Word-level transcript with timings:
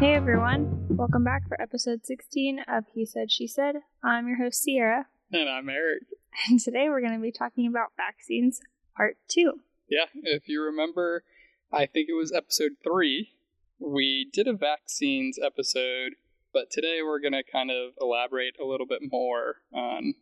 Hey 0.00 0.14
everyone, 0.14 0.86
welcome 0.88 1.24
back 1.24 1.46
for 1.46 1.60
episode 1.60 2.06
16 2.06 2.60
of 2.66 2.84
He 2.94 3.04
Said, 3.04 3.30
She 3.30 3.46
Said. 3.46 3.76
I'm 4.02 4.26
your 4.28 4.38
host, 4.38 4.62
Sierra, 4.62 5.06
And 5.30 5.46
I'm 5.48 5.68
Eric. 5.68 6.04
and 6.48 6.58
today 6.58 6.88
we're 6.88 7.02
going 7.02 7.12
to 7.12 7.20
be 7.20 7.30
talking 7.30 7.66
about 7.66 7.92
vaccines 7.98 8.62
part 8.96 9.18
2. 9.28 9.60
Yeah, 9.90 10.06
if 10.14 10.48
you 10.48 10.62
remember, 10.62 11.24
I 11.70 11.84
think 11.84 12.08
it 12.08 12.14
was 12.14 12.32
episode 12.32 12.72
three, 12.82 13.32
we 13.78 14.28
did 14.32 14.48
a 14.48 14.54
vaccines 14.54 15.38
episode, 15.44 16.14
but 16.52 16.70
today 16.70 17.00
we're 17.04 17.20
going 17.20 17.32
to 17.34 17.42
kind 17.42 17.70
of 17.70 17.92
elaborate 18.00 18.56
a 18.58 18.64
little 18.64 18.86
bit 18.86 19.02
more 19.12 19.56
on 19.72 20.14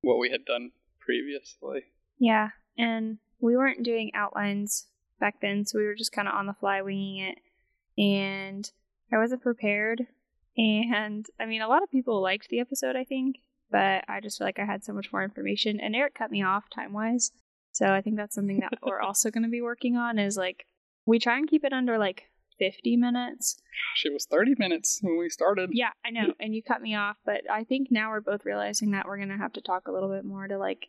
what 0.00 0.18
we 0.18 0.30
had 0.30 0.46
done 0.46 0.70
previously. 0.98 1.84
Yeah, 2.18 2.50
and 2.78 3.18
we 3.40 3.54
weren't 3.54 3.82
doing 3.84 4.12
outlines 4.14 4.86
back 5.20 5.42
then, 5.42 5.66
so 5.66 5.78
we 5.78 5.84
were 5.84 5.94
just 5.94 6.12
kind 6.12 6.26
of 6.26 6.34
on 6.34 6.46
the 6.46 6.54
fly 6.54 6.80
winging 6.80 7.18
it. 7.18 7.38
And 8.00 8.70
I 9.12 9.18
wasn't 9.18 9.42
prepared. 9.42 10.06
And 10.56 11.26
I 11.38 11.46
mean, 11.46 11.62
a 11.62 11.68
lot 11.68 11.82
of 11.82 11.90
people 11.90 12.20
liked 12.22 12.48
the 12.48 12.60
episode, 12.60 12.96
I 12.96 13.04
think, 13.04 13.36
but 13.70 14.04
I 14.08 14.20
just 14.20 14.38
feel 14.38 14.46
like 14.46 14.58
I 14.58 14.64
had 14.64 14.84
so 14.84 14.92
much 14.92 15.12
more 15.12 15.22
information. 15.22 15.80
And 15.80 15.94
Eric 15.94 16.14
cut 16.14 16.30
me 16.30 16.42
off 16.42 16.64
time 16.74 16.92
wise. 16.92 17.30
So 17.72 17.86
I 17.86 18.00
think 18.00 18.16
that's 18.16 18.34
something 18.34 18.60
that 18.60 18.78
we're 18.82 19.00
also 19.02 19.30
going 19.30 19.44
to 19.44 19.50
be 19.50 19.60
working 19.60 19.96
on 19.96 20.18
is 20.18 20.36
like, 20.36 20.66
we 21.04 21.18
try 21.18 21.36
and 21.36 21.48
keep 21.48 21.64
it 21.64 21.72
under 21.72 21.98
like 21.98 22.24
50 22.58 22.96
minutes. 22.96 23.56
Gosh, 23.56 24.06
it 24.06 24.12
was 24.12 24.26
30 24.26 24.54
minutes 24.58 24.98
when 25.02 25.18
we 25.18 25.28
started. 25.28 25.70
Yeah, 25.72 25.90
I 26.04 26.10
know. 26.10 26.32
And 26.40 26.54
you 26.54 26.62
cut 26.62 26.80
me 26.80 26.94
off, 26.94 27.16
but 27.24 27.42
I 27.50 27.64
think 27.64 27.88
now 27.90 28.10
we're 28.10 28.20
both 28.20 28.46
realizing 28.46 28.92
that 28.92 29.06
we're 29.06 29.18
going 29.18 29.28
to 29.28 29.36
have 29.36 29.52
to 29.54 29.60
talk 29.60 29.88
a 29.88 29.92
little 29.92 30.08
bit 30.08 30.24
more 30.24 30.48
to 30.48 30.56
like 30.56 30.88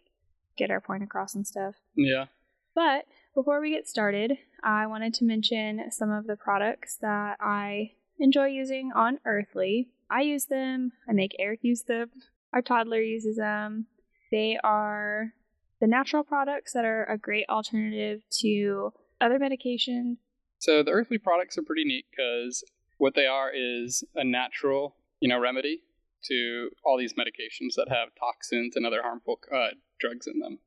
get 0.58 0.72
our 0.72 0.82
point 0.82 1.04
across 1.04 1.36
and 1.36 1.46
stuff. 1.46 1.76
Yeah. 1.96 2.26
But 2.74 3.06
before 3.36 3.60
we 3.60 3.72
get 3.72 3.88
started, 3.88 4.38
I 4.64 4.88
wanted 4.88 5.14
to 5.16 5.26
mention 5.26 5.92
some 5.92 6.12
of 6.12 6.28
the 6.28 6.36
products 6.36 6.98
that 7.02 7.38
I 7.40 7.92
enjoy 8.20 8.48
using 8.48 8.92
on 8.96 9.20
Earthly. 9.26 9.90
I 10.10 10.22
use 10.22 10.46
them, 10.46 10.94
I 11.08 11.14
make 11.14 11.36
Eric 11.40 11.60
use 11.64 11.84
them, 11.84 12.10
our 12.54 12.62
toddler 12.62 13.02
uses 13.02 13.38
them. 13.38 13.88
They 14.32 14.58
are 14.64 15.34
the 15.80 15.88
natural 15.88 16.24
products 16.24 16.74
that 16.74 16.86
are 16.86 17.06
a 17.06 17.18
great 17.18 17.46
alternative 17.50 18.22
to 18.42 18.94
other 19.22 19.40
medication. 19.40 20.18
So 20.60 20.84
the 20.84 20.92
earthly 20.92 21.18
products 21.18 21.58
are 21.58 21.64
pretty 21.64 21.84
neat 21.84 22.06
because 22.10 22.64
what 22.98 23.14
they 23.16 23.26
are 23.26 23.52
is 23.54 24.04
a 24.16 24.24
natural, 24.24 24.96
you 25.20 25.30
know, 25.30 25.40
remedy 25.40 25.84
to 26.26 26.70
all 26.84 26.98
these 26.98 27.14
medications 27.14 27.76
that 27.76 27.88
have 27.90 28.10
toxins 28.20 28.76
and 28.76 28.86
other 28.86 29.02
harmful 29.04 29.40
uh, 29.54 29.70
drugs 30.00 30.28
in 30.28 30.40
them. 30.40 30.60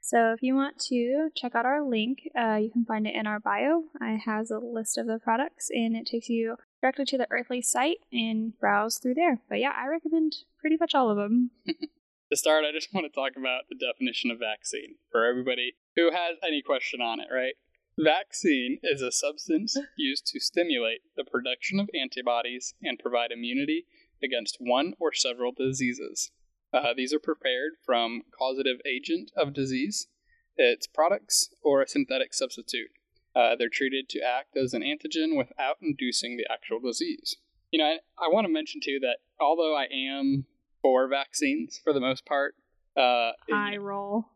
So 0.00 0.32
if 0.32 0.42
you 0.42 0.54
want 0.54 0.78
to 0.88 1.28
check 1.36 1.54
out 1.54 1.66
our 1.66 1.82
link, 1.82 2.28
uh, 2.38 2.56
you 2.56 2.70
can 2.70 2.84
find 2.84 3.06
it 3.06 3.14
in 3.14 3.26
our 3.26 3.38
bio. 3.38 3.84
It 4.00 4.20
has 4.20 4.50
a 4.50 4.58
list 4.58 4.98
of 4.98 5.06
the 5.06 5.18
products 5.18 5.68
and 5.70 5.94
it 5.94 6.06
takes 6.06 6.28
you 6.28 6.56
directly 6.80 7.04
to 7.06 7.18
the 7.18 7.26
Earthly 7.30 7.62
site 7.62 7.98
and 8.12 8.58
browse 8.58 8.98
through 8.98 9.14
there. 9.14 9.40
But 9.48 9.60
yeah, 9.60 9.72
I 9.76 9.86
recommend 9.86 10.36
pretty 10.58 10.76
much 10.78 10.94
all 10.94 11.10
of 11.10 11.16
them. 11.16 11.50
To 12.30 12.36
start, 12.36 12.64
I 12.64 12.70
just 12.70 12.94
want 12.94 13.12
to 13.12 13.12
talk 13.12 13.32
about 13.36 13.62
the 13.68 13.74
definition 13.74 14.30
of 14.30 14.38
vaccine 14.38 14.94
for 15.10 15.26
everybody 15.26 15.74
who 15.96 16.12
has 16.12 16.36
any 16.46 16.62
question 16.62 17.00
on 17.00 17.18
it, 17.18 17.26
right? 17.28 17.54
Vaccine 17.98 18.78
is 18.84 19.02
a 19.02 19.10
substance 19.10 19.76
used 19.96 20.28
to 20.28 20.38
stimulate 20.38 21.00
the 21.16 21.24
production 21.24 21.80
of 21.80 21.90
antibodies 21.92 22.74
and 22.84 23.00
provide 23.00 23.32
immunity 23.32 23.84
against 24.22 24.58
one 24.60 24.94
or 25.00 25.12
several 25.12 25.50
diseases. 25.50 26.30
Uh, 26.72 26.94
these 26.96 27.12
are 27.12 27.18
prepared 27.18 27.72
from 27.84 28.22
causative 28.38 28.78
agent 28.86 29.30
of 29.36 29.52
disease, 29.52 30.06
its 30.56 30.86
products, 30.86 31.50
or 31.62 31.82
a 31.82 31.88
synthetic 31.88 32.32
substitute. 32.34 32.90
Uh, 33.34 33.54
they're 33.56 33.68
treated 33.68 34.08
to 34.08 34.20
act 34.20 34.56
as 34.56 34.74
an 34.74 34.82
antigen 34.82 35.36
without 35.36 35.76
inducing 35.80 36.36
the 36.36 36.46
actual 36.52 36.80
disease. 36.80 37.36
You 37.70 37.78
know, 37.78 37.84
I, 37.84 37.98
I 38.18 38.28
want 38.28 38.46
to 38.46 38.52
mention 38.52 38.80
too 38.82 38.98
that 39.02 39.18
although 39.40 39.76
I 39.76 39.86
am 39.92 40.46
for 40.82 41.08
vaccines 41.08 41.80
for 41.82 41.92
the 41.92 42.00
most 42.00 42.26
part, 42.26 42.54
uh, 42.96 43.32
Eye 43.52 43.76
roll. 43.78 44.26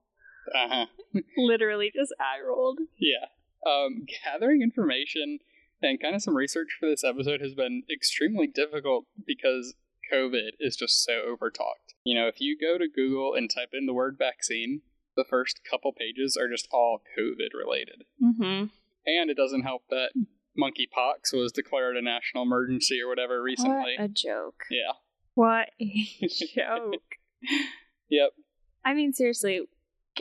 uh-huh, 0.54 0.86
Literally 1.36 1.90
just 1.94 2.14
eye 2.20 2.40
rolled. 2.46 2.78
yeah, 2.98 3.26
um, 3.66 4.06
gathering 4.24 4.62
information 4.62 5.38
and 5.82 6.00
kind 6.00 6.14
of 6.14 6.22
some 6.22 6.36
research 6.36 6.68
for 6.78 6.88
this 6.88 7.02
episode 7.04 7.40
has 7.40 7.54
been 7.54 7.82
extremely 7.92 8.46
difficult 8.46 9.06
because 9.26 9.74
COVID 10.12 10.50
is 10.60 10.76
just 10.76 11.02
so 11.04 11.12
overtalked. 11.36 11.83
You 12.04 12.18
know, 12.20 12.28
if 12.28 12.40
you 12.40 12.56
go 12.58 12.78
to 12.78 12.86
Google 12.88 13.34
and 13.34 13.50
type 13.50 13.70
in 13.72 13.86
the 13.86 13.94
word 13.94 14.16
vaccine, 14.18 14.82
the 15.16 15.24
first 15.28 15.60
couple 15.68 15.92
pages 15.92 16.36
are 16.36 16.48
just 16.48 16.68
all 16.72 17.00
COVID 17.18 17.56
related. 17.58 18.04
Mm-hmm. 18.22 18.66
And 19.06 19.30
it 19.30 19.36
doesn't 19.36 19.62
help 19.62 19.82
that 19.90 20.10
monkeypox 20.58 21.32
was 21.32 21.52
declared 21.52 21.96
a 21.96 22.02
national 22.02 22.42
emergency 22.44 23.00
or 23.00 23.08
whatever 23.08 23.42
recently. 23.42 23.94
What 23.98 24.04
a 24.04 24.08
joke. 24.08 24.64
Yeah. 24.70 24.92
What 25.34 25.70
a 25.80 26.28
joke. 26.28 27.16
Yep. 28.10 28.30
I 28.84 28.94
mean, 28.94 29.12
seriously, 29.12 29.62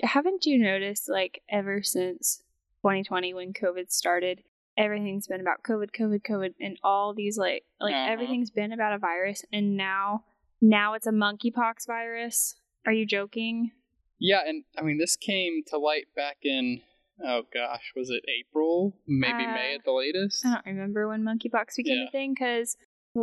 haven't 0.01 0.45
you 0.45 0.57
noticed, 0.57 1.09
like, 1.09 1.41
ever 1.49 1.83
since 1.83 2.41
2020 2.81 3.33
when 3.33 3.53
COVID 3.53 3.91
started, 3.91 4.41
everything's 4.77 5.27
been 5.27 5.41
about 5.41 5.63
COVID, 5.63 5.89
COVID, 5.97 6.21
COVID, 6.23 6.53
and 6.59 6.77
all 6.83 7.13
these, 7.13 7.37
like, 7.37 7.63
like 7.79 7.93
Uh-huh. 7.93 8.11
everything's 8.11 8.51
been 8.51 8.71
about 8.73 8.93
a 8.93 8.97
virus, 8.97 9.43
and 9.51 9.77
now, 9.77 10.23
now 10.63 10.93
it's 10.93 11.05
a 11.05 11.11
monkeypox 11.11 11.85
virus. 11.85 12.55
Are 12.85 12.93
you 12.93 13.05
joking? 13.05 13.71
Yeah, 14.19 14.41
and 14.47 14.63
I 14.77 14.81
mean, 14.81 14.97
this 14.97 15.15
came 15.17 15.61
to 15.67 15.77
light 15.77 16.05
back 16.15 16.37
in, 16.43 16.81
oh 17.23 17.43
gosh, 17.53 17.91
was 17.95 18.09
it 18.09 18.23
April? 18.39 18.95
Maybe 19.05 19.45
May 19.45 19.73
Uh, 19.73 19.75
at 19.79 19.83
the 19.85 19.91
latest? 19.91 20.45
I 20.45 20.53
don't 20.55 20.65
remember 20.65 21.07
when 21.07 21.23
monkeypox 21.23 21.75
became 21.77 21.97
Yeah. 22.03 22.07
a 22.07 22.11
thing 22.11 22.33
because, 22.33 22.77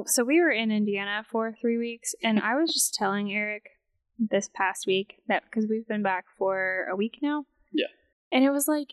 so 0.07 0.25
we 0.25 0.41
were 0.41 0.51
in 0.51 0.71
Indiana 0.71 1.25
for 1.29 1.53
three 1.53 1.79
weeks, 1.79 2.15
and 2.23 2.39
I 2.41 2.55
was 2.57 2.73
just 2.73 2.95
telling 2.95 3.33
Eric 3.33 3.71
this 4.19 4.51
past 4.55 4.87
week 4.87 5.23
that 5.29 5.45
because 5.45 5.67
we've 5.69 5.89
been 5.89 6.03
back 6.03 6.27
for 6.37 6.87
a 6.93 6.97
week 6.97 7.19
now. 7.23 7.47
Yeah. 7.73 7.87
And 8.31 8.45
it 8.45 8.51
was 8.51 8.69
like 8.69 8.89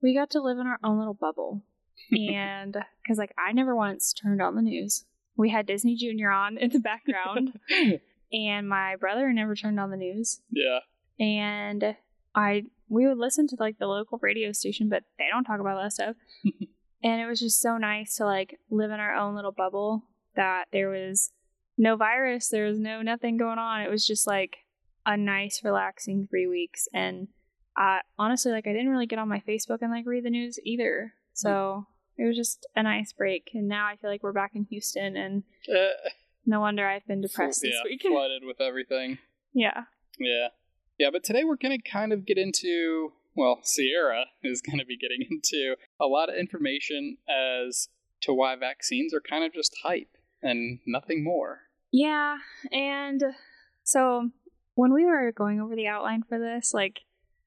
we 0.00 0.14
got 0.14 0.30
to 0.30 0.40
live 0.40 0.58
in 0.58 0.66
our 0.68 0.78
own 0.84 0.98
little 0.98 1.14
bubble, 1.14 1.64
and 2.12 2.76
because 3.02 3.18
like 3.18 3.34
I 3.36 3.52
never 3.52 3.74
once 3.74 4.12
turned 4.12 4.40
on 4.40 4.54
the 4.54 4.62
news. 4.62 5.04
We 5.38 5.48
had 5.48 5.64
Disney 5.64 5.96
Junior 5.96 6.30
on 6.30 6.58
in 6.58 6.70
the 6.70 6.80
background, 6.80 7.58
and 8.32 8.68
my 8.68 8.96
brother 8.96 9.32
never 9.32 9.54
turned 9.54 9.80
on 9.80 9.90
the 9.90 9.96
news 9.96 10.42
yeah. 10.50 10.80
and 11.18 11.96
I 12.34 12.64
we 12.88 13.06
would 13.06 13.18
listen 13.18 13.46
to 13.48 13.56
like 13.58 13.78
the 13.78 13.86
local 13.86 14.18
radio 14.20 14.52
station, 14.52 14.88
but 14.88 15.04
they 15.18 15.26
don't 15.30 15.44
talk 15.44 15.60
about 15.60 15.82
that 15.82 15.92
stuff. 15.92 16.16
and 17.02 17.20
it 17.20 17.26
was 17.26 17.40
just 17.40 17.60
so 17.60 17.76
nice 17.76 18.16
to 18.16 18.24
like 18.24 18.58
live 18.70 18.90
in 18.90 19.00
our 19.00 19.14
own 19.14 19.34
little 19.34 19.52
bubble 19.52 20.04
that 20.36 20.66
there 20.72 20.88
was 20.88 21.32
no 21.76 21.96
virus, 21.96 22.48
there 22.48 22.66
was 22.66 22.78
no 22.78 23.02
nothing 23.02 23.36
going 23.36 23.58
on. 23.58 23.82
It 23.82 23.90
was 23.90 24.06
just 24.06 24.26
like 24.26 24.58
a 25.04 25.16
nice, 25.16 25.62
relaxing 25.62 26.26
three 26.28 26.46
weeks. 26.46 26.88
And 26.92 27.28
I 27.76 28.00
honestly 28.18 28.52
like 28.52 28.66
I 28.66 28.72
didn't 28.72 28.90
really 28.90 29.06
get 29.06 29.18
on 29.18 29.28
my 29.28 29.42
Facebook 29.46 29.78
and 29.80 29.90
like 29.90 30.06
read 30.06 30.24
the 30.24 30.30
news 30.30 30.58
either. 30.64 31.14
So 31.34 31.86
it 32.18 32.26
was 32.26 32.36
just 32.36 32.66
a 32.76 32.82
nice 32.82 33.12
break. 33.12 33.50
And 33.54 33.68
now 33.68 33.86
I 33.86 33.96
feel 33.96 34.10
like 34.10 34.22
we're 34.22 34.32
back 34.32 34.52
in 34.54 34.64
Houston 34.70 35.16
and 35.16 35.44
Uh, 35.72 35.88
no 36.44 36.60
wonder 36.60 36.86
I've 36.86 37.06
been 37.06 37.20
depressed 37.20 37.62
this 37.62 37.74
yeah, 37.74 37.88
week. 37.90 38.02
flooded 38.06 38.42
with 38.44 38.60
everything. 38.60 39.18
yeah. 39.52 39.84
Yeah. 40.18 40.48
Yeah, 40.98 41.10
but 41.12 41.22
today 41.22 41.44
we're 41.44 41.56
going 41.56 41.80
to 41.80 41.90
kind 41.90 42.12
of 42.12 42.26
get 42.26 42.38
into, 42.38 43.12
well, 43.36 43.60
Sierra 43.62 44.24
is 44.42 44.60
going 44.60 44.78
to 44.80 44.84
be 44.84 44.96
getting 44.98 45.24
into 45.30 45.76
a 46.00 46.06
lot 46.06 46.28
of 46.28 46.34
information 46.34 47.18
as 47.28 47.88
to 48.22 48.34
why 48.34 48.56
vaccines 48.56 49.14
are 49.14 49.20
kind 49.20 49.44
of 49.44 49.52
just 49.54 49.76
hype 49.84 50.16
and 50.42 50.80
nothing 50.86 51.22
more. 51.22 51.60
Yeah, 51.92 52.38
and 52.72 53.22
so 53.84 54.30
when 54.74 54.92
we 54.92 55.04
were 55.04 55.30
going 55.30 55.60
over 55.60 55.76
the 55.76 55.86
outline 55.86 56.22
for 56.28 56.38
this, 56.38 56.74
like 56.74 56.98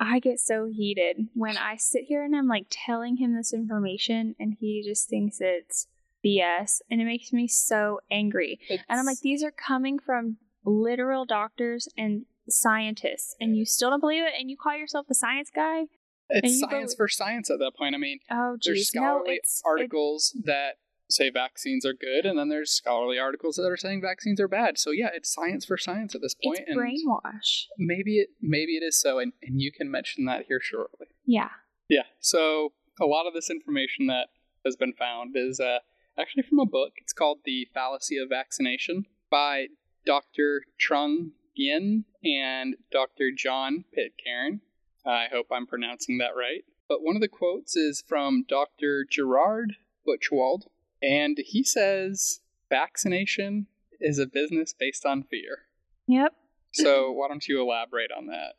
I 0.04 0.20
get 0.20 0.40
so 0.40 0.66
heated 0.66 1.28
when 1.36 1.58
I 1.58 1.78
sit 1.78 2.06
here 2.08 2.24
and 2.24 2.36
I'm 2.36 2.48
like 2.48 2.66
telling 2.72 3.18
him 3.18 3.36
this 3.36 3.54
information 3.54 4.36
and 4.40 4.58
he 4.60 4.84
just 4.84 5.08
thinks 5.08 5.38
it's 5.40 5.86
BS 6.26 6.82
and 6.90 7.00
it 7.00 7.06
makes 7.06 7.32
me 7.32 7.48
so 7.48 8.00
angry. 8.10 8.60
And 8.70 8.82
I'm 9.00 9.06
like, 9.06 9.20
these 9.22 9.44
are 9.44 9.52
coming 9.52 10.00
from 10.00 10.38
literal 10.66 11.26
doctors 11.26 11.88
and 11.96 12.26
scientists, 12.50 13.36
and 13.40 13.56
you 13.56 13.66
still 13.66 13.92
don't 13.92 14.00
believe 14.00 14.24
it, 14.24 14.34
and 14.40 14.50
you 14.50 14.58
call 14.58 14.76
yourself 14.76 15.06
the 15.08 15.16
science 15.16 15.50
guy? 15.54 15.86
it's 16.30 16.60
science 16.60 16.94
go- 16.94 16.98
for 16.98 17.08
science 17.08 17.50
at 17.52 17.60
that 17.60 17.74
point. 17.78 17.94
I 17.94 17.98
mean, 17.98 18.20
Oh, 18.30 18.58
there's 18.64 18.78
geez, 18.78 18.92
no, 18.96 19.02
scholarly 19.02 19.36
it's 19.36 19.62
articles 19.66 20.36
that 20.46 20.76
say 21.14 21.30
vaccines 21.30 21.86
are 21.86 21.94
good, 21.94 22.26
and 22.26 22.38
then 22.38 22.50
there's 22.50 22.72
scholarly 22.72 23.20
articles 23.20 23.56
that 23.56 23.66
are 23.70 23.78
saying 23.78 24.02
vaccines 24.02 24.40
are 24.40 24.48
bad. 24.48 24.78
So 24.78 24.92
yeah, 24.92 25.10
it's 25.14 25.34
science 25.34 25.66
for 25.66 25.78
science 25.78 26.16
at 26.16 26.22
this 26.22 26.36
point, 26.36 26.60
it's 26.60 26.70
and 26.70 26.80
brainwash. 26.80 27.66
maybe 27.78 28.20
it 28.20 28.30
maybe 28.42 28.78
it 28.78 28.84
is 28.84 29.00
so, 29.00 29.20
and, 29.20 29.34
and 29.42 29.62
you 29.62 29.72
can 29.72 29.90
mention 29.92 30.26
that 30.26 30.46
here 30.48 30.60
shortly. 30.62 31.08
Yeah. 31.26 31.50
Yeah. 31.90 32.04
So 32.20 32.74
a 33.00 33.06
lot 33.06 33.28
of 33.28 33.34
this 33.34 33.50
information 33.50 34.08
that 34.08 34.28
has 34.66 34.76
been 34.76 34.94
found 34.94 35.36
is 35.36 35.60
uh, 35.60 35.80
actually 36.20 36.44
from 36.44 36.60
a 36.60 36.66
book. 36.66 36.94
It's 36.98 37.14
called 37.14 37.40
The 37.46 37.68
Fallacy 37.74 38.18
of 38.18 38.30
Vaccination 38.30 39.06
by 39.30 39.68
Dr. 40.06 40.64
Trung 40.80 41.32
Nguyen 41.58 42.04
and 42.24 42.76
Dr. 42.92 43.32
John 43.36 43.86
Pitcairn. 43.94 44.62
I 45.06 45.26
hope 45.32 45.48
I'm 45.52 45.68
pronouncing 45.68 46.18
that 46.20 46.36
right. 46.38 46.64
But 46.88 47.02
one 47.02 47.16
of 47.16 47.22
the 47.22 47.28
quotes 47.28 47.76
is 47.76 48.04
from 48.08 48.44
Dr. 48.48 49.06
Gerard 49.10 49.74
Butchwald, 50.06 50.64
And 51.02 51.38
he 51.46 51.64
says 51.64 52.42
vaccination 52.70 53.68
is 54.00 54.18
a 54.20 54.26
business 54.26 54.74
based 54.78 55.06
on 55.06 55.24
fear. 55.24 55.60
Yep. 56.08 56.34
So 56.74 57.12
why 57.12 57.28
don't 57.28 57.48
you 57.48 57.62
elaborate 57.62 58.12
on 58.16 58.28
that? 58.28 58.54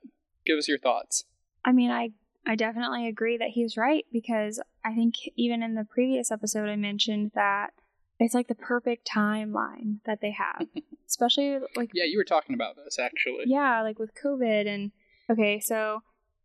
Give 0.44 0.58
us 0.58 0.68
your 0.68 0.78
thoughts. 0.78 1.24
I 1.64 1.72
mean, 1.72 1.90
I 1.90 2.10
I 2.46 2.56
definitely 2.56 3.06
agree 3.06 3.36
that 3.38 3.50
he's 3.50 3.76
right 3.76 4.04
because 4.12 4.60
I 4.84 4.94
think 4.94 5.14
even 5.36 5.62
in 5.62 5.74
the 5.74 5.84
previous 5.84 6.30
episode 6.30 6.68
I 6.68 6.76
mentioned 6.76 7.30
that 7.34 7.70
it's 8.18 8.34
like 8.34 8.48
the 8.48 8.54
perfect 8.54 9.08
timeline 9.08 9.98
that 10.06 10.20
they 10.20 10.32
have. 10.32 10.66
Especially 11.08 11.58
like 11.76 11.90
Yeah, 11.94 12.04
you 12.04 12.18
were 12.18 12.24
talking 12.24 12.54
about 12.54 12.76
this 12.76 12.98
actually. 12.98 13.44
yeah, 13.46 13.82
like 13.82 13.98
with 13.98 14.10
COVID 14.14 14.66
and 14.66 14.90
okay, 15.30 15.60
so 15.60 16.02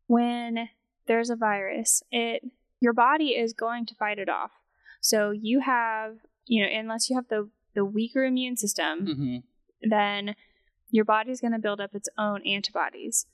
when 0.08 0.70
there's 1.08 1.30
a 1.30 1.36
virus, 1.36 2.04
it 2.12 2.44
your 2.80 2.94
body 2.94 3.30
is 3.30 3.54
going 3.54 3.86
to 3.88 3.96
fight 3.96 4.20
it 4.20 4.30
off. 4.30 4.52
So 5.02 5.32
you 5.32 5.62
have, 5.62 6.18
you 6.46 6.64
know, 6.64 6.70
unless 6.72 7.10
you 7.10 7.16
have 7.16 7.28
the 7.30 7.50
the 7.76 7.86
weaker 7.86 8.24
immune 8.24 8.58
system, 8.58 9.06
hmm 9.06 9.38
then 9.82 10.36
your 10.90 11.06
body's 11.06 11.42
going 11.42 11.54
to 11.54 11.60
build 11.60 11.80
up 11.80 11.94
its 11.94 12.10
own 12.18 12.42
antibodies 12.46 13.26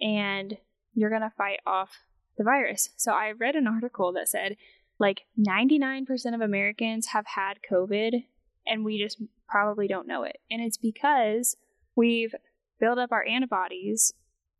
and 0.00 0.56
you're 0.94 1.10
going 1.10 1.22
to 1.22 1.32
fight 1.36 1.60
off 1.66 1.90
the 2.36 2.44
virus. 2.44 2.90
So 2.96 3.12
I 3.12 3.32
read 3.32 3.54
an 3.54 3.66
article 3.66 4.12
that 4.14 4.28
said 4.28 4.56
like 4.98 5.22
99% 5.38 6.06
of 6.34 6.40
Americans 6.40 7.06
have 7.08 7.26
had 7.26 7.58
COVID 7.70 8.24
and 8.66 8.84
we 8.84 9.02
just 9.02 9.20
probably 9.48 9.86
don't 9.86 10.08
know 10.08 10.22
it. 10.22 10.38
And 10.50 10.62
it's 10.62 10.78
because 10.78 11.56
we've 11.94 12.34
built 12.80 12.98
up 12.98 13.12
our 13.12 13.26
antibodies 13.26 14.12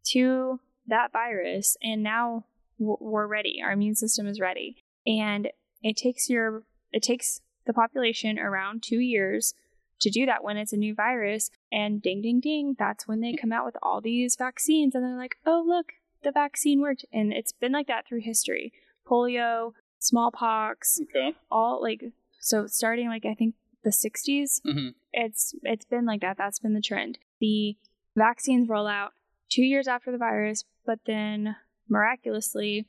to 0.08 0.60
that 0.86 1.12
virus 1.12 1.76
and 1.82 2.02
now 2.02 2.44
we're 2.78 3.26
ready. 3.26 3.60
Our 3.64 3.72
immune 3.72 3.94
system 3.94 4.26
is 4.26 4.40
ready. 4.40 4.76
And 5.06 5.48
it 5.84 5.96
takes 5.96 6.28
your 6.28 6.64
it 6.90 7.02
takes 7.02 7.40
the 7.66 7.72
population 7.72 8.38
around 8.38 8.82
2 8.82 8.98
years 8.98 9.54
to 10.00 10.10
do 10.10 10.26
that 10.26 10.42
when 10.42 10.56
it's 10.56 10.72
a 10.72 10.76
new 10.76 10.94
virus. 10.94 11.50
And 11.70 12.02
ding, 12.02 12.20
ding, 12.22 12.40
ding, 12.40 12.74
that's 12.78 13.06
when 13.06 13.20
they 13.20 13.34
come 13.34 13.52
out 13.52 13.64
with 13.64 13.76
all 13.82 14.00
these 14.00 14.36
vaccines. 14.36 14.94
And 14.94 15.04
they're 15.04 15.16
like, 15.16 15.36
oh, 15.46 15.64
look, 15.66 15.92
the 16.22 16.32
vaccine 16.32 16.80
worked. 16.80 17.04
And 17.12 17.32
it's 17.32 17.52
been 17.52 17.72
like 17.72 17.86
that 17.86 18.06
through 18.08 18.22
history 18.22 18.72
polio, 19.08 19.72
smallpox, 19.98 20.98
Okay. 21.02 21.36
all 21.50 21.80
like, 21.82 22.00
so 22.40 22.66
starting 22.66 23.08
like, 23.08 23.24
I 23.24 23.34
think 23.34 23.54
the 23.84 23.90
60s, 23.90 24.60
hmm 24.64 24.88
it's 25.12 25.54
it's 25.62 25.84
been 25.84 26.06
like 26.06 26.22
that. 26.22 26.36
That's 26.36 26.58
been 26.58 26.74
the 26.74 26.80
trend. 26.80 27.18
The 27.40 27.76
vaccines 28.16 28.68
roll 28.68 28.88
out 28.88 29.12
two 29.48 29.62
years 29.62 29.86
after 29.86 30.10
the 30.10 30.18
virus, 30.18 30.64
but 30.84 30.98
then 31.06 31.54
miraculously, 31.88 32.86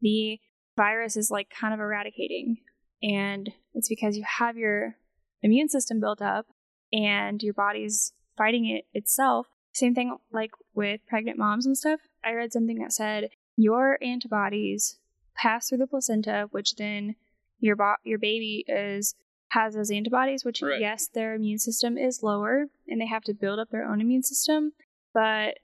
the 0.00 0.40
virus 0.76 1.16
is 1.16 1.30
like 1.30 1.48
kind 1.50 1.74
of 1.74 1.80
eradicating, 1.80 2.58
and 3.02 3.50
it's 3.74 3.88
because 3.88 4.16
you 4.16 4.24
have 4.38 4.56
your 4.56 4.96
immune 5.42 5.68
system 5.68 6.00
built 6.00 6.20
up 6.20 6.46
and 6.92 7.42
your 7.42 7.54
body's 7.54 8.12
fighting 8.36 8.66
it 8.66 8.84
itself. 8.92 9.46
Same 9.72 9.94
thing 9.94 10.16
like 10.32 10.50
with 10.74 11.00
pregnant 11.08 11.38
moms 11.38 11.66
and 11.66 11.76
stuff. 11.76 12.00
I 12.24 12.32
read 12.32 12.52
something 12.52 12.78
that 12.78 12.92
said 12.92 13.30
your 13.56 13.98
antibodies 14.02 14.98
pass 15.36 15.68
through 15.68 15.78
the 15.78 15.86
placenta, 15.86 16.48
which 16.50 16.74
then 16.76 17.14
your 17.58 17.76
bo- 17.76 17.96
your 18.04 18.18
baby 18.18 18.64
is 18.66 19.14
has 19.48 19.74
those 19.74 19.90
antibodies, 19.90 20.44
which 20.44 20.62
Right. 20.62 20.80
yes, 20.80 21.08
their 21.08 21.34
immune 21.34 21.58
system 21.58 21.98
is 21.98 22.22
lower 22.22 22.66
and 22.86 23.00
they 23.00 23.06
have 23.06 23.24
to 23.24 23.34
build 23.34 23.58
up 23.58 23.70
their 23.70 23.84
own 23.84 24.00
immune 24.00 24.22
system, 24.22 24.72
but 25.12 25.58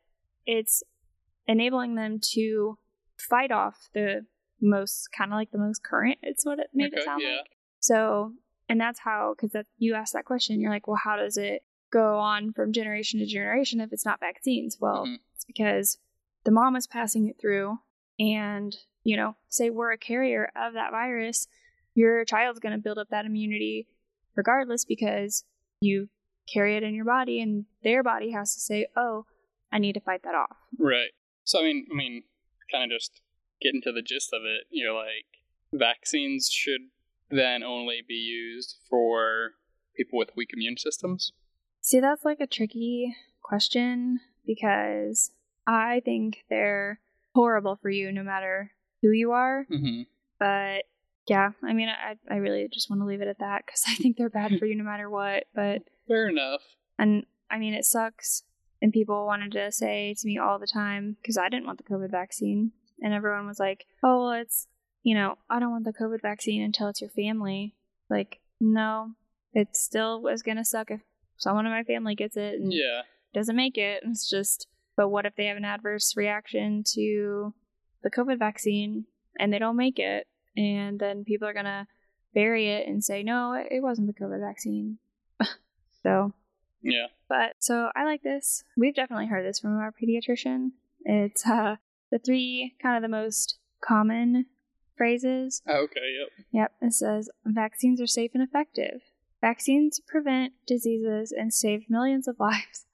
it's 0.45 0.83
enabling 1.47 1.95
them 1.95 2.19
to 2.35 2.79
fight 3.17 3.53
off 3.53 3.89
the 3.95 4.27
most 4.61 5.09
kind 5.17 5.33
of 5.33 5.37
like 5.37 5.51
the 5.51 5.59
most 5.59 5.83
current. 5.85 6.19
It's 6.23 6.45
what 6.45 6.59
it 6.59 6.69
made 6.75 6.93
Okay, 6.93 7.03
it 7.03 7.05
sound 7.05 7.23
yeah. 7.23 7.37
like. 7.39 7.51
So, 7.81 8.33
and 8.69 8.81
that's 8.81 9.01
how 9.01 9.35
because 9.37 9.53
that 9.53 9.67
you 9.79 9.95
asked 9.95 10.13
that 10.15 10.25
question, 10.25 10.61
you're 10.61 10.71
like, 10.71 10.87
well, 10.87 11.01
how 11.03 11.17
does 11.17 11.37
it 11.37 11.63
go 11.93 12.19
on 12.19 12.53
from 12.53 12.73
generation 12.73 13.21
to 13.21 13.27
generation 13.27 13.81
if 13.81 13.93
it's 13.93 14.05
not 14.05 14.21
vaccines? 14.21 14.79
Well, 14.81 15.07
Mhm. 15.07 15.19
it's 15.35 15.45
because 15.45 15.99
the 16.45 16.51
mom 16.51 16.75
is 16.77 16.87
passing 16.87 17.29
it 17.29 17.37
through, 17.41 17.79
and 18.19 18.77
you 19.05 19.17
know, 19.17 19.37
say 19.49 19.71
we're 19.71 19.93
a 19.93 19.99
carrier 19.99 20.51
of 20.57 20.73
that 20.75 20.91
virus, 20.91 21.47
your 21.95 22.25
child's 22.25 22.59
going 22.59 22.73
to 22.75 22.79
build 22.83 22.99
up 22.99 23.09
that 23.11 23.25
immunity 23.25 23.87
regardless 24.35 24.85
because 24.85 25.45
you 25.81 26.09
carry 26.53 26.77
it 26.77 26.83
in 26.83 26.95
your 26.95 27.05
body, 27.05 27.41
and 27.41 27.67
their 27.83 28.03
body 28.03 28.33
has 28.33 28.53
to 28.55 28.61
say, 28.61 28.87
oh, 28.97 29.25
I 29.73 29.79
need 29.79 29.95
to 29.95 30.01
fight 30.01 30.23
that 30.25 30.35
off. 30.35 30.57
Right. 30.79 31.11
So 31.45 31.61
I 31.61 31.63
mean, 31.63 31.87
I 31.91 31.95
mean, 31.95 32.23
kind 32.71 32.91
of 32.91 32.97
just 32.99 33.21
getting 33.61 33.83
to 33.83 33.93
the 33.93 34.03
gist 34.03 34.33
of 34.33 34.43
it. 34.45 34.65
You're 34.71 34.95
like, 34.95 35.27
vaccines 35.73 36.51
should 36.51 36.83
then 37.31 37.63
only 37.63 38.03
be 38.07 38.15
used 38.15 38.77
for 38.89 39.53
people 39.97 40.19
with 40.19 40.31
weak 40.37 40.51
immune 40.53 40.77
systems. 40.77 41.33
See, 41.81 42.01
that's 42.01 42.25
like 42.25 42.41
a 42.41 42.47
tricky 42.47 43.15
question 43.43 44.21
because 44.47 45.31
I 45.67 46.03
think 46.05 46.45
they're 46.49 47.01
horrible 47.35 47.77
for 47.81 47.91
you 47.91 48.13
no 48.13 48.23
matter 48.23 48.73
who 49.03 49.11
you 49.11 49.33
are. 49.33 49.67
Mm-hmm. 49.71 50.03
But 50.39 50.85
yeah, 51.29 51.51
I 51.63 51.73
mean, 51.73 51.89
I, 51.89 52.17
I 52.33 52.37
really 52.37 52.69
just 52.73 52.89
want 52.89 53.03
to 53.03 53.07
leave 53.07 53.21
it 53.21 53.29
at 53.29 53.39
that 53.41 53.63
because 53.67 53.85
I 53.89 53.95
think 53.95 54.17
they're 54.17 54.31
bad 54.31 54.59
for 54.59 54.67
you 54.67 54.77
no 54.77 54.85
matter 54.85 55.11
what. 55.11 55.45
But, 55.55 55.83
Fair 56.09 56.29
enough. 56.29 56.63
and 56.99 57.25
I 57.51 57.59
mean, 57.59 57.75
it 57.75 57.85
sucks. 57.85 58.43
And 58.83 58.93
people 58.93 59.25
wanted 59.25 59.53
to 59.53 59.73
say 59.73 60.15
to 60.19 60.27
me 60.27 60.39
all 60.39 60.59
the 60.59 60.67
time 60.67 61.17
because 61.21 61.39
I 61.39 61.49
didn't 61.49 61.67
want 61.67 61.79
the 61.79 61.95
COVID 61.95 62.11
vaccine. 62.11 62.73
And 63.01 63.13
everyone 63.13 63.47
was 63.47 63.59
like, 63.59 63.87
oh, 64.03 64.23
well, 64.25 64.33
it's, 64.33 64.67
you 65.03 65.15
know, 65.15 65.37
I 65.51 65.59
don't 65.61 65.71
want 65.71 65.85
the 65.85 65.93
COVID 65.93 66.23
vaccine 66.23 66.63
until 66.63 66.89
it's 66.89 67.01
your 67.01 67.11
family. 67.11 67.75
Like, 68.09 68.41
no, 68.61 69.13
it 69.53 69.77
still 69.77 70.27
is 70.29 70.43
going 70.43 70.57
to 70.57 70.65
suck 70.65 70.91
if 70.91 71.01
someone 71.37 71.67
in 71.67 71.73
my 71.73 71.83
family 71.85 72.15
gets 72.15 72.37
it. 72.37 72.55
And 72.61 72.73
Yeah. 72.73 73.03
doesn't 73.35 73.57
make 73.57 73.77
it. 73.77 74.03
It's 74.05 74.29
just, 74.31 74.67
but 74.97 75.09
what 75.11 75.27
if 75.27 75.35
they 75.37 75.47
have 75.47 75.57
an 75.59 75.65
adverse 75.65 76.17
reaction 76.17 76.83
to 76.95 77.53
the 78.03 78.11
COVID 78.11 78.39
vaccine 78.39 79.05
and 79.39 79.53
they 79.53 79.59
don't 79.59 79.77
make 79.77 79.99
it? 79.99 80.27
And 80.57 80.99
then 80.99 81.25
people 81.25 81.47
are 81.47 81.53
going 81.53 81.67
to 81.67 81.87
bury 82.33 82.69
it 82.69 82.89
and 82.89 83.05
say, 83.05 83.23
no, 83.23 83.53
it- 83.53 83.69
it 83.71 83.83
wasn't 83.83 84.07
the 84.07 84.15
COVID 84.25 84.41
vaccine. 84.41 84.99
so, 86.03 86.33
Yeah. 86.83 87.09
but 87.29 87.53
so 87.59 87.91
I 87.95 88.05
like 88.05 88.23
this. 88.23 88.65
We've 88.77 88.95
definitely 88.95 89.27
heard 89.27 89.45
this 89.45 89.61
from 89.61 89.77
our 89.77 89.93
pediatrician. 89.93 90.71
It's 91.05 91.47
uh, 91.47 91.77
the 92.11 92.19
three 92.19 92.75
kind 92.83 92.97
of 92.97 93.03
the 93.03 93.15
most 93.15 93.59
common 93.83 94.47
phrases 94.97 95.63
Oh, 95.67 95.85
Okay. 95.85 96.01
Yep. 96.21 96.47
Yep, 96.53 96.73
it 96.83 96.93
says 96.95 97.29
vaccines 97.45 98.01
are 98.01 98.07
safe 98.07 98.31
and 98.35 98.43
effective. 98.43 99.03
Vaccines 99.41 100.01
prevent 100.01 100.55
diseases 100.67 101.33
and 101.33 101.53
save 101.53 101.91
millions 101.91 102.27
of 102.27 102.37
lives. 102.41 102.87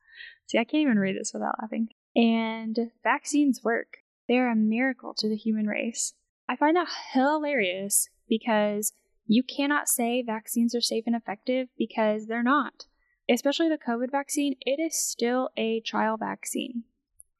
See, 0.46 0.58
I 0.58 0.64
can't 0.64 0.82
even 0.82 0.98
read 0.98 1.16
this 1.16 1.32
without 1.32 1.56
laughing. 1.60 1.88
And 2.14 2.76
vaccines 3.02 3.62
work. 3.64 3.98
They 4.28 4.36
are 4.38 4.50
a 4.50 4.56
miracle 4.56 5.14
to 5.18 5.28
the 5.28 5.36
human 5.36 5.66
race. 5.66 6.14
I 6.48 6.56
find 6.56 6.76
that 6.76 6.88
hilarious 7.12 8.08
because 8.28 8.92
you 9.26 9.42
cannot 9.42 9.88
say 9.88 10.22
vaccines 10.22 10.74
are 10.74 10.80
safe 10.80 11.04
and 11.06 11.16
effective 11.16 11.68
because 11.78 12.26
they're 12.26 12.42
not. 12.42 12.86
Especially 13.30 13.68
the 13.68 13.78
COVID 13.78 14.10
vaccine, 14.10 14.56
it 14.62 14.80
is 14.80 14.98
still 14.98 15.50
a 15.56 15.80
trial 15.80 16.16
vaccine. 16.16 16.84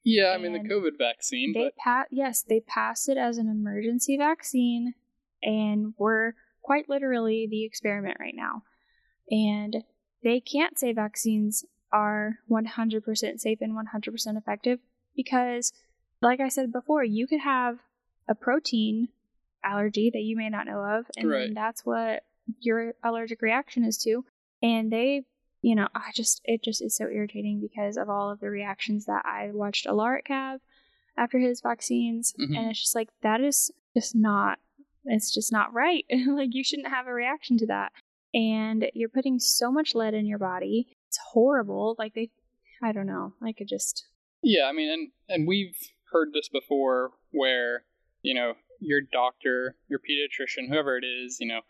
Yeah. 0.04 0.32
I 0.34 0.38
mean, 0.38 0.52
the 0.52 0.60
COVID 0.68 0.98
vaccine, 0.98 1.52
They 1.52 1.64
but 1.64 1.76
pa- 1.76 2.04
yes, 2.10 2.42
they 2.42 2.60
passed 2.60 3.08
it 3.08 3.16
as 3.16 3.38
an 3.38 3.48
emergency 3.48 4.16
vaccine, 4.16 4.94
and 5.42 5.94
we're 5.98 6.32
quite 6.62 6.88
literally 6.88 7.46
the 7.50 7.64
experiment 7.64 8.18
right 8.20 8.34
now. 8.36 8.62
And 9.30 9.84
they 10.22 10.40
can't 10.40 10.78
say 10.78 10.92
vaccines 10.92 11.64
are 11.92 12.38
100% 12.50 13.40
safe 13.40 13.58
and 13.60 13.72
100% 13.76 14.36
effective 14.36 14.78
because, 15.14 15.72
like 16.20 16.40
I 16.40 16.48
said 16.48 16.72
before, 16.72 17.04
you 17.04 17.26
could 17.26 17.40
have 17.40 17.78
a 18.28 18.34
protein 18.34 19.08
allergy 19.64 20.10
that 20.10 20.22
you 20.22 20.36
may 20.36 20.48
not 20.48 20.66
know 20.66 20.80
of, 20.80 21.06
and 21.16 21.28
Right. 21.28 21.46
then 21.46 21.54
that's 21.54 21.84
what 21.84 22.24
your 22.60 22.94
allergic 23.02 23.42
reaction 23.42 23.84
is 23.84 23.98
to. 23.98 24.24
And 24.62 24.90
they, 24.92 25.24
you 25.62 25.74
know, 25.74 25.88
I 25.94 26.10
just, 26.14 26.40
it 26.44 26.62
just 26.62 26.82
is 26.82 26.96
so 26.96 27.04
irritating 27.04 27.60
because 27.60 27.96
of 27.96 28.10
all 28.10 28.30
of 28.30 28.40
the 28.40 28.50
reactions 28.50 29.06
that 29.06 29.22
I 29.24 29.50
watched 29.52 29.86
Alaric 29.86 30.26
have 30.28 30.60
after 31.16 31.38
his 31.38 31.60
vaccines. 31.60 32.34
Mhm. 32.38 32.56
And 32.56 32.70
it's 32.70 32.80
just 32.80 32.94
like, 32.94 33.08
that 33.22 33.40
is 33.40 33.70
just 33.96 34.14
not, 34.14 34.58
it's 35.04 35.32
just 35.32 35.52
not 35.52 35.72
right. 35.72 36.04
like, 36.26 36.50
you 36.52 36.64
shouldn't 36.64 36.88
have 36.88 37.06
a 37.06 37.12
reaction 37.12 37.56
to 37.58 37.66
that. 37.66 37.92
And 38.34 38.86
you're 38.94 39.08
putting 39.08 39.38
so 39.38 39.70
much 39.70 39.94
lead 39.94 40.14
in 40.14 40.26
your 40.26 40.38
body. 40.38 40.96
It's 41.08 41.18
horrible. 41.32 41.94
Like, 41.98 42.14
they, 42.14 42.30
I 42.82 42.92
don't 42.92 43.06
know. 43.06 43.34
I 43.42 43.52
could 43.52 43.68
just, 43.68 44.06
Yeah, 44.42 44.64
I 44.64 44.72
mean, 44.72 44.90
and 44.90 45.08
and 45.28 45.46
we've 45.46 45.76
heard 46.12 46.30
this 46.32 46.48
before, 46.48 47.10
where 47.30 47.84
you 48.22 48.34
know 48.34 48.54
your 48.80 49.00
doctor, 49.00 49.76
your 49.88 50.00
pediatrician, 50.00 50.68
whoever 50.68 50.96
it 50.96 51.04
is, 51.04 51.38
you 51.40 51.46
know, 51.46 51.60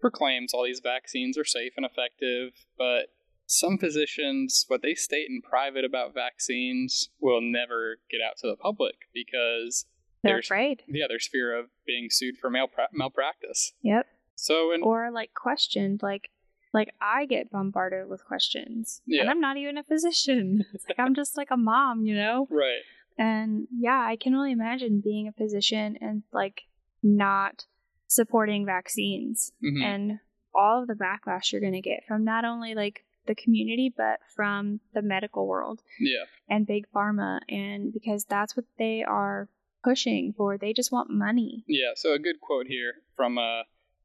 proclaims 0.00 0.52
all 0.52 0.64
these 0.64 0.80
vaccines 0.82 1.38
are 1.38 1.44
safe 1.44 1.74
and 1.76 1.86
effective, 1.86 2.52
but 2.76 3.10
some 3.46 3.78
physicians, 3.78 4.64
what 4.68 4.82
they 4.82 4.94
state 4.94 5.26
in 5.28 5.40
private 5.42 5.84
about 5.84 6.14
vaccines, 6.14 7.08
will 7.20 7.40
never 7.40 7.98
get 8.10 8.20
out 8.20 8.36
to 8.38 8.48
the 8.48 8.56
public 8.56 8.94
because 9.14 9.86
they're 10.22 10.38
afraid. 10.40 10.82
yeah, 10.88 11.06
there's 11.08 11.28
fear 11.28 11.56
of 11.56 11.66
being 11.86 12.08
sued 12.10 12.36
for 12.38 12.50
malpra- 12.50 12.88
malpractice. 12.92 13.72
Yep. 13.82 14.06
So 14.34 14.72
in 14.74 14.82
or 14.82 15.10
like 15.10 15.30
questioned 15.34 16.00
like 16.02 16.30
like 16.74 16.90
I 17.00 17.24
get 17.26 17.50
bombarded 17.50 18.08
with 18.08 18.22
questions. 18.24 19.00
And 19.08 19.30
I'm 19.30 19.40
not 19.40 19.56
even 19.56 19.78
a 19.78 19.84
physician. 19.84 20.64
It's 20.74 20.84
like 20.88 20.98
I'm 20.98 21.14
just 21.14 21.36
like 21.36 21.48
a 21.50 21.56
mom, 21.56 22.02
you 22.02 22.14
know? 22.16 22.46
right. 22.50 22.82
And 23.18 23.66
yeah, 23.72 23.98
I 24.06 24.16
can 24.16 24.34
only 24.34 24.52
imagine 24.52 25.00
being 25.02 25.26
a 25.26 25.32
physician 25.32 25.96
and 26.02 26.22
like 26.34 26.62
not 27.02 27.64
supporting 28.08 28.66
vaccines 28.66 29.52
Mhm. 29.64 29.82
and 29.82 30.18
all 30.54 30.82
of 30.82 30.88
the 30.88 30.94
backlash 30.94 31.50
you're 31.52 31.60
going 31.62 31.72
to 31.72 31.80
get 31.80 32.04
from 32.06 32.24
not 32.24 32.44
only 32.44 32.74
like 32.74 33.05
the 33.26 33.34
community 33.34 33.92
but 33.96 34.20
from 34.34 34.80
the 34.94 35.02
medical 35.02 35.46
world 35.46 35.82
Yeah. 36.00 36.24
and 36.48 36.66
big 36.66 36.86
pharma 36.94 37.40
and 37.48 37.92
because 37.92 38.24
that's 38.24 38.56
what 38.56 38.66
they 38.78 39.02
are 39.02 39.48
pushing 39.84 40.32
for 40.36 40.58
they 40.58 40.72
just 40.72 40.90
want 40.92 41.10
money 41.10 41.64
Yeah, 41.68 41.92
so 41.94 42.12
a 42.12 42.18
good 42.18 42.40
quote 42.40 42.66
here 42.66 42.94
from 43.16 43.38
uh 43.38 43.62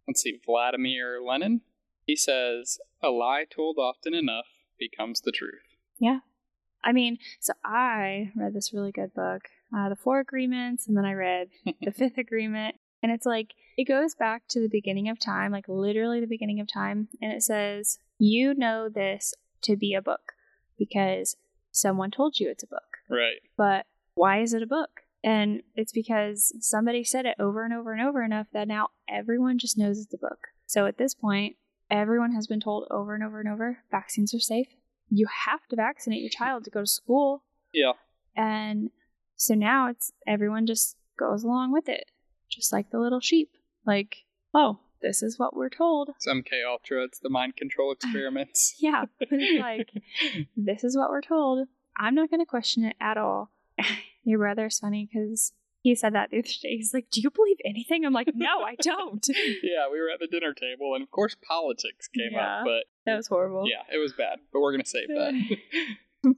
let's 0.08 0.22
see, 0.22 0.40
Vladimir 0.46 1.22
Lenin. 1.22 1.62
He 2.06 2.16
says, 2.16 2.80
"A 3.02 3.10
lie 3.10 3.46
told 3.50 3.78
often 3.78 4.14
enough 4.14 4.48
becomes 4.80 5.22
the 5.22 5.32
truth." 5.32 5.62
Yeah. 6.00 6.20
I 6.84 6.92
mean 6.94 7.20
so 7.40 7.54
i 7.64 8.32
read 8.36 8.54
this 8.56 8.74
really 8.74 8.92
good 8.92 9.14
book 9.14 9.44
uh, 9.76 9.88
the 9.90 9.96
four 9.96 10.20
agreements 10.20 10.88
and 10.88 10.98
then 10.98 11.06
i 11.06 11.14
read 11.14 11.50
the 11.82 11.92
fifth 11.92 12.18
agreement 12.18 12.76
and 13.04 13.12
it's 13.12 13.26
like 13.26 13.50
it 13.78 13.84
goes 13.88 14.16
back 14.16 14.44
to 14.50 14.60
the 14.60 14.68
beginning 14.68 15.08
of 15.08 15.20
time 15.20 15.52
like 15.52 15.68
literally 15.68 16.20
the 16.20 16.26
beginning 16.36 16.60
of 16.60 16.68
time 16.68 17.08
and 17.22 17.32
it 17.32 17.44
says 17.44 18.00
you 18.24 18.54
know 18.54 18.88
this 18.88 19.34
to 19.64 19.76
be 19.76 19.94
a 19.96 20.02
book 20.02 20.34
because 20.78 21.36
someone 21.72 22.12
told 22.12 22.38
you 22.40 22.50
it's 22.50 22.64
a 22.64 22.68
book 22.68 22.98
Right. 23.10 23.42
but 23.58 23.86
why 24.14 24.42
is 24.42 24.54
it 24.54 24.62
a 24.62 24.68
book? 24.68 24.90
And 25.24 25.62
it's 25.76 25.92
because 25.92 26.54
somebody 26.60 27.04
said 27.04 27.26
it 27.26 27.36
over 27.40 27.64
and 27.64 27.74
over 27.74 27.94
and 27.94 28.02
over 28.02 28.22
enough 28.24 28.48
that 28.54 28.68
now 28.68 28.90
everyone 29.10 29.58
just 29.58 29.78
knows 29.78 30.00
it's 30.00 30.14
a 30.14 30.18
book. 30.18 30.48
So 30.68 30.86
at 30.86 30.98
this 30.98 31.14
point, 31.16 31.56
everyone 31.90 32.34
has 32.34 32.46
been 32.48 32.60
told 32.60 32.88
over 32.92 33.16
and 33.16 33.24
over 33.24 33.40
and 33.40 33.48
over 33.50 33.80
vaccines 33.90 34.34
are 34.34 34.40
safe. 34.40 34.68
You 35.10 35.28
have 35.46 35.66
to 35.70 35.76
vaccinate 35.76 36.22
your 36.22 36.30
child 36.30 36.64
to 36.66 36.70
go 36.70 36.82
to 36.82 36.88
school. 36.88 37.44
Yeah. 37.74 37.94
And 38.36 38.90
so 39.36 39.54
now 39.56 39.90
it's 39.90 40.12
everyone 40.28 40.66
just 40.68 40.98
goes 41.18 41.44
along 41.44 41.72
with 41.72 41.88
it, 41.88 42.06
just 42.50 42.72
like 42.74 42.90
the 42.92 43.00
little 43.00 43.20
sheep. 43.22 43.52
Like, 43.86 44.18
oh, 44.54 44.80
this 45.02 45.22
is 45.24 45.38
what 45.40 45.56
we're 45.56 45.70
told. 45.70 46.10
It's 46.16 46.28
MK 46.28 46.50
Ultra, 46.68 47.04
it's 47.04 47.20
the 47.20 47.30
mind 47.30 47.56
control 47.56 47.92
experiments. 47.98 48.76
Yeah. 48.80 49.06
It's 49.20 49.62
like, 49.62 49.90
this 50.58 50.84
is 50.84 50.96
what 50.98 51.10
we're 51.10 51.22
told. 51.22 51.68
I'm 51.98 52.16
not 52.16 52.30
going 52.30 52.40
to 52.40 52.46
question 52.46 52.84
it 52.86 52.96
at 53.02 53.18
all. 53.18 53.52
Your 54.24 54.40
brother's 54.40 54.80
funny 54.80 55.10
because 55.12 55.52
he 55.82 55.96
said 55.96 56.14
that 56.14 56.30
the 56.30 56.38
other 56.40 56.48
day. 56.48 56.78
He's 56.78 56.94
like, 56.94 57.08
Do 57.12 57.22
you 57.22 57.30
believe 57.32 57.58
anything? 57.66 58.06
I'm 58.06 58.14
like, 58.14 58.30
No, 58.36 58.62
I 58.62 58.76
don't. 58.82 59.26
yeah, 59.64 59.90
we 59.92 60.00
were 60.00 60.10
at 60.14 60.20
the 60.20 60.28
dinner 60.28 60.54
table 60.54 60.94
and 60.94 61.04
of 61.04 61.10
course 61.12 61.36
politics 61.48 62.08
came 62.08 62.32
Yeah. 62.34 62.60
up, 62.60 62.66
but 62.66 62.84
That 63.06 63.18
was 63.18 63.28
horrible. 63.28 63.66
yeah, 63.68 63.84
it 63.94 63.98
was 64.00 64.14
bad. 64.14 64.40
But 64.54 64.60
we're 64.62 64.72
gonna 64.74 64.86
save 64.86 65.08
that. 65.10 65.34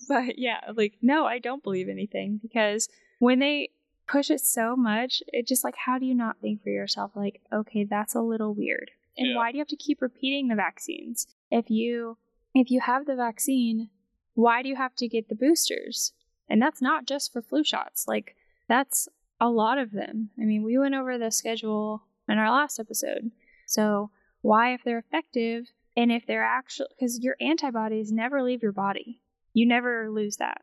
But 0.07 0.39
yeah, 0.39 0.61
like, 0.75 0.93
no, 1.01 1.25
I 1.25 1.39
don't 1.39 1.61
believe 1.61 1.89
anything 1.89 2.39
because 2.41 2.87
when 3.19 3.39
they 3.39 3.71
push 4.13 4.29
it 4.29 4.39
so 4.39 4.75
much, 4.75 5.21
it 5.27 5.47
just 5.47 5.63
like, 5.63 5.75
how 5.85 5.97
do 5.99 6.05
you 6.05 6.15
not 6.15 6.39
think 6.39 6.61
for 6.63 6.69
yourself, 6.69 7.11
like, 7.15 7.41
okay, 7.51 7.83
that's 7.83 8.15
a 8.15 8.21
little 8.21 8.53
weird? 8.53 8.91
And 9.17 9.29
Yeah. 9.31 9.35
why 9.37 9.51
do 9.51 9.57
you 9.57 9.61
have 9.61 9.67
to 9.75 9.75
keep 9.75 10.01
repeating 10.01 10.47
the 10.47 10.55
vaccines? 10.55 11.27
If 11.51 11.69
you 11.69 12.17
if 12.55 12.69
you 12.69 12.81
have 12.81 13.05
the 13.07 13.15
vaccine, 13.15 13.89
why 14.35 14.61
do 14.61 14.69
you 14.69 14.75
have 14.75 14.95
to 14.97 15.07
get 15.07 15.27
the 15.27 15.35
boosters? 15.35 16.13
And 16.49 16.61
that's 16.61 16.81
not 16.81 17.05
just 17.07 17.33
for 17.33 17.41
flu 17.41 17.63
shots. 17.63 18.07
Like 18.07 18.35
that's 18.67 19.09
a 19.41 19.49
lot 19.49 19.77
of 19.79 19.91
them. 19.91 20.29
I 20.39 20.45
mean, 20.45 20.63
we 20.63 20.77
went 20.77 20.95
over 20.95 21.17
the 21.17 21.31
schedule 21.31 22.03
in 22.29 22.37
our 22.37 22.51
last 22.51 22.79
episode. 22.79 23.31
So, 23.65 24.11
why 24.41 24.73
if 24.73 24.83
they're 24.83 24.99
effective 24.99 25.71
and 25.97 26.11
if 26.11 26.25
they're 26.27 26.43
actually 26.43 26.89
cuz 26.99 27.19
your 27.19 27.35
antibodies 27.41 28.11
never 28.11 28.43
leave 28.43 28.61
your 28.63 28.71
body. 28.71 29.19
You 29.53 29.65
never 29.67 30.09
lose 30.09 30.37
that. 30.37 30.61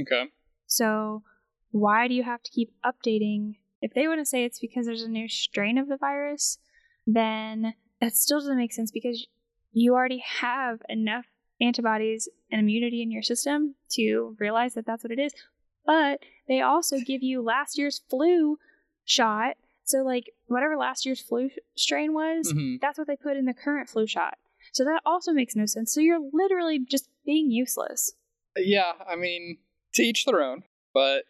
okay. 0.00 0.24
So, 0.66 1.22
why 1.70 2.08
do 2.08 2.14
you 2.14 2.22
have 2.22 2.42
to 2.42 2.50
keep 2.50 2.72
updating? 2.84 3.56
If 3.80 3.94
they 3.94 4.08
want 4.08 4.20
to 4.20 4.26
say 4.26 4.44
it's 4.44 4.58
because 4.58 4.86
there's 4.86 5.02
a 5.02 5.08
new 5.08 5.28
strain 5.28 5.78
of 5.78 5.88
the 5.88 5.96
virus, 5.96 6.58
then 7.06 7.74
that 8.00 8.16
still 8.16 8.40
doesn't 8.40 8.56
make 8.56 8.72
sense 8.72 8.90
because 8.90 9.26
you 9.72 9.94
already 9.94 10.22
have 10.40 10.80
enough 10.88 11.26
antibodies 11.60 12.28
and 12.50 12.60
immunity 12.60 13.02
in 13.02 13.10
your 13.10 13.22
system 13.22 13.74
to 13.90 14.36
realize 14.38 14.74
that 14.74 14.86
that's 14.86 15.04
what 15.04 15.12
it 15.12 15.18
is. 15.18 15.32
But 15.84 16.20
they 16.46 16.60
also 16.60 16.98
give 17.00 17.22
you 17.22 17.42
last 17.42 17.78
year's 17.78 18.00
flu 18.10 18.58
shot. 19.04 19.56
So, 19.84 20.02
like, 20.02 20.30
whatever 20.46 20.76
last 20.76 21.06
year's 21.06 21.20
flu 21.20 21.50
strain 21.74 22.12
was, 22.12 22.52
hmm 22.52 22.76
that's 22.80 22.98
what 22.98 23.06
they 23.06 23.16
put 23.16 23.36
in 23.36 23.46
the 23.46 23.54
current 23.54 23.88
flu 23.88 24.06
shot. 24.06 24.34
So, 24.72 24.84
that 24.84 25.00
also 25.06 25.32
makes 25.32 25.56
no 25.56 25.66
sense. 25.66 25.94
So, 25.94 26.00
you're 26.00 26.20
literally 26.32 26.78
just 26.78 27.08
being 27.24 27.50
useless. 27.50 28.12
Yeah, 28.56 28.92
I 29.08 29.16
mean, 29.16 29.58
to 29.94 30.02
each 30.02 30.26
their 30.26 30.42
own, 30.42 30.64
but 30.92 31.24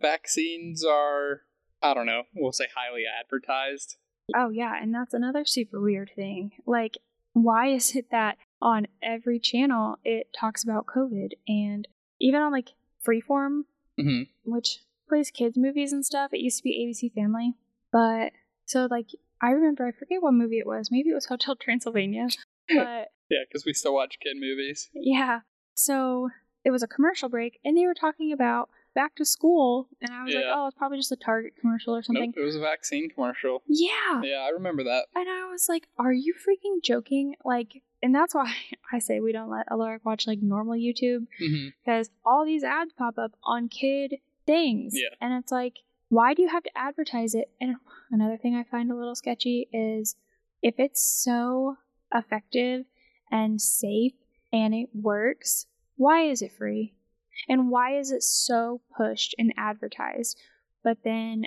vaccines 0.00 0.84
are 0.84 1.42
I 1.82 1.94
don't 1.94 2.06
know, 2.06 2.22
we'll 2.34 2.52
say 2.52 2.66
highly 2.74 3.02
advertised. 3.06 3.96
Oh, 4.36 4.50
yeah. 4.50 4.74
And 4.80 4.92
that's 4.94 5.14
another 5.14 5.44
super 5.44 5.80
weird 5.80 6.10
thing. 6.14 6.50
Like, 6.66 6.98
why 7.34 7.68
is 7.68 7.94
it 7.94 8.06
that 8.10 8.36
on 8.60 8.88
every 9.02 9.38
channel 9.38 9.96
it 10.04 10.26
talks 10.38 10.64
about 10.64 10.86
COVID? 10.86 11.30
And 11.46 11.86
even 12.20 12.42
on 12.42 12.52
like 12.52 12.70
Freeform, 13.06 13.62
hmm 13.98 14.22
which 14.44 14.80
plays 15.08 15.30
kids' 15.30 15.56
movies 15.56 15.92
and 15.92 16.04
stuff, 16.04 16.32
it 16.34 16.40
used 16.40 16.58
to 16.58 16.62
be 16.64 16.84
ABC 16.86 17.12
Family. 17.14 17.54
But 17.92 18.32
so, 18.66 18.86
like, 18.90 19.06
I 19.40 19.50
remember, 19.50 19.86
I 19.86 19.92
forget 19.92 20.20
what 20.22 20.34
movie 20.34 20.58
it 20.58 20.66
was. 20.66 20.90
Maybe 20.90 21.10
it 21.10 21.14
was 21.14 21.26
Hotel 21.26 21.56
Transylvania. 21.56 22.28
But 22.68 23.08
Yeah, 23.30 23.38
because 23.48 23.64
we 23.64 23.72
still 23.72 23.94
watch 23.94 24.18
kid 24.20 24.36
movies. 24.38 24.90
yeah. 24.92 25.40
So 25.74 26.28
it 26.64 26.70
was 26.70 26.82
a 26.82 26.86
commercial 26.88 27.28
break, 27.30 27.58
and 27.64 27.76
they 27.78 27.86
were 27.86 27.94
talking 27.94 28.30
about 28.32 28.68
back 28.98 29.14
to 29.14 29.24
school. 29.24 29.88
And 30.02 30.12
I 30.12 30.24
was 30.24 30.34
like, 30.34 30.44
oh, 30.52 30.66
it's 30.66 30.76
probably 30.76 30.98
just 30.98 31.12
a 31.12 31.16
Target 31.16 31.52
commercial 31.60 31.94
or 31.94 32.02
something. 32.02 32.32
Nope, 32.34 32.42
it 32.42 32.44
was 32.44 32.56
a 32.56 32.60
vaccine 32.60 33.08
commercial. 33.08 33.62
Yeah. 33.68 34.22
Yeah, 34.24 34.44
I 34.44 34.48
remember 34.48 34.82
that. 34.82 35.06
And 35.14 35.28
I 35.28 35.48
was 35.48 35.68
like, 35.68 35.86
are 36.00 36.12
you 36.12 36.34
freaking 36.34 36.82
joking? 36.82 37.36
Like, 37.44 37.84
and 38.02 38.12
that's 38.12 38.34
why 38.34 38.52
I 38.92 38.98
say 38.98 39.20
we 39.20 39.30
don't 39.30 39.50
let 39.50 39.70
Alaric 39.70 40.04
watch 40.04 40.26
like 40.26 40.42
normal 40.42 40.74
YouTube 40.74 41.28
mm-hmm. 41.40 41.68
because 41.84 42.10
all 42.26 42.44
these 42.44 42.64
ads 42.64 42.92
pop 42.92 43.18
up 43.18 43.30
on 43.44 43.68
kid 43.68 44.16
things. 44.46 44.94
Yeah. 44.96 45.14
And 45.20 45.32
it's 45.32 45.52
like, 45.52 45.74
why 46.08 46.34
do 46.34 46.42
you 46.42 46.48
have 46.48 46.64
to 46.64 46.76
advertise 46.76 47.36
it? 47.36 47.52
And 47.60 47.76
another 48.10 48.36
thing 48.36 48.56
I 48.56 48.64
find 48.64 48.90
a 48.90 48.96
little 48.96 49.14
sketchy 49.14 49.68
is 49.72 50.16
if 50.60 50.74
it's 50.78 51.04
so 51.04 51.76
effective 52.12 52.84
and 53.30 53.60
safe 53.60 54.14
and 54.52 54.74
it 54.74 54.88
works, 54.92 55.66
why 55.94 56.22
is 56.22 56.42
it 56.42 56.50
free? 56.50 56.94
And 57.48 57.70
why 57.70 57.98
is 57.98 58.10
it 58.10 58.22
so 58.22 58.80
pushed 58.96 59.34
and 59.38 59.52
advertised? 59.56 60.38
But 60.82 60.98
then, 61.04 61.46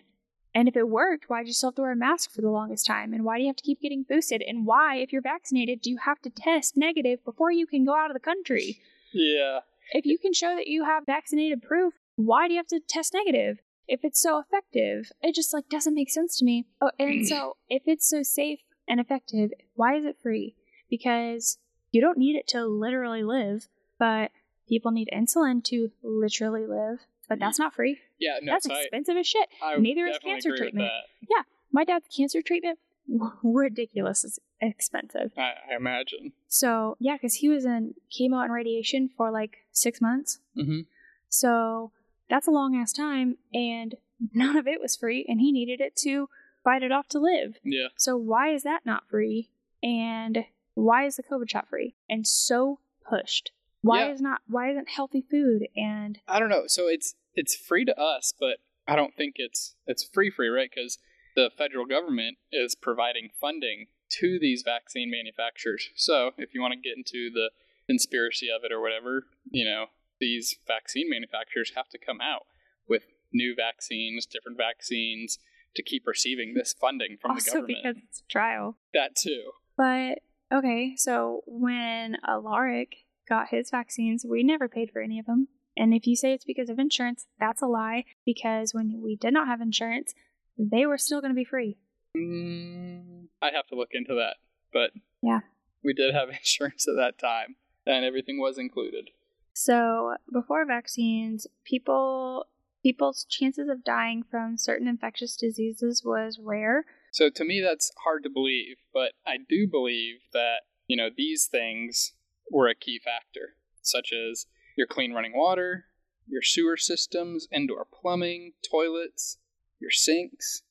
and 0.54 0.68
if 0.68 0.76
it 0.76 0.90
worked, 0.90 1.30
why 1.30 1.40
did 1.40 1.48
you 1.48 1.54
still 1.54 1.70
have 1.70 1.76
to 1.76 1.82
wear 1.82 1.92
a 1.92 1.96
mask 1.96 2.32
for 2.32 2.42
the 2.42 2.50
longest 2.50 2.86
time? 2.86 3.14
And 3.14 3.24
why 3.24 3.38
do 3.38 3.44
you 3.44 3.50
have 3.50 3.56
to 3.58 3.64
keep 3.64 3.82
getting 3.82 4.06
boosted? 4.08 4.44
And 4.46 4.66
why, 4.66 4.98
if 4.98 5.12
you're 5.12 5.22
vaccinated, 5.22 5.82
do 5.82 5.90
you 5.90 5.98
have 6.06 6.22
to 6.22 6.30
test 6.30 6.78
negative 6.78 7.24
before 7.24 7.52
you 7.52 7.66
can 7.66 7.86
go 7.86 7.96
out 7.96 8.10
of 8.10 8.14
the 8.14 8.20
country? 8.20 8.80
Yeah. 9.14 9.60
If 9.94 10.06
you 10.06 10.18
can 10.18 10.34
show 10.34 10.56
that 10.56 10.68
you 10.68 10.86
have 10.86 11.06
vaccinated 11.06 11.62
proof, 11.62 11.94
why 12.16 12.48
do 12.48 12.54
you 12.54 12.60
have 12.60 12.68
to 12.68 12.80
test 12.80 13.14
negative? 13.14 13.60
If 13.88 14.02
it's 14.04 14.22
so 14.22 14.40
effective, 14.40 15.12
it 15.22 15.36
just 15.36 15.54
like 15.54 15.68
doesn't 15.70 15.96
make 15.96 16.10
sense 16.10 16.38
to 16.38 16.46
me. 16.46 16.66
Oh, 16.80 16.92
and 16.98 17.28
so 17.28 17.58
if 17.70 17.84
it's 17.86 18.10
so 18.10 18.24
safe 18.24 18.60
and 18.88 19.00
effective, 19.00 19.52
why 19.76 19.96
is 19.96 20.06
it 20.06 20.18
free? 20.22 20.56
Because 20.90 21.58
you 21.92 22.00
don't 22.02 22.18
need 22.18 22.36
it 22.36 22.48
to 22.50 22.66
literally 22.66 23.24
live, 23.24 23.68
but 24.00 24.32
people 24.72 24.92
need 24.92 25.10
insulin 25.14 25.62
to 25.66 25.92
literally 26.02 26.66
live. 26.66 27.00
But 27.28 27.40
that's 27.40 27.60
not 27.60 27.74
free. 27.74 28.00
Yeah, 28.20 28.38
no, 28.42 28.54
that's 28.54 28.66
so 28.66 28.74
I, 28.74 28.82
expensive 28.82 29.18
as 29.18 29.28
shit. 29.28 29.50
I 29.62 29.76
Neither 29.78 30.08
is 30.08 30.18
cancer 30.20 30.56
treatment. 30.56 30.90
Yeah. 31.22 31.44
My 31.74 31.84
dad's 31.84 32.08
cancer 32.16 32.42
treatment, 32.42 32.80
ridiculous 33.44 34.24
it's 34.24 34.40
expensive. 34.62 35.32
I, 35.38 35.54
I 35.72 35.76
imagine. 35.76 36.32
So 36.48 36.96
yeah, 37.00 37.16
because 37.16 37.36
he 37.36 37.50
was 37.50 37.66
in 37.66 37.96
chemo 38.12 38.44
and 38.44 38.54
radiation 38.54 39.10
for 39.16 39.30
like 39.30 39.58
six 39.72 40.00
months. 40.00 40.40
hmm 40.56 40.82
So 41.28 41.92
that's 42.30 42.48
a 42.48 42.52
long 42.52 42.76
ass 42.76 42.94
time, 42.94 43.38
and 43.54 43.96
none 44.34 44.56
of 44.58 44.68
it 44.68 44.82
was 44.82 44.96
free, 44.96 45.26
and 45.28 45.42
he 45.42 45.52
needed 45.52 45.82
it 45.82 45.96
to 45.98 46.30
fight 46.64 46.84
it 46.84 46.92
off 46.92 47.08
to 47.10 47.20
live. 47.20 47.56
Yeah. 47.64 47.88
So 47.98 48.16
why 48.16 48.54
is 48.54 48.64
that 48.64 48.86
not 48.86 49.10
free? 49.10 49.50
And 49.84 50.46
why 50.76 51.06
is 51.06 51.16
the 51.16 51.24
COVID 51.24 51.50
shot 51.50 51.68
free 51.70 51.96
and 52.10 52.26
so 52.26 52.80
pushed? 53.10 53.52
Why 53.82 54.06
Yeah. 54.06 54.12
is 54.12 54.22
not 54.22 54.42
why 54.48 54.72
isn't 54.72 54.90
healthy 54.90 55.22
food 55.30 55.68
and 55.76 56.20
I 56.28 56.40
don't 56.40 56.50
know. 56.50 56.68
So 56.68 56.88
it's 56.88 57.16
it's 57.34 57.56
free 57.56 57.86
to 57.86 57.98
us, 58.00 58.34
but 58.40 58.58
I 58.88 58.96
don't 58.96 59.16
think 59.16 59.36
it's 59.38 59.76
it's 59.88 60.04
free 60.04 60.30
free, 60.30 60.50
right? 60.50 60.70
Because 60.74 61.00
the 61.36 61.50
federal 61.58 61.86
government 61.86 62.38
is 62.52 62.76
providing 62.76 63.30
funding 63.40 63.88
to 64.20 64.38
these 64.40 64.64
vaccine 64.64 65.10
manufacturers. 65.10 65.90
So 65.96 66.32
if 66.38 66.54
you 66.54 66.62
want 66.62 66.74
to 66.74 66.80
get 66.80 66.98
into 66.98 67.30
the 67.34 67.52
conspiracy 67.88 68.48
of 68.50 68.64
it 68.64 68.72
or 68.72 68.82
whatever, 68.82 69.28
you 69.50 69.64
know, 69.66 69.86
these 70.20 70.58
vaccine 70.68 71.10
manufacturers 71.10 71.72
have 71.76 71.90
to 71.90 71.98
come 71.98 72.20
out 72.22 72.46
with 72.88 73.04
new 73.32 73.56
vaccines, 73.56 74.26
different 74.26 74.58
vaccines, 74.58 75.40
to 75.76 75.82
keep 75.82 76.06
receiving 76.06 76.54
this 76.54 76.74
funding 76.74 77.18
from 77.22 77.36
the 77.36 77.42
government. 77.42 77.78
also 77.78 77.90
because 77.94 78.04
it's 78.10 78.20
a 78.20 78.28
trial. 78.30 78.78
that 78.94 79.16
too. 79.16 79.52
But 79.78 80.20
okay, 80.54 80.94
so 80.98 81.42
when 81.48 82.18
Alaric 82.28 83.06
got 83.32 83.48
his 83.48 83.70
vaccines, 83.70 84.26
we 84.30 84.44
never 84.44 84.68
paid 84.68 84.92
for 84.92 85.02
any 85.02 85.18
of 85.18 85.26
them. 85.26 85.48
And 85.78 85.94
if 85.94 86.06
you 86.06 86.18
say 86.18 86.34
it's 86.34 86.44
because 86.44 86.70
of 86.70 86.78
insurance, 86.80 87.28
that's 87.40 87.62
a 87.62 87.66
lie 87.66 88.04
because 88.26 88.74
when 88.74 89.02
we 89.02 89.16
did 89.16 89.34
not 89.34 89.48
have 89.48 89.62
insurance, 89.62 90.14
they 90.58 90.86
were 90.86 90.98
still 90.98 91.22
going 91.22 91.32
to 91.32 91.36
be 91.36 91.46
free. 91.46 91.78
Mm, 92.18 93.28
I'd 93.42 93.54
have 93.54 93.68
to 93.68 93.76
look 93.76 93.92
into 93.94 94.14
that, 94.16 94.36
but 94.74 94.92
Yeah. 95.24 95.40
we 95.82 95.94
did 95.94 96.14
have 96.14 96.28
insurance 96.42 96.86
at 96.90 96.98
that 96.98 97.18
time, 97.18 97.56
and 97.86 98.04
everything 98.04 98.38
was 98.38 98.58
included. 98.58 99.12
So 99.54 100.16
before 100.32 100.66
vaccines, 100.66 101.48
people 101.64 102.48
people's 102.84 103.26
chances 103.30 103.70
of 103.70 103.84
dying 103.84 104.24
from 104.30 104.58
certain 104.58 104.88
infectious 104.88 105.36
diseases 105.38 106.04
was 106.04 106.40
rare. 106.42 106.84
So 107.12 107.30
to 107.30 107.46
me, 107.46 107.62
that's 107.62 107.92
hard 108.04 108.24
to 108.24 108.30
believe, 108.30 108.78
but 108.94 109.14
I 109.26 109.38
do 109.38 109.68
believe 109.68 110.16
that 110.34 110.62
you 110.88 110.98
know 110.98 111.10
these 111.16 111.46
things 111.46 112.12
were 112.52 112.68
a 112.68 112.76
key 112.76 113.00
factor, 113.04 113.56
such 113.82 114.12
as 114.14 114.46
your 114.78 114.88
clean 114.88 115.14
running 115.14 115.34
water, 115.36 115.86
your 116.28 116.42
sewer 116.42 116.78
systems, 116.78 117.48
indoor 117.52 117.86
plumbing, 117.86 118.54
toilets, 118.70 119.38
your 119.80 119.92
sinks, 119.92 120.64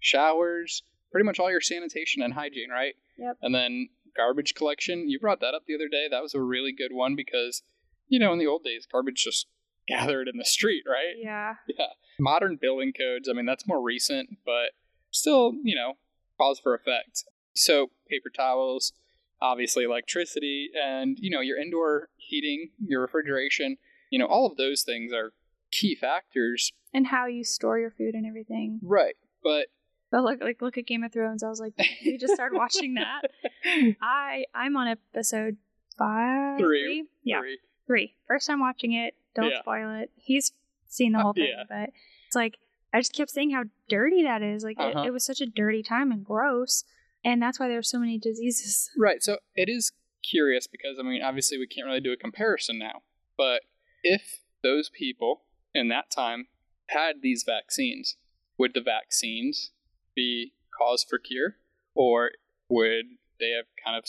showers, 0.00 0.82
pretty 1.10 1.24
much 1.24 1.38
all 1.38 1.50
your 1.50 1.60
sanitation 1.60 2.22
and 2.22 2.34
hygiene, 2.34 2.70
right? 2.70 2.94
Yep. 3.18 3.38
And 3.42 3.54
then 3.54 3.88
garbage 4.16 4.54
collection. 4.54 5.08
You 5.08 5.18
brought 5.18 5.40
that 5.40 5.54
up 5.54 5.62
the 5.66 5.74
other 5.74 5.88
day. 5.88 6.06
That 6.10 6.22
was 6.22 6.34
a 6.34 6.40
really 6.40 6.72
good 6.72 6.92
one 6.92 7.16
because, 7.16 7.62
you 8.08 8.18
know, 8.18 8.32
in 8.32 8.38
the 8.38 8.46
old 8.46 8.64
days, 8.64 8.86
garbage 8.90 9.24
just 9.24 9.46
gathered 9.88 10.28
in 10.28 10.36
the 10.36 10.44
street, 10.44 10.84
right? 10.86 11.16
Yeah. 11.16 11.54
Yeah. 11.66 11.86
Modern 12.20 12.58
building 12.60 12.92
codes, 12.92 13.28
I 13.28 13.32
mean, 13.32 13.46
that's 13.46 13.66
more 13.66 13.82
recent, 13.82 14.38
but 14.44 14.72
still, 15.10 15.54
you 15.62 15.74
know, 15.74 15.94
cause 16.38 16.58
for 16.58 16.74
effect. 16.74 17.24
So, 17.54 17.90
paper 18.08 18.28
towels, 18.28 18.92
obviously 19.40 19.84
electricity, 19.84 20.70
and, 20.80 21.16
you 21.20 21.30
know, 21.30 21.40
your 21.40 21.58
indoor 21.58 22.08
heating, 22.16 22.70
your 22.84 23.00
refrigeration, 23.02 23.76
you 24.10 24.18
know, 24.18 24.26
all 24.26 24.46
of 24.46 24.56
those 24.56 24.82
things 24.82 25.12
are 25.12 25.32
key 25.70 25.94
factors. 25.94 26.72
And 26.94 27.06
how 27.08 27.26
you 27.26 27.44
store 27.44 27.78
your 27.78 27.90
food 27.90 28.14
and 28.14 28.26
everything. 28.26 28.80
Right. 28.82 29.14
But 29.44 29.66
But 30.10 30.22
look 30.24 30.40
like 30.40 30.62
look 30.62 30.78
at 30.78 30.86
Game 30.86 31.04
of 31.04 31.12
Thrones. 31.12 31.42
I 31.42 31.48
was 31.48 31.60
like, 31.60 31.74
we 32.04 32.16
just 32.16 32.34
started 32.34 32.56
watching 32.56 32.94
that. 32.94 33.22
I 34.00 34.44
I'm 34.54 34.76
on 34.76 34.88
episode 34.88 35.56
five. 35.98 36.58
Three. 36.58 37.04
Yeah. 37.22 37.40
Three. 37.40 37.58
Three. 37.86 38.14
First 38.26 38.46
time 38.46 38.60
watching 38.60 38.92
it. 38.92 39.14
Don't 39.34 39.50
Yeah. 39.50 39.60
spoil 39.60 40.00
it. 40.00 40.10
He's 40.16 40.52
seen 40.88 41.12
the 41.12 41.18
Uh, 41.18 41.22
whole 41.22 41.32
thing, 41.34 41.52
yeah. 41.56 41.64
but 41.68 41.90
it's 42.26 42.34
like 42.36 42.56
I 42.92 43.00
just 43.00 43.12
kept 43.14 43.30
saying 43.30 43.50
how 43.50 43.64
dirty 43.88 44.22
that 44.22 44.42
is. 44.42 44.64
Like 44.64 44.78
Uh-huh. 44.78 45.02
it, 45.02 45.08
it 45.08 45.10
was 45.12 45.24
such 45.24 45.40
a 45.42 45.46
dirty 45.46 45.82
time 45.82 46.10
and 46.10 46.24
gross, 46.24 46.84
and 47.24 47.40
that's 47.42 47.58
why 47.60 47.68
there's 47.68 47.90
so 47.90 47.98
many 47.98 48.18
diseases. 48.18 48.90
Right. 48.98 49.22
So 49.22 49.38
it 49.54 49.68
is 49.68 49.92
curious 50.28 50.66
because 50.66 50.96
I 50.98 51.02
mean, 51.02 51.22
obviously 51.22 51.58
we 51.58 51.66
can't 51.66 51.86
really 51.86 52.00
do 52.00 52.12
a 52.12 52.16
comparison 52.16 52.78
now. 52.78 53.02
But 53.36 53.62
if 54.02 54.40
those 54.62 54.90
people 54.90 55.42
in 55.74 55.88
that 55.88 56.10
time 56.10 56.46
had 56.88 57.16
these 57.22 57.44
vaccines, 57.46 58.16
would 58.58 58.74
the 58.74 58.80
vaccines 58.80 59.70
be 60.16 60.52
cause 60.76 61.04
for 61.08 61.18
cure, 61.18 61.56
or 61.94 62.30
would 62.68 63.04
they 63.38 63.50
have 63.56 63.66
kind 63.84 63.96
of 63.96 64.04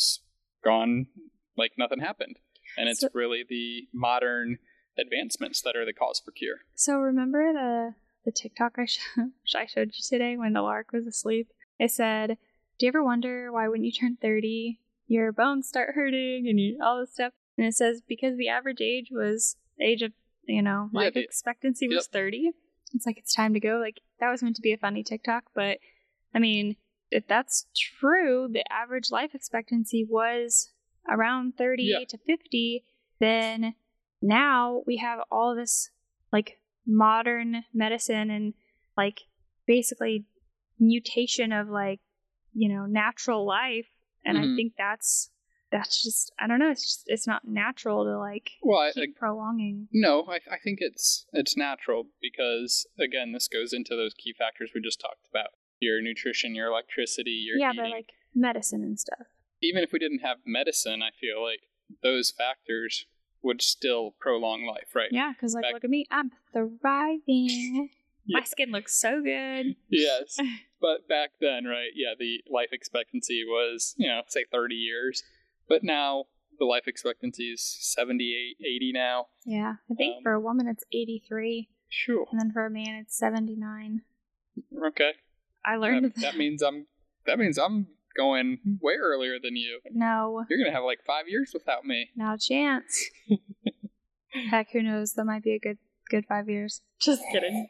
gone 0.63 1.07
like 1.57 1.73
nothing 1.77 1.99
happened? 1.99 2.37
And 2.77 2.87
it's 2.89 3.01
So- 3.01 3.09
really 3.13 3.43
the 3.47 3.87
modern 3.93 4.57
advancements 4.97 5.61
that 5.61 5.75
are 5.75 5.85
the 5.85 5.93
cause 5.93 6.19
for 6.23 6.31
cure. 6.31 6.57
So 6.75 6.97
remember 6.99 7.53
the 7.53 7.95
the 8.25 8.31
TikTok 8.31 8.73
I, 8.77 8.85
sh- 8.85 8.99
I 9.55 9.65
showed 9.65 9.91
you 9.93 10.03
today 10.03 10.35
when 10.35 10.55
Alaric 10.57 10.91
was 10.91 11.07
asleep? 11.07 11.51
It 11.79 11.89
said, 11.91 12.37
"Do 12.79 12.85
you 12.85 12.89
ever 12.89 13.03
wonder 13.03 13.51
why 13.51 13.67
when 13.67 13.83
you 13.83 13.91
turn 13.91 14.17
30, 14.21 14.79
your 15.07 15.31
bones 15.31 15.67
start 15.67 15.93
hurting 15.95 16.47
and 16.47 16.59
you, 16.59 16.79
all 16.83 16.99
this 16.99 17.13
stuff?" 17.13 17.33
And 17.57 17.67
it 17.67 17.75
says 17.75 18.01
because 18.07 18.37
the 18.37 18.47
average 18.49 18.81
age 18.81 19.09
was 19.11 19.57
age 19.81 20.01
of 20.01 20.13
you 20.45 20.61
know 20.61 20.89
Yeah, 20.93 20.99
life 21.01 21.13
the- 21.13 21.23
expectancy 21.23 21.87
was 21.87 22.07
30. 22.07 22.51
It's 22.93 23.05
like 23.05 23.17
it's 23.19 23.33
time 23.35 23.53
to 23.53 23.59
go. 23.59 23.77
Like 23.77 23.99
that 24.19 24.29
was 24.31 24.41
meant 24.41 24.55
to 24.55 24.61
be 24.61 24.71
a 24.73 24.77
funny 24.77 25.03
TikTok, 25.03 25.45
but 25.53 25.77
I 26.33 26.39
mean, 26.39 26.75
if 27.11 27.27
that's 27.27 27.67
true, 27.75 28.47
the 28.51 28.63
average 28.71 29.11
life 29.11 29.35
expectancy 29.35 30.03
was 30.09 30.71
around 31.07 31.57
30 31.57 31.83
Yeah. 31.83 32.05
to 32.09 32.17
50, 32.17 32.83
then 33.19 33.75
now 34.21 34.83
we 34.87 34.97
have 34.97 35.19
all 35.31 35.55
this 35.55 35.91
like 36.31 36.59
modern 36.85 37.63
medicine 37.73 38.29
and 38.29 38.53
like 38.97 39.21
basically 39.65 40.25
mutation 40.79 41.51
of 41.51 41.67
like 41.67 41.99
you 42.53 42.69
know 42.69 42.85
natural 42.85 43.45
life 43.45 43.87
and 44.25 44.37
i 44.37 44.41
Mhm. 44.41 44.55
think 44.55 44.73
that's 44.77 45.31
that's 45.71 46.01
just 46.01 46.31
i 46.39 46.47
don't 46.47 46.59
know 46.59 46.71
it's 46.71 46.83
just 46.83 47.03
it's 47.07 47.27
not 47.27 47.47
natural 47.47 48.03
to 48.03 48.17
like 48.17 48.49
Well, 48.63 48.79
I, 48.79 48.91
keep 48.91 49.15
prolonging 49.15 49.87
No, 49.91 50.23
I, 50.27 50.39
I 50.51 50.57
think 50.63 50.79
it's 50.81 51.25
it's 51.33 51.55
natural 51.55 52.07
because 52.21 52.87
again, 52.99 53.31
this 53.33 53.47
goes 53.47 53.71
into 53.73 53.95
those 53.95 54.13
key 54.15 54.33
factors 54.37 54.71
we 54.73 54.81
just 54.81 54.99
talked 54.99 55.27
about: 55.29 55.49
your 55.79 56.01
nutrition, 56.01 56.55
your 56.55 56.67
electricity, 56.67 57.31
your 57.47 57.57
yeah 57.59 57.71
eating. 57.71 57.83
but 57.83 57.91
like 57.91 58.09
medicine 58.33 58.83
and 58.83 58.99
stuff 58.99 59.27
Even 59.61 59.83
if 59.83 59.91
we 59.91 59.99
didn't 59.99 60.19
have 60.19 60.37
medicine, 60.45 61.01
I 61.03 61.11
feel 61.19 61.43
like 61.43 61.61
those 62.03 62.31
factors 62.31 63.05
would 63.41 63.61
still 63.61 64.15
prolong 64.19 64.63
life, 64.65 64.93
right? 64.95 65.09
yeah 65.11 65.31
because 65.33 65.53
like 65.53 65.63
Back- 65.63 65.73
look 65.73 65.83
at 65.83 65.89
me 65.89 66.05
i'm 66.11 66.31
thriving 66.51 67.89
Yeah. 68.29 68.39
my 68.39 68.45
skin 68.45 68.71
looks 68.71 68.95
so 68.99 69.21
good 69.23 69.75
Yes, 69.89 70.37
but 70.81 71.07
back 71.09 71.31
then, 71.41 71.65
right? 71.65 71.89
Yeah, 71.95 72.13
the 72.17 72.43
life 72.49 72.69
expectancy 72.71 73.43
was 73.45 73.95
you 73.97 74.07
know 74.07 74.21
say 74.27 74.45
thirty 74.51 74.75
years, 74.75 75.23
but 75.67 75.83
now 75.83 76.25
the 76.59 76.65
life 76.65 76.87
expectancy 76.87 77.45
is 77.53 77.61
78, 77.63 78.57
80 78.59 78.91
now. 78.93 79.27
yeah 79.45 79.75
i 79.89 79.93
think 79.95 80.17
Um, 80.17 80.23
for 80.23 80.33
a 80.33 80.41
woman 80.41 80.67
it's 80.67 80.83
83 80.91 81.69
Sure. 81.87 82.25
and 82.31 82.39
then 82.39 82.51
for 82.51 82.65
a 82.65 82.69
man 82.69 82.95
it's 83.01 83.17
79 83.17 84.01
Okay. 84.87 85.11
i 85.65 85.77
learned 85.77 86.05
That, 86.15 86.21
that 86.21 86.37
means 86.37 86.61
I'm 86.61 86.87
that 87.25 87.39
means 87.39 87.57
I'm 87.57 87.87
going 88.17 88.57
way 88.81 88.95
earlier 88.95 89.37
than 89.41 89.55
you. 89.55 89.79
no 89.89 90.43
You're 90.49 90.59
gonna 90.59 90.75
have 90.75 90.83
like 90.83 90.99
five 91.07 91.29
years 91.29 91.51
without 91.53 91.85
me. 91.85 92.09
Not 92.15 92.35
a 92.35 92.37
chance. 92.39 93.09
Heck, 94.49 94.71
who 94.71 94.83
knows? 94.83 95.13
That 95.13 95.25
might 95.25 95.43
be 95.43 95.53
a 95.53 95.59
good 95.59 95.77
good 96.09 96.25
five 96.27 96.49
years. 96.49 96.81
Just 96.99 97.21
kidding. 97.31 97.69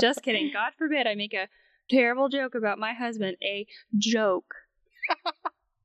Just 0.00 0.22
kidding. 0.22 0.50
God 0.52 0.72
forbid 0.76 1.06
I 1.06 1.14
make 1.14 1.34
a 1.34 1.48
terrible 1.90 2.28
joke 2.28 2.54
about 2.54 2.78
my 2.78 2.92
husband. 2.94 3.36
A 3.42 3.66
joke. 3.98 4.54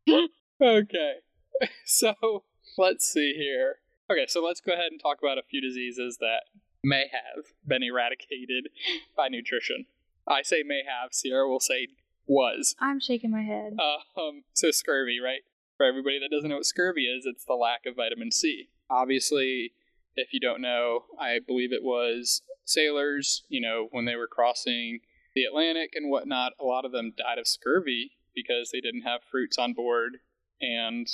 Okay. 0.62 1.14
So 1.86 2.44
let's 2.78 3.12
see 3.12 3.34
here. 3.36 3.78
Okay, 4.12 4.26
so 4.28 4.46
let's 4.46 4.62
go 4.62 4.74
ahead 4.74 4.92
and 4.92 5.02
talk 5.02 5.18
about 5.18 5.40
a 5.40 5.42
few 5.50 5.60
diseases 5.60 6.18
that 6.20 6.42
may 6.84 7.06
have 7.12 7.46
been 7.66 7.82
eradicated 7.82 8.70
by 9.16 9.28
nutrition. 9.28 9.86
I 10.28 10.44
say 10.44 10.62
may 10.64 10.84
have, 10.88 11.14
Sierra 11.14 11.50
will 11.50 11.60
say 11.60 11.88
was. 12.28 12.76
I'm 12.80 13.00
shaking 13.00 13.32
my 13.32 13.42
head. 13.42 13.76
Um, 14.16 14.44
so 14.54 14.70
scurvy, 14.70 15.20
right? 15.20 15.42
For 15.78 15.86
everybody 15.86 16.20
that 16.20 16.30
doesn't 16.30 16.50
know 16.50 16.58
what 16.58 16.66
scurvy 16.66 17.06
is, 17.06 17.26
it's 17.26 17.46
the 17.46 17.56
lack 17.56 17.88
of 17.88 17.96
vitamin 17.96 18.32
C. 18.32 18.70
Obviously, 18.88 19.74
if 20.16 20.32
you 20.32 20.40
don't 20.40 20.62
know, 20.62 21.06
I 21.20 21.40
believe 21.46 21.72
it 21.74 21.84
was 21.84 22.44
sailors, 22.70 23.44
you 23.50 23.62
know, 23.62 23.88
when 23.92 24.06
they 24.06 24.16
were 24.16 24.28
crossing 24.28 25.00
the 25.36 25.44
Atlantic 25.44 25.92
and 25.96 26.10
whatnot, 26.10 26.54
a 26.60 26.66
lot 26.66 26.86
of 26.86 26.92
them 26.92 27.14
died 27.18 27.38
of 27.40 27.48
scurvy 27.48 28.12
because 28.36 28.70
they 28.72 28.82
didn't 28.82 29.02
have 29.04 29.22
fruits 29.30 29.58
on 29.58 29.74
board. 29.74 30.18
And 30.62 31.08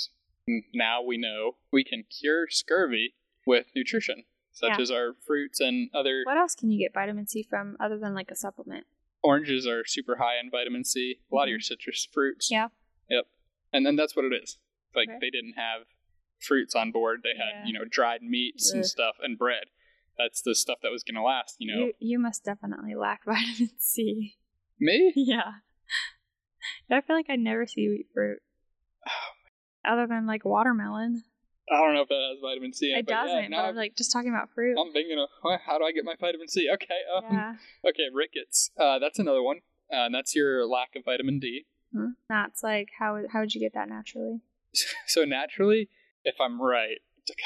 now 0.74 1.02
we 1.02 1.16
know 1.16 1.56
we 1.72 1.84
can 1.84 2.04
cure 2.10 2.46
scurvy 2.50 3.14
with 3.46 3.66
nutrition, 3.74 4.24
such 4.52 4.70
Yeah. 4.70 4.80
as 4.82 4.90
our 4.90 5.14
fruits 5.26 5.60
and 5.60 5.90
other 5.94 6.22
What 6.24 6.36
else 6.38 6.54
can 6.54 6.70
you 6.70 6.78
get 6.78 6.92
vitamin 6.94 7.26
C 7.26 7.42
from 7.42 7.76
other 7.80 7.98
than 7.98 8.14
like 8.14 8.30
a 8.30 8.36
supplement? 8.36 8.86
oranges 9.22 9.66
are 9.66 9.86
super 9.86 10.16
high 10.16 10.38
in 10.38 10.50
vitamin 10.50 10.84
C. 10.84 11.18
A 11.32 11.34
lot 11.34 11.44
of 11.44 11.48
your 11.48 11.58
mm-hmm. 11.58 11.64
citrus 11.64 12.06
fruits. 12.12 12.50
Yeah. 12.50 12.68
Yep. 13.08 13.24
And 13.72 13.86
then 13.86 13.96
that's 13.96 14.14
what 14.14 14.26
it 14.26 14.34
is. 14.34 14.58
Like 14.94 15.08
Okay. 15.08 15.18
they 15.18 15.30
didn't 15.30 15.54
have 15.54 15.86
fruits 16.40 16.74
on 16.74 16.92
board. 16.92 17.22
They 17.22 17.30
had, 17.30 17.60
Yeah. 17.60 17.64
you 17.66 17.72
know, 17.72 17.84
dried 17.88 18.22
meats 18.22 18.70
and 18.70 18.84
stuff 18.84 19.16
and 19.22 19.38
bread. 19.38 19.64
That's 20.18 20.42
the 20.42 20.54
stuff 20.54 20.78
that 20.82 20.92
was 20.92 21.02
going 21.02 21.16
to 21.16 21.22
last, 21.22 21.56
you 21.58 21.72
know. 21.72 21.86
You 21.86 21.92
you 21.98 22.18
must 22.18 22.44
definitely 22.44 22.94
lack 22.94 23.24
vitamin 23.26 23.70
C. 23.78 24.36
Me? 24.78 25.12
yeah. 25.16 25.52
I 26.90 27.00
feel 27.00 27.16
like 27.16 27.26
I 27.28 27.36
never 27.36 27.66
see 27.66 27.88
wheat 27.88 28.06
fruit. 28.12 28.38
Other 29.84 30.06
than 30.06 30.26
like 30.26 30.44
watermelon. 30.44 31.24
I 31.70 31.78
don't 31.78 31.94
know 31.94 32.02
if 32.02 32.08
that 32.08 32.30
has 32.32 32.38
vitamin 32.42 32.72
C. 32.72 32.92
In, 32.92 32.98
it 32.98 33.06
but 33.06 33.12
doesn't, 33.12 33.50
now 33.50 33.58
but 33.58 33.62
I'm 33.62 33.68
I'm, 33.70 33.76
like 33.76 33.96
just 33.96 34.12
talking 34.12 34.30
about 34.30 34.50
fruit. 34.54 34.76
I'm 34.78 34.92
thinking 34.92 35.18
of 35.18 35.28
well, 35.42 35.58
how 35.64 35.78
do 35.78 35.84
I 35.84 35.92
get 35.92 36.04
my 36.04 36.14
vitamin 36.20 36.48
C? 36.48 36.68
Okay. 36.72 37.00
Um, 37.16 37.24
yeah. 37.30 37.54
Okay, 37.88 38.08
rickets. 38.12 38.70
Uh, 38.78 38.98
that's 38.98 39.18
another 39.18 39.42
one. 39.42 39.58
Uh, 39.92 40.06
and 40.06 40.14
that's 40.14 40.34
your 40.34 40.66
lack 40.66 40.90
of 40.96 41.04
vitamin 41.04 41.38
D. 41.38 41.66
Hmm. 41.92 42.12
That's 42.28 42.62
like 42.62 42.88
how 42.98 43.22
how 43.32 43.40
would 43.40 43.54
you 43.54 43.60
get 43.60 43.74
that 43.74 43.88
naturally? 43.88 44.40
So 45.06 45.24
naturally, 45.24 45.88
if 46.24 46.34
I'm 46.40 46.60
right, 46.60 46.98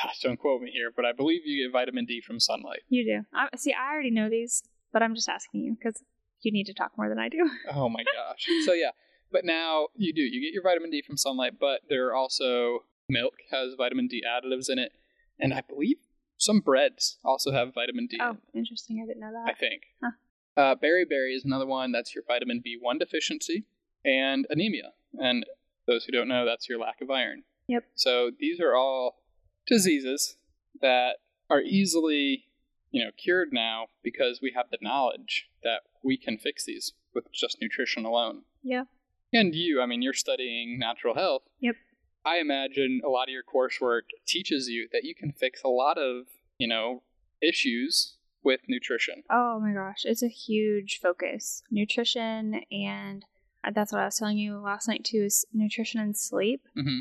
gosh, 0.03 0.21
don't 0.21 0.39
quote 0.39 0.63
me 0.63 0.71
here, 0.71 0.91
but 0.95 1.05
I 1.05 1.13
believe 1.13 1.43
you 1.45 1.65
get 1.65 1.73
vitamin 1.73 2.05
D 2.05 2.21
from 2.21 2.41
sunlight. 2.41 2.81
You 2.89 3.05
do. 3.05 3.27
I, 3.35 3.49
see, 3.57 3.73
I 3.73 3.93
already 3.93 4.11
know 4.11 4.29
these, 4.29 4.63
but 4.93 5.03
I'm 5.03 5.15
just 5.15 5.29
asking 5.29 5.63
you 5.63 5.77
because 5.79 6.03
you 6.43 6.53
need 6.53 6.65
to 6.67 6.75
talk 6.75 6.93
more 6.97 7.09
than 7.09 7.19
I 7.19 7.29
do. 7.29 7.49
Oh 7.73 7.89
my 7.89 8.05
gosh. 8.15 8.47
So 8.65 8.73
yeah, 8.73 8.91
but 9.31 9.45
now 9.45 9.89
you 9.95 10.13
do. 10.13 10.23
You 10.23 10.41
get 10.41 10.53
your 10.53 10.63
vitamin 10.63 10.91
D 10.91 11.03
from 11.07 11.17
sunlight, 11.17 11.55
but 11.61 11.83
there 11.89 12.09
are 12.09 12.15
also 12.15 12.85
milk 13.09 13.35
has 13.51 13.75
vitamin 13.77 14.07
D 14.09 14.23
additives 14.27 14.69
in 14.69 14.79
it, 14.79 14.93
and 15.39 15.55
I 15.55 15.63
believe 15.69 15.99
some 16.37 16.61
breads 16.61 17.19
also 17.25 17.53
have 17.53 17.75
vitamin 17.75 18.07
D. 18.07 18.19
Oh, 18.21 18.37
interesting. 18.55 19.01
I 19.03 19.07
didn't 19.07 19.21
know 19.21 19.33
that. 19.33 19.51
I 19.51 19.55
think. 19.55 19.83
Huh. 20.03 20.11
Uh, 20.57 20.75
beriberi 20.75 21.35
is 21.37 21.45
another 21.45 21.67
one. 21.67 21.93
That's 21.93 22.15
your 22.15 22.25
vitamin 22.27 22.61
B1 22.67 22.99
deficiency 22.99 23.65
and 24.05 24.47
anemia. 24.51 24.93
And 25.15 25.47
those 25.87 26.05
who 26.05 26.13
don't 26.13 26.29
know, 26.29 26.45
that's 26.45 26.69
your 26.69 26.79
lack 26.81 27.01
of 27.01 27.11
iron. 27.11 27.45
Yep. 27.69 27.85
So 27.95 28.31
these 28.39 28.61
are 28.61 28.75
all 28.75 29.23
diseases 29.69 30.37
that 30.81 31.17
are 31.51 31.61
easily, 31.61 32.45
you 32.91 33.05
know, 33.05 33.11
cured 33.17 33.49
now 33.53 33.87
because 34.03 34.41
we 34.43 34.53
have 34.55 34.67
the 34.71 34.79
knowledge 34.81 35.49
that 35.63 35.83
we 36.03 36.17
can 36.17 36.39
fix 36.39 36.65
these 36.65 36.93
with 37.15 37.33
just 37.33 37.59
nutrition 37.61 38.05
alone. 38.05 38.43
Yeah. 38.63 38.85
And 39.33 39.55
you, 39.55 39.81
I 39.83 39.87
mean, 39.87 40.03
you're 40.03 40.15
studying 40.15 40.79
natural 40.79 41.15
health. 41.15 41.43
Yep. 41.61 41.77
I 42.25 42.39
imagine 42.39 43.01
a 43.05 43.09
lot 43.09 43.29
of 43.29 43.33
your 43.33 43.43
coursework 43.43 44.03
teaches 44.27 44.69
you 44.69 44.89
that 44.93 45.05
you 45.05 45.15
can 45.15 45.33
fix 45.33 45.63
a 45.65 45.69
lot 45.69 45.99
of, 45.99 46.27
you 46.59 46.69
know, 46.69 47.03
issues 47.43 48.17
with 48.43 48.61
nutrition. 48.69 49.23
Oh 49.31 49.61
my 49.61 49.73
gosh, 49.73 50.03
it's 50.05 50.23
a 50.23 50.29
huge 50.29 50.99
focus. 51.03 51.63
Nutrition 51.71 52.63
and 52.71 53.25
uh, 53.65 53.71
that's 53.75 53.93
what 53.93 54.01
I 54.01 54.05
was 54.07 54.17
telling 54.17 54.39
you 54.39 54.59
last 54.59 54.89
night 54.89 55.05
too 55.05 55.25
is 55.25 55.45
nutrition 55.53 56.01
and 56.01 56.17
sleep. 56.17 56.63
Mm 56.77 56.83
Mhm. 56.85 57.01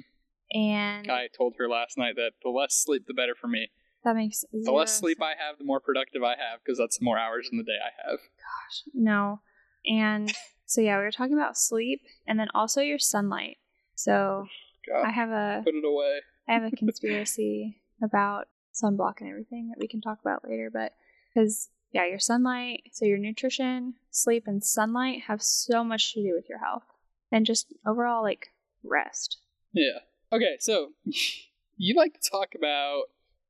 And 0.52 1.10
I 1.12 1.28
told 1.36 1.56
her 1.58 1.68
last 1.68 1.98
night 1.98 2.16
that 2.16 2.32
the 2.44 2.50
less 2.50 2.76
sleep, 2.76 3.06
the 3.08 3.14
better 3.14 3.36
for 3.36 3.48
me. 3.48 3.70
that 4.04 4.16
makes 4.16 4.46
The 4.52 4.72
less 4.72 4.98
sleep 4.98 5.22
I 5.22 5.34
have, 5.38 5.58
the 5.58 5.66
more 5.66 5.80
productive 5.80 6.24
I 6.24 6.36
have 6.38 6.60
because 6.64 6.78
that's 6.78 6.98
the 6.98 7.06
more 7.06 7.18
hours 7.18 7.50
in 7.52 7.58
the 7.58 7.64
day 7.64 7.78
I 7.84 8.10
have. 8.10 8.20
Gosh, 8.20 8.84
no. 8.94 9.42
And 9.86 10.34
so 10.66 10.82
yeah, 10.82 10.98
we 10.98 11.04
were 11.04 11.12
talking 11.12 11.34
about 11.34 11.58
sleep 11.58 12.02
and 12.26 12.40
then 12.40 12.48
also 12.54 12.82
your 12.82 13.00
sunlight. 13.00 13.58
So 13.96 14.48
God, 14.88 15.08
I 15.08 15.12
have 15.12 15.30
a 15.30 15.62
put 15.64 15.76
it 15.76 15.84
away. 15.86 16.20
I 16.48 16.54
have 16.54 16.64
a 16.64 16.72
conspiracy 16.76 17.82
about 18.02 18.48
sunblock 18.74 19.20
and 19.20 19.30
everything 19.30 19.70
that 19.70 19.80
we 19.80 19.88
can 19.88 20.02
talk 20.02 20.20
about 20.22 20.48
later, 20.48 20.70
but 20.72 20.94
because 21.34 21.70
yeah, 21.92 22.06
your 22.06 22.20
sunlight, 22.20 22.84
so 22.92 23.06
your 23.06 23.18
nutrition, 23.18 23.96
sleep, 24.12 24.44
and 24.46 24.64
sunlight 24.64 25.24
have 25.28 25.42
so 25.42 25.84
much 25.84 26.14
to 26.14 26.22
do 26.22 26.34
with 26.36 26.50
your 26.50 26.60
health 26.60 26.84
and 27.32 27.46
just 27.46 27.74
overall 27.86 28.22
like 28.24 28.50
rest. 28.84 29.38
Yeah. 29.74 30.00
Okay, 30.32 30.58
so 30.60 30.90
you 31.78 31.96
like 31.96 32.14
to 32.14 32.30
talk 32.30 32.50
about, 32.56 33.04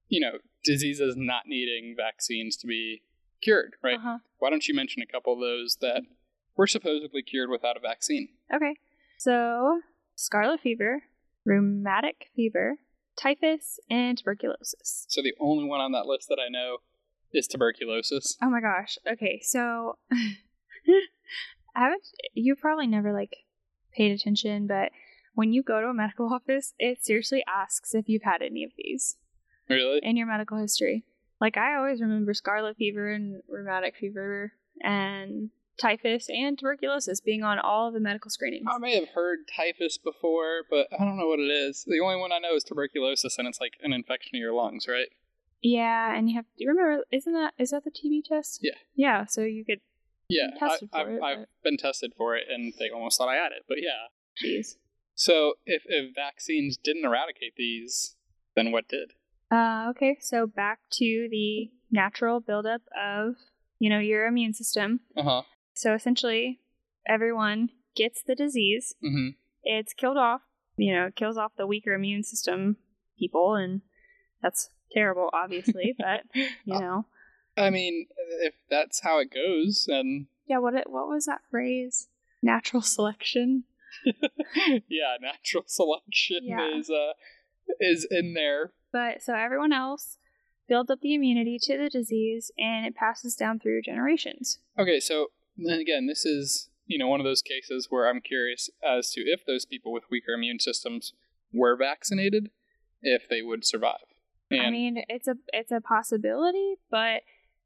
you 0.07 0.19
know, 0.19 0.39
diseases 0.63 1.15
not 1.17 1.43
needing 1.47 1.95
vaccines 1.97 2.57
to 2.57 2.67
be 2.67 3.01
cured, 3.41 3.75
right? 3.83 3.97
Uh-huh. 3.97 4.17
Why 4.39 4.49
don't 4.49 4.67
you 4.67 4.75
mention 4.75 5.01
a 5.01 5.05
couple 5.11 5.33
of 5.33 5.39
those 5.39 5.77
that 5.81 6.01
were 6.55 6.67
supposedly 6.67 7.21
cured 7.21 7.49
without 7.49 7.77
a 7.77 7.79
vaccine? 7.79 8.29
Okay. 8.53 8.75
So 9.17 9.81
scarlet 10.15 10.59
fever, 10.59 11.03
rheumatic 11.45 12.27
fever, 12.35 12.77
typhus, 13.19 13.79
and 13.89 14.17
tuberculosis. 14.17 15.05
So 15.07 15.21
the 15.21 15.35
only 15.39 15.65
one 15.65 15.81
on 15.81 15.91
that 15.93 16.05
list 16.05 16.27
that 16.29 16.39
I 16.39 16.49
know 16.49 16.77
is 17.33 17.47
tuberculosis. 17.47 18.37
Oh 18.41 18.49
my 18.49 18.61
gosh. 18.61 18.97
Okay, 19.11 19.41
so 19.43 19.97
I 21.75 21.79
haven't 21.79 22.03
you 22.33 22.55
probably 22.55 22.87
never 22.87 23.13
like 23.13 23.35
paid 23.93 24.11
attention, 24.11 24.67
but 24.67 24.91
when 25.37 25.53
you 25.53 25.61
go 25.61 25.79
to 25.79 25.87
a 25.87 25.93
medical 25.93 26.33
office, 26.33 26.73
it 26.79 27.05
seriously 27.05 27.43
asks 27.47 27.93
if 27.93 28.09
you've 28.09 28.23
had 28.23 28.41
any 28.41 28.63
of 28.63 28.71
these 28.75 29.17
Really? 29.69 29.99
in 30.01 30.17
your 30.17 30.25
medical 30.25 30.57
history. 30.57 31.05
Like 31.39 31.57
I 31.57 31.75
always 31.75 32.01
remember 32.01 32.33
scarlet 32.33 32.75
fever 32.75 33.13
and 33.13 33.43
rheumatic 33.47 33.95
fever 33.97 34.53
and 34.81 35.51
typhus 35.79 36.27
and 36.27 36.57
tuberculosis 36.57 37.21
being 37.21 37.43
on 37.43 37.59
all 37.59 37.87
of 37.87 37.93
the 37.93 37.99
medical 37.99 38.31
screenings. 38.31 38.65
I 38.67 38.79
may 38.79 38.95
have 38.95 39.09
heard 39.09 39.41
typhus 39.55 39.99
before, 39.99 40.63
but 40.71 40.87
I 40.91 41.05
don't 41.05 41.19
know 41.19 41.27
what 41.27 41.39
it 41.39 41.51
is. 41.51 41.85
The 41.85 41.99
only 42.03 42.15
one 42.15 42.31
I 42.31 42.39
know 42.39 42.55
is 42.55 42.63
tuberculosis, 42.63 43.37
and 43.37 43.47
it's 43.47 43.61
like 43.61 43.73
an 43.83 43.93
infection 43.93 44.31
of 44.37 44.39
your 44.39 44.55
lungs, 44.55 44.87
right? 44.89 45.09
Yeah, 45.61 46.17
and 46.17 46.31
you 46.31 46.35
have 46.37 46.45
do 46.57 46.63
you 46.63 46.69
remember 46.69 47.03
isn't 47.11 47.33
that 47.33 47.53
is 47.59 47.69
that 47.69 47.83
the 47.83 47.91
TB 47.91 48.23
test? 48.23 48.61
Yeah. 48.63 48.71
Yeah, 48.95 49.25
so 49.25 49.41
you 49.41 49.63
could 49.63 49.81
Yeah, 50.29 50.47
I, 50.59 50.77
for 50.79 50.87
I've, 50.93 51.21
I've 51.21 51.45
been 51.63 51.77
tested 51.77 52.13
for 52.17 52.35
it, 52.35 52.45
and 52.51 52.73
they 52.79 52.89
almost 52.89 53.19
thought 53.19 53.29
I 53.29 53.35
had 53.35 53.51
it. 53.51 53.65
But 53.67 53.77
yeah. 53.83 54.09
jeez. 54.43 54.77
So 55.17 55.55
if, 55.65 55.81
if 55.87 56.13
vaccines 56.15 56.77
didn't 56.77 57.03
eradicate 57.03 57.55
these, 57.57 58.15
then 58.55 58.71
what 58.71 58.87
did? 58.87 59.13
Uh, 59.51 59.87
okay, 59.89 60.17
so 60.21 60.45
back 60.45 60.79
to 60.91 61.27
the 61.31 61.71
natural 61.91 62.39
buildup 62.39 62.81
of, 62.95 63.33
you 63.79 63.89
know, 63.89 63.97
your 63.97 64.27
immune 64.27 64.53
system. 64.53 64.99
Uh 65.15 65.23
huh. 65.23 65.41
So 65.73 65.95
essentially, 65.95 66.59
everyone 67.07 67.69
gets 67.95 68.21
the 68.21 68.35
disease. 68.35 68.93
Mm-hmm. 69.03 69.29
It's 69.63 69.93
killed 69.93 70.17
off, 70.17 70.41
you 70.77 70.93
know, 70.93 71.07
it 71.07 71.15
kills 71.15 71.37
off 71.37 71.53
the 71.57 71.65
weaker 71.65 71.93
immune 71.93 72.23
system 72.23 72.77
people, 73.17 73.55
and 73.55 73.81
that's 74.43 74.69
terrible, 74.91 75.31
obviously, 75.33 75.95
but, 75.97 76.21
you 76.35 76.79
know. 76.79 77.07
I 77.57 77.71
mean, 77.71 78.05
if 78.41 78.53
that's 78.69 79.01
how 79.01 79.19
it 79.19 79.33
goes, 79.33 79.85
then 79.87 80.27
Yeah, 80.45 80.59
what 80.59 80.75
it, 80.75 80.87
what 80.91 81.07
was 81.07 81.25
that 81.25 81.41
phrase? 81.49 82.07
Natural 82.43 82.83
selection? 82.83 83.63
yeah, 84.87 85.15
natural 85.21 85.63
selection 85.67 86.39
Yeah. 86.43 86.77
is 86.77 86.89
uh 86.89 87.13
is 87.79 88.07
in 88.09 88.33
there. 88.33 88.71
But 88.91 89.21
so 89.21 89.33
everyone 89.33 89.73
else 89.73 90.17
builds 90.67 90.89
up 90.89 90.99
the 91.01 91.13
immunity 91.13 91.57
to 91.61 91.77
the 91.77 91.89
disease, 91.89 92.51
and 92.57 92.85
it 92.85 92.95
passes 92.95 93.35
down 93.35 93.59
through 93.59 93.81
generations. 93.81 94.59
Okay, 94.77 94.99
so 94.99 95.27
then 95.57 95.79
again, 95.79 96.07
this 96.07 96.25
is 96.25 96.69
you 96.85 96.97
know 96.97 97.07
one 97.07 97.19
of 97.19 97.25
those 97.25 97.41
cases 97.41 97.87
where 97.89 98.07
I'm 98.09 98.21
curious 98.21 98.69
as 98.87 99.11
to 99.11 99.21
if 99.21 99.45
those 99.45 99.65
people 99.65 99.91
with 99.91 100.03
weaker 100.09 100.33
immune 100.33 100.59
systems 100.59 101.13
were 101.53 101.75
vaccinated, 101.75 102.49
if 103.01 103.27
they 103.29 103.41
would 103.41 103.65
survive. 103.65 104.05
And 104.49 104.61
I 104.61 104.69
mean, 104.69 105.03
it's 105.09 105.27
a 105.27 105.35
it's 105.51 105.71
a 105.71 105.81
possibility, 105.81 106.75
but 106.89 107.23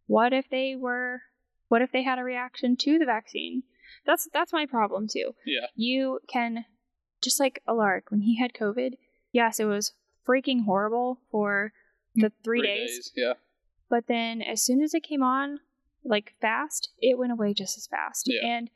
what 0.08 0.34
if 0.34 0.50
they 0.50 0.76
were 0.76 1.22
what 1.68 1.82
if 1.82 1.92
they 1.92 2.04
had 2.04 2.20
a 2.20 2.24
reaction 2.24 2.76
to 2.78 2.98
the 3.00 3.06
vaccine? 3.06 3.64
That's 4.06 4.28
that's 4.34 4.54
my 4.54 4.66
problem 4.66 5.08
too. 5.08 5.34
yeah, 5.46 5.68
You 5.76 6.20
can 6.28 6.66
just 7.22 7.40
like 7.40 7.62
Alaric 7.68 8.10
when 8.12 8.22
he 8.22 8.38
had 8.38 8.54
COVID. 8.54 8.94
Yes, 9.32 9.60
it 9.60 9.66
was 9.66 9.94
freaking 10.28 10.66
horrible 10.66 11.20
for 11.32 11.74
the 12.16 12.32
three, 12.44 12.62
days, 12.62 13.12
Yeah, 13.16 13.34
but 13.90 14.08
then 14.08 14.42
as 14.42 14.62
soon 14.62 14.82
as 14.82 14.94
it 14.94 15.02
came 15.04 15.24
on, 15.24 15.60
like 16.04 16.34
fast, 16.42 16.90
it 17.00 17.18
went 17.18 17.32
away 17.32 17.54
just 17.54 17.78
as 17.78 17.88
fast. 17.88 18.26
Yeah. 18.28 18.46
And 18.46 18.70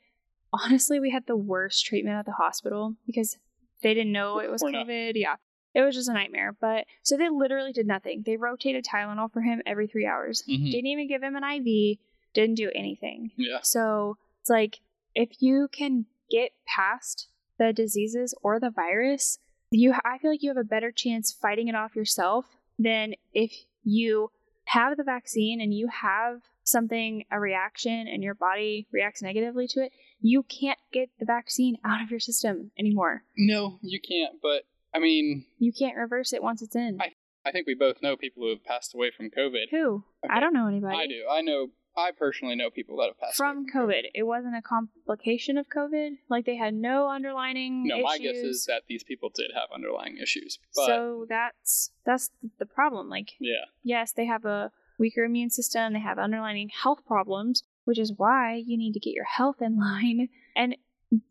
honestly, 0.52 1.00
we 1.00 1.10
had 1.10 1.26
the 1.26 1.36
worst 1.36 1.84
treatment 1.84 2.16
at 2.16 2.24
the 2.26 2.32
hospital 2.32 2.94
because 3.06 3.36
they 3.82 3.92
didn't 3.94 4.12
know 4.12 4.38
it 4.38 4.50
was 4.50 4.62
We're 4.64 4.70
not- 4.70 4.86
COVID. 4.86 5.12
Yeah. 5.16 5.36
It 5.74 5.82
was 5.82 5.94
just 5.94 6.08
a 6.08 6.14
nightmare. 6.14 6.56
But 6.58 6.86
so 7.02 7.18
they 7.18 7.28
literally 7.28 7.72
did 7.72 7.86
nothing. 7.86 8.22
They 8.24 8.38
rotated 8.38 8.86
Tylenol 8.86 9.30
for 9.30 9.42
him 9.42 9.60
every 9.66 9.86
three 9.86 10.06
hours. 10.06 10.42
Mhm. 10.48 10.70
Didn't 10.70 10.86
even 10.86 11.06
give 11.08 11.22
him 11.22 11.36
an 11.36 11.44
IV. 11.44 11.98
Didn't 12.32 12.54
do 12.54 12.70
anything. 12.74 13.32
yeah, 13.36 13.58
So 13.62 14.16
it's 14.40 14.48
like 14.48 14.80
if 15.16 15.30
you 15.40 15.68
can 15.72 16.06
get 16.30 16.50
past 16.66 17.28
the 17.58 17.72
diseases 17.72 18.34
or 18.42 18.60
the 18.60 18.70
virus, 18.70 19.38
you 19.70 19.94
I 20.04 20.18
feel 20.18 20.30
like 20.30 20.42
you 20.42 20.50
have 20.50 20.56
a 20.56 20.64
better 20.64 20.92
chance 20.92 21.32
fighting 21.32 21.68
it 21.68 21.74
off 21.74 21.96
yourself 21.96 22.44
than 22.78 23.14
if 23.32 23.50
you 23.82 24.30
have 24.66 24.96
the 24.96 25.04
vaccine 25.04 25.60
and 25.60 25.72
you 25.72 25.88
have 25.88 26.42
something 26.64 27.24
a 27.30 27.38
reaction 27.40 28.06
and 28.08 28.22
your 28.22 28.34
body 28.34 28.86
reacts 28.92 29.22
negatively 29.22 29.66
to 29.68 29.80
it. 29.84 29.92
You 30.20 30.42
can't 30.42 30.78
get 30.92 31.08
the 31.18 31.24
vaccine 31.24 31.78
out 31.84 32.02
of 32.02 32.10
your 32.10 32.20
system 32.20 32.70
anymore. 32.78 33.22
no, 33.36 33.78
you 33.82 34.00
can't. 34.00 34.34
But 34.42 34.62
I 34.94 34.98
mean, 34.98 35.46
You 35.58 35.72
can't 35.72 35.96
reverse 35.96 36.32
it 36.32 36.42
once 36.42 36.62
it's 36.62 36.76
in. 36.76 36.98
I- 37.00 37.14
I 37.44 37.52
think 37.52 37.68
we 37.68 37.74
both 37.74 38.02
know 38.02 38.16
people 38.16 38.42
who 38.42 38.48
have 38.50 38.64
passed 38.64 38.92
away 38.92 39.12
from 39.16 39.30
COVID. 39.30 39.66
Who? 39.70 40.02
I 40.28 40.40
don't 40.40 40.52
know 40.52 40.66
anybody. 40.66 40.96
I 40.96 41.06
do. 41.06 41.22
I 41.30 41.42
know. 41.42 41.68
I 41.96 42.10
personally 42.10 42.56
know 42.56 42.70
people 42.70 42.98
that 42.98 43.06
have 43.06 43.18
passed 43.18 43.36
From 43.36 43.58
away 43.58 43.70
COVID. 43.74 44.02
It 44.14 44.24
wasn't 44.24 44.56
a 44.56 44.62
complication 44.62 45.56
of 45.56 45.66
COVID. 45.68 46.18
Like 46.28 46.44
they 46.44 46.56
had 46.56 46.74
no 46.74 47.08
underlining 47.08 47.86
No, 47.86 48.02
my 48.02 48.18
guess 48.18 48.36
is 48.36 48.66
that 48.66 48.82
these 48.88 49.02
people 49.02 49.30
did 49.34 49.50
have 49.54 49.68
underlying 49.74 50.18
issues. 50.18 50.58
But 50.74 50.86
so 50.86 51.26
that's 51.28 51.90
that's 52.04 52.30
the 52.58 52.66
problem. 52.66 53.08
Like 53.08 53.32
yeah, 53.40 53.64
yes, 53.82 54.12
they 54.12 54.26
have 54.26 54.44
a 54.44 54.70
weaker 54.98 55.24
immune 55.24 55.50
system, 55.50 55.92
they 55.92 56.00
have 56.00 56.18
underlying 56.18 56.68
health 56.68 57.00
problems, 57.06 57.62
which 57.84 57.98
is 57.98 58.12
why 58.16 58.54
you 58.54 58.76
need 58.76 58.92
to 58.92 59.00
get 59.00 59.14
your 59.14 59.24
health 59.24 59.62
in 59.62 59.78
line. 59.80 60.28
And 60.54 60.76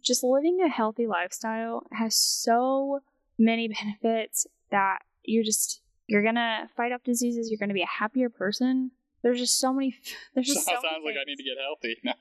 just 0.02 0.24
living 0.24 0.60
a 0.62 0.70
healthy 0.70 1.06
lifestyle 1.08 1.84
has 1.92 2.16
so 2.16 3.02
many 3.38 3.68
benefits 4.02 4.48
that 4.72 5.00
you're 5.24 5.44
just 5.44 5.82
you're 6.08 6.24
gonna 6.24 6.70
fight 6.76 6.92
off 6.92 7.04
diseases, 7.04 7.50
you're 7.50 7.60
gonna 7.60 7.74
be 7.74 7.82
a 7.82 8.00
happier 8.00 8.30
person. 8.30 8.92
There's 9.26 9.40
just 9.40 9.60
so 9.60 9.74
many 9.74 9.98
there's 10.36 10.46
just 10.46 10.66
so 10.66 10.74
sounds 10.74 10.84
many 10.84 11.04
like 11.04 11.16
I 11.20 11.24
need 11.26 11.38
to 11.38 11.44
get 11.44 11.58
healthy. 11.60 11.98
No. 12.04 12.14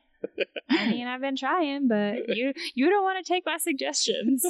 I 0.70 0.86
mean, 0.86 1.06
I've 1.06 1.20
been 1.20 1.36
trying, 1.36 1.86
but 1.86 2.28
you 2.34 2.54
you 2.74 2.88
don't 2.88 3.02
want 3.02 3.22
to 3.22 3.30
take 3.30 3.44
my 3.44 3.58
suggestions. 3.58 4.42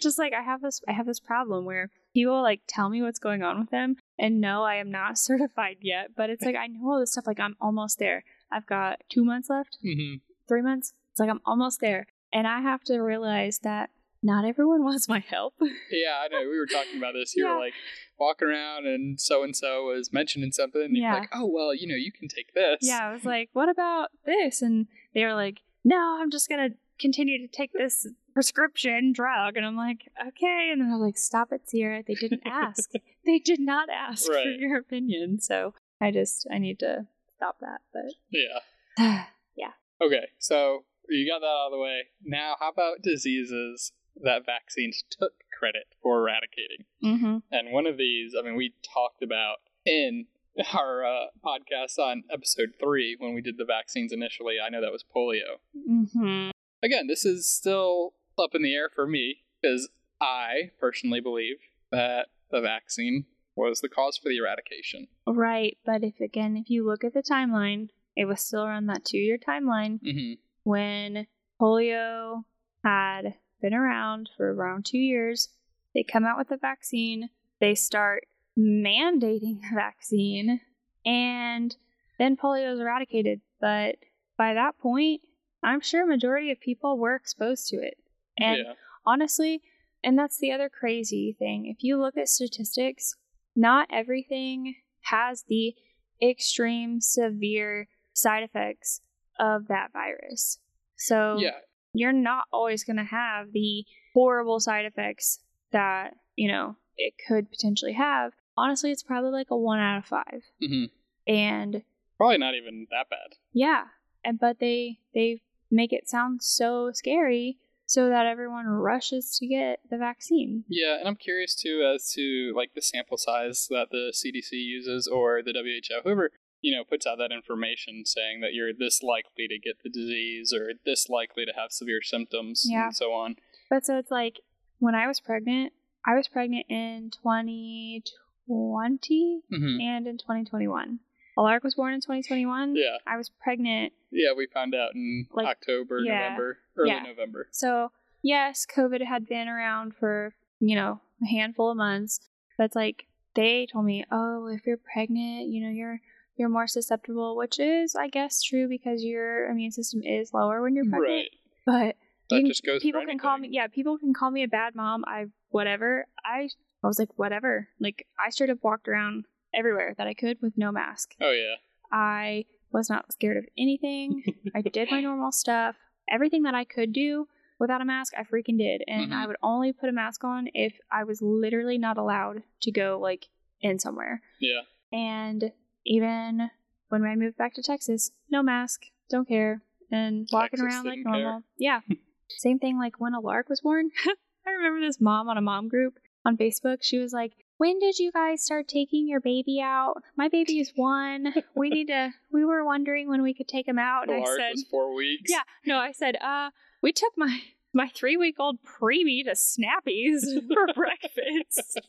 Just 0.00 0.16
like 0.16 0.32
I 0.32 0.42
have 0.42 0.62
this 0.62 0.80
I 0.86 0.92
have 0.92 1.06
this 1.06 1.18
problem 1.18 1.64
where 1.64 1.90
people 2.14 2.40
like 2.40 2.60
tell 2.68 2.88
me 2.88 3.02
what's 3.02 3.18
going 3.18 3.42
on 3.42 3.58
with 3.58 3.70
them 3.70 3.96
and 4.16 4.40
no, 4.40 4.62
I 4.62 4.76
am 4.76 4.92
not 4.92 5.18
certified 5.18 5.78
yet, 5.80 6.10
but 6.16 6.30
it's 6.30 6.44
like 6.44 6.54
I 6.54 6.68
know 6.68 6.88
all 6.88 7.00
this 7.00 7.10
stuff 7.10 7.26
like 7.26 7.40
I'm 7.40 7.56
almost 7.60 7.98
there. 7.98 8.22
I've 8.52 8.66
got 8.66 9.00
2 9.08 9.24
months 9.24 9.50
left 9.50 9.78
hmm 9.82 10.14
three 10.46 10.62
months. 10.62 10.92
It's 11.10 11.18
like 11.18 11.30
I'm 11.30 11.40
almost 11.44 11.80
there. 11.80 12.06
And 12.32 12.46
I 12.46 12.60
have 12.60 12.84
to 12.84 13.00
realize 13.00 13.58
that 13.64 13.90
not 14.22 14.44
everyone 14.44 14.84
wants 14.88 15.08
my 15.08 15.20
help. 15.20 15.54
Yeah, 15.90 16.18
I 16.22 16.28
know. 16.28 16.40
We 16.48 16.58
were 16.58 16.66
talking 16.66 16.98
about 16.98 17.14
this. 17.14 17.34
You 17.36 17.44
Yeah. 17.46 17.54
were 17.54 17.60
like 17.60 17.74
walking 18.18 18.48
around, 18.48 18.86
and 18.86 19.20
so 19.20 19.42
and 19.42 19.56
so 19.56 19.84
was 19.86 20.12
mentioning 20.12 20.52
something. 20.52 20.82
And 20.82 20.96
you're 20.96 21.06
Yeah. 21.10 21.18
like, 21.20 21.28
oh 21.32 21.46
well, 21.46 21.74
you 21.74 21.86
know, 21.86 21.94
you 21.96 22.12
can 22.12 22.28
take 22.28 22.52
this. 22.54 22.78
yeah, 22.82 23.08
I 23.08 23.12
was 23.12 23.24
like, 23.24 23.50
what 23.52 23.68
about 23.68 24.10
this? 24.26 24.62
And 24.62 24.86
they 25.14 25.24
were 25.24 25.34
like, 25.34 25.58
no, 25.84 26.18
I'm 26.20 26.30
just 26.30 26.48
going 26.48 26.70
to 26.70 26.76
continue 26.98 27.38
to 27.46 27.48
take 27.50 27.72
this 27.72 28.06
prescription 28.34 29.12
drug. 29.12 29.56
And 29.56 29.64
I'm 29.64 29.76
like, 29.76 30.08
okay. 30.28 30.68
And 30.72 30.80
then 30.80 30.88
I 30.90 30.96
was 30.96 31.00
like, 31.02 31.16
stop 31.18 31.52
it, 31.52 31.68
Sierra. 31.68 32.02
They 32.06 32.14
didn't 32.14 32.42
ask. 32.44 32.90
they 33.26 33.38
did 33.38 33.60
not 33.60 33.88
ask 33.88 34.26
for 34.26 34.38
your 34.42 34.76
opinion. 34.78 35.40
So 35.40 35.72
I 36.00 36.10
just, 36.10 36.46
I 36.52 36.58
need 36.58 36.78
to 36.80 37.06
stop 37.36 37.56
that. 37.60 37.80
But 37.92 38.12
yeah. 38.30 39.24
yeah. 39.56 39.72
Okay, 40.02 40.28
so 40.38 40.84
you 41.08 41.26
got 41.30 41.40
that 41.40 41.46
out 41.46 41.66
of 41.66 41.72
the 41.72 41.78
way. 41.78 42.02
Now, 42.24 42.56
how 42.60 42.70
about 42.70 43.02
diseases 43.02 43.92
that 44.22 44.46
vaccines 44.46 45.04
took 45.10 45.32
credit 45.58 45.84
for 46.02 46.18
eradicating? 46.20 46.84
hmm 47.02 47.38
And 47.50 47.72
one 47.72 47.86
of 47.86 47.96
these, 47.96 48.34
I 48.38 48.42
mean, 48.42 48.56
we 48.56 48.74
talked 48.94 49.22
about 49.22 49.56
in 49.84 50.26
our 50.74 51.04
uh, 51.04 51.26
podcast 51.44 51.98
on 51.98 52.24
episode 52.32 52.70
three 52.82 53.16
when 53.18 53.34
we 53.34 53.40
did 53.40 53.56
the 53.58 53.64
vaccines 53.64 54.12
initially. 54.12 54.56
I 54.64 54.68
know 54.68 54.80
that 54.80 54.92
was 54.92 55.04
polio. 55.14 55.58
hmm 55.74 56.50
Again, 56.82 57.06
this 57.08 57.24
is 57.26 57.48
still 57.48 58.14
up 58.38 58.54
in 58.54 58.62
the 58.62 58.74
air 58.74 58.88
for 58.94 59.06
me 59.06 59.44
because 59.60 59.88
I 60.20 60.70
personally 60.80 61.20
believe 61.20 61.56
that 61.92 62.28
the 62.50 62.60
vaccine 62.60 63.26
was 63.54 63.80
the 63.80 63.88
cause 63.88 64.16
for 64.16 64.28
the 64.30 64.38
eradication. 64.38 65.08
Right. 65.26 65.76
But 65.84 66.02
if, 66.04 66.20
again, 66.20 66.56
if 66.56 66.70
you 66.70 66.86
look 66.86 67.04
at 67.04 67.12
the 67.12 67.22
timeline, 67.22 67.88
it 68.16 68.24
was 68.24 68.40
still 68.40 68.64
around 68.64 68.86
that 68.86 69.04
two 69.04 69.18
year 69.18 69.38
timeline 69.38 70.00
hmm 70.02 70.32
when 70.64 71.26
polio 71.60 72.44
had 72.84 73.34
been 73.60 73.74
around 73.74 74.30
for 74.36 74.52
around 74.52 74.86
two 74.86 74.98
years. 74.98 75.48
They 75.94 76.02
come 76.02 76.24
out 76.24 76.38
with 76.38 76.48
the 76.48 76.56
vaccine, 76.56 77.30
they 77.60 77.74
start 77.74 78.26
mandating 78.58 79.60
the 79.70 79.74
vaccine, 79.74 80.60
and 81.04 81.76
then 82.18 82.36
polio 82.36 82.72
is 82.72 82.80
eradicated. 82.80 83.40
But 83.60 83.96
by 84.36 84.54
that 84.54 84.78
point, 84.78 85.22
I'm 85.62 85.80
sure 85.80 86.04
a 86.04 86.06
majority 86.06 86.50
of 86.50 86.60
people 86.60 86.98
were 86.98 87.14
exposed 87.14 87.68
to 87.68 87.76
it. 87.76 87.98
And 88.38 88.64
yeah. 88.66 88.72
honestly, 89.04 89.62
and 90.02 90.18
that's 90.18 90.38
the 90.38 90.52
other 90.52 90.68
crazy 90.68 91.36
thing. 91.38 91.66
If 91.66 91.82
you 91.82 92.00
look 92.00 92.16
at 92.16 92.28
statistics, 92.28 93.16
not 93.54 93.88
everything 93.92 94.76
has 95.02 95.44
the 95.48 95.74
extreme 96.22 97.00
severe 97.00 97.88
side 98.12 98.42
effects 98.42 99.00
of 99.38 99.68
that 99.68 99.92
virus. 99.92 100.58
So 100.96 101.38
Yeah. 101.38 101.58
You're 101.92 102.12
not 102.12 102.44
always 102.52 102.84
going 102.84 102.96
to 102.96 103.04
have 103.04 103.52
the 103.52 103.84
horrible 104.14 104.60
side 104.60 104.84
effects 104.84 105.40
that, 105.72 106.14
you 106.36 106.50
know, 106.50 106.76
it 106.96 107.14
could 107.26 107.50
potentially 107.50 107.92
have. 107.94 108.32
Honestly, 108.56 108.90
it's 108.90 109.02
probably 109.02 109.30
like 109.30 109.50
a 109.50 109.56
1 109.56 109.78
out 109.78 109.98
of 109.98 110.04
5. 110.06 110.24
hmm 110.60 110.84
And 111.26 111.82
Probably 112.16 112.38
not 112.38 112.54
even 112.54 112.86
that 112.90 113.08
bad. 113.08 113.36
yeah, 113.52 113.84
and 114.24 114.38
but 114.38 114.58
they 114.60 114.98
they 115.14 115.40
make 115.70 115.92
it 115.92 116.08
sound 116.08 116.42
so 116.42 116.90
scary 116.92 117.56
so 117.86 118.08
that 118.10 118.26
everyone 118.26 118.66
rushes 118.66 119.36
to 119.38 119.46
get 119.46 119.80
the 119.88 119.96
vaccine. 119.96 120.64
Yeah, 120.68 120.98
and 120.98 121.08
I'm 121.08 121.16
curious 121.16 121.54
too 121.54 121.82
as 121.94 122.12
to 122.12 122.52
like 122.54 122.74
the 122.74 122.82
sample 122.82 123.16
size 123.16 123.66
that 123.70 123.88
the 123.90 124.12
CDC 124.14 124.52
uses 124.52 125.06
or 125.08 125.40
the 125.42 125.52
WHO, 125.52 126.02
whoever 126.04 126.30
you 126.62 126.74
know 126.76 126.84
puts 126.84 127.06
out 127.06 127.18
that 127.18 127.32
information 127.32 128.04
saying 128.04 128.40
that 128.40 128.52
you're 128.54 128.72
this 128.72 129.02
likely 129.02 129.46
to 129.48 129.58
get 129.58 129.82
the 129.82 129.88
disease 129.90 130.52
or 130.52 130.72
this 130.84 131.08
likely 131.08 131.44
to 131.46 131.52
have 131.56 131.72
severe 131.72 132.02
symptoms 132.02 132.64
Yeah. 132.68 132.86
and 132.86 132.96
so 132.96 133.12
on. 133.12 133.36
But 133.68 133.86
so 133.86 133.98
it's 133.98 134.10
like 134.10 134.40
when 134.78 134.94
I 134.94 135.06
was 135.06 135.20
pregnant, 135.20 135.72
I 136.06 136.14
was 136.16 136.28
pregnant 136.28 136.66
in 136.68 137.10
2020 137.12 139.42
hmm 139.50 139.80
and 139.80 140.06
in 140.06 140.18
2021. 140.18 141.00
Alaric 141.38 141.62
was 141.64 141.74
born 141.76 141.94
in 141.94 142.00
2021. 142.00 142.74
Yeah, 142.76 142.96
I 143.06 143.16
was 143.16 143.30
pregnant. 143.30 143.92
yeah, 144.10 144.32
we 144.36 144.46
found 144.46 144.74
out 144.74 144.94
in 144.94 145.26
Like, 145.32 145.46
October, 145.46 146.00
yeah, 146.00 146.18
November, 146.20 146.58
early 146.76 146.90
yeah. 146.90 147.02
November. 147.02 147.46
So, 147.52 147.92
yes, 148.22 148.66
COVID 148.66 149.06
had 149.06 149.26
been 149.28 149.48
around 149.48 149.94
for, 149.94 150.34
you 150.58 150.74
know, 150.74 151.00
a 151.22 151.26
handful 151.26 151.70
of 151.70 151.76
months, 151.76 152.20
but 152.58 152.64
it's 152.64 152.74
like 152.76 153.06
they 153.36 153.66
told 153.72 153.84
me, 153.86 154.04
"Oh, 154.10 154.48
if 154.48 154.66
you're 154.66 154.76
pregnant, 154.76 155.48
you 155.48 155.62
know, 155.62 155.70
you're 155.70 156.00
you're 156.40 156.48
more 156.48 156.66
susceptible," 156.66 157.36
which 157.36 157.60
is 157.60 157.94
I 157.94 158.08
guess 158.08 158.42
true 158.42 158.66
because 158.68 159.04
your 159.04 159.48
immune 159.50 159.70
system 159.70 160.00
is 160.02 160.32
lower 160.34 160.60
when 160.62 160.74
you're 160.74 160.88
pregnant. 160.88 161.28
Right. 161.28 161.30
But 161.66 161.96
That 162.30 162.36
you 162.36 162.40
can- 162.42 162.46
just 162.50 162.64
goes. 162.64 162.82
people 162.82 163.04
can 163.06 163.18
call 163.18 163.38
me 163.38 163.48
yeah 163.52 163.66
people 163.68 163.98
can 163.98 164.12
call 164.14 164.30
me 164.32 164.42
a 164.42 164.48
bad 164.48 164.74
mom 164.74 165.04
i 165.06 165.26
whatever 165.50 166.06
i 166.24 166.48
i 166.82 166.86
was 166.86 166.98
like 166.98 167.12
whatever 167.18 167.68
like 167.80 168.06
i 168.24 168.30
straight 168.30 168.50
up 168.50 168.58
walked 168.62 168.86
around 168.88 169.24
everywhere 169.60 169.94
that 169.98 170.06
i 170.06 170.14
could 170.14 170.36
with 170.40 170.56
no 170.56 170.70
mask 170.72 171.14
Oh 171.20 171.32
yeah. 171.32 171.56
i 171.92 172.44
was 172.72 172.88
not 172.88 173.12
scared 173.12 173.36
of 173.36 173.44
anything 173.58 174.22
i 174.54 174.60
did 174.62 174.90
my 174.92 175.00
normal 175.00 175.32
stuff 175.32 175.74
everything 176.08 176.44
that 176.44 176.54
i 176.54 176.64
could 176.64 176.92
do 176.92 177.26
without 177.58 177.80
a 177.80 177.84
mask 177.84 178.12
i 178.16 178.22
freaking 178.22 178.58
did 178.58 178.82
and 178.86 179.12
i 179.12 179.24
Mhm. 179.24 179.28
would 179.28 179.36
only 179.42 179.72
put 179.72 179.88
a 179.88 179.92
mask 179.92 180.22
on 180.22 180.48
if 180.54 180.74
i 180.90 181.02
was 181.02 181.20
literally 181.20 181.78
not 181.78 181.98
allowed 181.98 182.42
to 182.62 182.70
go 182.70 182.98
like 183.08 183.26
in 183.60 183.78
somewhere 183.80 184.22
Yeah. 184.40 184.62
and 184.92 185.52
even 185.84 186.50
when 186.88 187.04
I 187.04 187.16
moved 187.16 187.36
back 187.36 187.54
to 187.54 187.62
Texas, 187.62 188.10
no 188.30 188.42
mask, 188.42 188.82
don't 189.08 189.28
care, 189.28 189.62
and 189.90 190.28
walking 190.32 190.58
Texas 190.58 190.66
around 190.66 190.84
like 190.84 190.94
didn't 190.96 191.12
care. 191.12 191.22
normal. 191.22 191.42
Yeah. 191.58 191.80
Same 192.28 192.58
thing 192.58 192.78
like 192.78 193.00
when 193.00 193.14
Alaric 193.14 193.48
was 193.48 193.60
born. 193.60 193.90
I 194.46 194.50
remember 194.50 194.80
this 194.80 195.00
mom 195.00 195.28
on 195.28 195.36
a 195.36 195.42
mom 195.42 195.68
group 195.68 195.98
on 196.24 196.36
Facebook. 196.36 196.78
She 196.80 196.98
was 196.98 197.12
like, 197.12 197.32
When 197.58 197.78
did 197.78 197.98
you 197.98 198.12
guys 198.12 198.42
start 198.42 198.68
taking 198.68 199.08
your 199.08 199.20
baby 199.20 199.60
out? 199.62 199.94
My 200.16 200.28
baby 200.28 200.60
is 200.60 200.72
one. 200.76 201.34
We 201.54 201.70
need 201.70 201.88
to, 201.88 202.10
we 202.32 202.44
were 202.44 202.64
wondering 202.64 203.08
when 203.08 203.22
we 203.22 203.34
could 203.34 203.48
take 203.48 203.66
him 203.66 203.78
out. 203.78 204.08
And 204.08 204.22
I 204.22 204.24
said, 204.24 204.52
was 204.52 204.64
four 204.70 204.94
weeks. 204.94 205.30
Yeah, 205.30 205.42
no, 205.66 205.78
I 205.78 205.92
said, 205.92 206.16
uh, 206.22 206.50
we 206.82 206.92
took 206.92 207.12
my 207.16 207.40
my 207.72 207.88
three 207.88 208.16
week 208.16 208.36
old 208.38 208.58
preemie 208.64 209.24
to 209.24 209.32
Snappies 209.32 210.22
for 210.48 210.72
breakfast. 210.74 211.80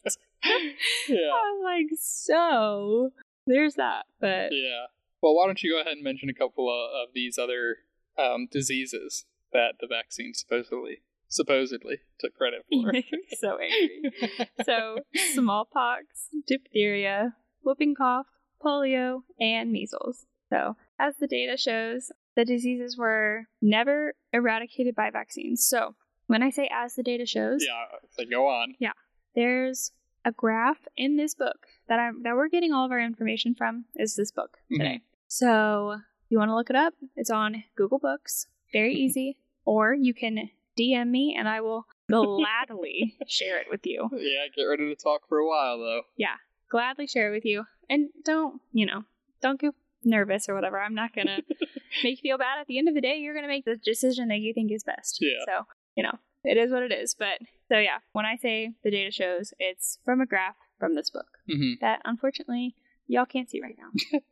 yeah. 1.07 1.17
I 1.17 1.51
was 1.53 1.61
like, 1.63 1.87
so 1.99 3.11
there's 3.51 3.75
that. 3.75 4.05
But 4.19 4.49
Yeah. 4.51 4.85
Well, 5.21 5.35
why 5.35 5.45
don't 5.45 5.61
you 5.61 5.73
go 5.73 5.81
ahead 5.81 5.93
and 5.93 6.03
mention 6.03 6.29
a 6.29 6.33
couple 6.33 6.67
of, 6.67 7.07
of 7.09 7.13
these 7.13 7.37
other 7.37 7.77
um, 8.17 8.47
diseases 8.51 9.25
that 9.53 9.75
the 9.79 9.87
vaccine 9.87 10.33
supposedly 10.33 11.03
supposedly 11.27 11.99
took 12.19 12.33
credit 12.35 12.65
for? 12.69 12.91
so 13.39 13.57
angry. 13.57 14.49
So 14.65 14.97
smallpox, 15.33 16.05
diphtheria, 16.47 17.35
whooping 17.63 17.95
cough, 17.95 18.25
polio, 18.63 19.21
and 19.39 19.71
measles. 19.71 20.25
So 20.49 20.75
as 20.99 21.15
the 21.17 21.27
data 21.27 21.55
shows, 21.55 22.11
the 22.35 22.45
diseases 22.45 22.97
were 22.97 23.47
never 23.61 24.15
eradicated 24.33 24.95
by 24.95 25.09
vaccines. 25.11 25.65
So 25.65 25.95
when 26.27 26.43
I 26.43 26.49
say 26.49 26.69
as 26.73 26.95
the 26.95 27.03
data 27.03 27.25
shows, 27.25 27.63
yeah. 27.65 27.97
So 28.11 28.25
go 28.29 28.47
on. 28.47 28.75
Yeah, 28.79 28.93
there's 29.35 29.91
a 30.25 30.31
graph 30.31 30.87
in 30.95 31.17
this 31.17 31.33
book 31.35 31.67
that 31.87 31.99
I'm 31.99 32.23
that 32.23 32.35
we're 32.35 32.49
getting 32.49 32.73
all 32.73 32.85
of 32.85 32.91
our 32.91 32.99
information 32.99 33.55
from 33.55 33.85
is 33.95 34.15
this 34.15 34.31
book 34.31 34.57
mm-hmm. 34.71 34.81
today. 34.81 35.01
So 35.27 35.97
you 36.29 36.37
want 36.37 36.49
to 36.49 36.55
look 36.55 36.69
it 36.69 36.75
up? 36.75 36.93
It's 37.15 37.29
on 37.29 37.63
Google 37.75 37.99
Books. 37.99 38.47
Very 38.71 38.93
mm-hmm. 38.93 39.03
easy. 39.03 39.37
Or 39.65 39.93
you 39.93 40.13
can 40.13 40.49
DM 40.79 41.09
me 41.09 41.35
and 41.37 41.47
I 41.47 41.61
will 41.61 41.85
gladly 42.09 43.17
share 43.27 43.59
it 43.59 43.67
with 43.69 43.85
you. 43.85 44.09
Yeah. 44.13 44.47
Get 44.55 44.63
ready 44.63 44.93
to 44.93 44.95
talk 44.95 45.27
for 45.27 45.37
a 45.37 45.47
while 45.47 45.77
though. 45.77 46.01
Yeah, 46.17 46.35
gladly 46.69 47.07
share 47.07 47.29
it 47.29 47.35
with 47.35 47.45
you. 47.45 47.65
And 47.89 48.09
don't, 48.23 48.61
you 48.71 48.85
know, 48.85 49.03
don't 49.41 49.59
get 49.59 49.73
nervous 50.03 50.49
or 50.49 50.55
whatever. 50.55 50.79
I'm 50.79 50.95
not 50.95 51.13
gonna 51.13 51.39
make 52.03 52.23
you 52.23 52.31
feel 52.31 52.37
bad. 52.37 52.59
At 52.59 52.67
the 52.67 52.77
end 52.77 52.87
of 52.87 52.95
the 52.95 53.01
day, 53.01 53.17
you're 53.17 53.35
gonna 53.35 53.47
make 53.47 53.65
the 53.65 53.75
decision 53.75 54.29
that 54.29 54.39
you 54.39 54.53
think 54.53 54.71
is 54.71 54.83
best. 54.83 55.19
Yeah. 55.21 55.45
So, 55.45 55.67
you 55.95 56.03
know, 56.03 56.17
it 56.43 56.57
is 56.57 56.71
what 56.71 56.83
it 56.83 56.91
is. 56.91 57.15
But 57.17 57.39
so 57.67 57.77
yeah, 57.77 57.99
when 58.13 58.25
I 58.25 58.35
say 58.35 58.71
the 58.83 58.91
data 58.91 59.11
shows, 59.11 59.53
it's 59.59 59.99
from 60.05 60.21
a 60.21 60.25
graph 60.25 60.55
from 60.79 60.95
this 60.95 61.09
book 61.09 61.37
hmm 61.49 61.73
that 61.81 62.01
unfortunately 62.05 62.75
y'all 63.07 63.25
can't 63.25 63.49
see 63.49 63.61
right 63.61 63.77
now. 63.77 64.19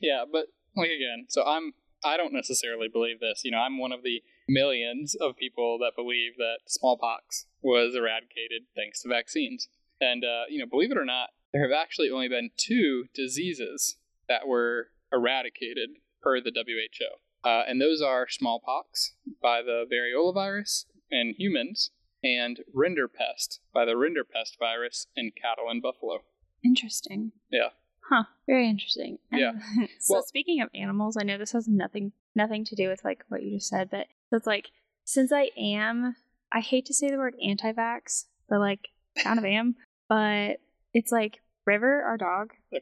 Yeah, 0.00 0.24
but 0.30 0.46
like 0.76 0.90
again, 0.90 1.26
so 1.28 1.44
I'm 1.44 1.74
I 2.04 2.16
don't 2.16 2.32
necessarily 2.32 2.88
believe 2.88 3.20
this. 3.20 3.42
You 3.44 3.50
know, 3.50 3.58
I'm 3.58 3.78
one 3.78 3.92
of 3.92 4.02
the 4.02 4.22
millions 4.48 5.14
of 5.14 5.36
people 5.36 5.78
that 5.78 5.92
believe 5.94 6.32
that 6.38 6.58
smallpox 6.66 7.46
was 7.62 7.94
eradicated 7.94 8.62
thanks 8.74 9.02
to 9.02 9.08
vaccines. 9.08 9.68
And 10.00 10.24
uh, 10.24 10.44
you 10.48 10.58
know, 10.58 10.66
believe 10.66 10.90
it 10.90 10.98
or 10.98 11.04
not, 11.04 11.30
there 11.52 11.62
have 11.62 11.76
actually 11.76 12.10
only 12.10 12.28
been 12.28 12.50
two 12.56 13.06
diseases 13.14 13.96
that 14.28 14.46
were 14.46 14.88
eradicated 15.12 15.90
per 16.22 16.40
the 16.40 16.52
WHO, 16.54 17.48
uh, 17.48 17.62
and 17.68 17.80
those 17.80 18.00
are 18.02 18.28
smallpox 18.28 19.14
by 19.42 19.62
the 19.62 19.84
variola 19.90 20.34
virus 20.34 20.86
in 21.10 21.34
humans 21.38 21.90
and 22.22 22.60
rinderpest 22.74 23.58
by 23.72 23.84
the 23.84 23.92
rinderpest 23.92 24.58
virus 24.58 25.06
in 25.16 25.30
cattle 25.40 25.70
and 25.70 25.80
buffalo. 25.82 26.18
Interesting. 26.64 27.32
Yeah. 27.50 27.68
Huh. 28.08 28.24
Very 28.46 28.68
interesting. 28.68 29.18
Yeah. 29.32 29.52
so 30.00 30.14
Well- 30.14 30.22
speaking 30.22 30.60
of 30.60 30.68
animals, 30.74 31.16
I 31.18 31.24
know 31.24 31.38
this 31.38 31.52
has 31.52 31.68
nothing 31.68 32.12
nothing 32.34 32.64
to 32.66 32.76
do 32.76 32.88
with 32.88 33.04
like 33.04 33.24
what 33.28 33.42
you 33.42 33.56
just 33.56 33.68
said, 33.68 33.88
but 33.90 34.06
it's 34.32 34.46
like 34.46 34.68
since 35.04 35.32
I 35.32 35.50
am, 35.56 36.14
I 36.52 36.60
hate 36.60 36.86
to 36.86 36.94
say 36.94 37.08
the 37.10 37.16
word 37.16 37.34
anti-vax, 37.44 38.26
but 38.48 38.60
like 38.60 38.88
kind 39.22 39.38
of 39.38 39.44
am, 39.44 39.76
but 40.08 40.58
it's 40.92 41.10
like 41.12 41.40
River, 41.66 42.02
our 42.02 42.16
dog, 42.16 42.52
Oh 42.74 42.78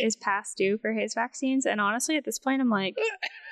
is 0.00 0.16
past 0.16 0.56
due 0.56 0.78
for 0.78 0.92
his 0.92 1.14
vaccines, 1.14 1.66
and 1.66 1.80
honestly, 1.80 2.16
at 2.16 2.24
this 2.24 2.38
point, 2.38 2.60
I'm 2.60 2.70
like, 2.70 2.96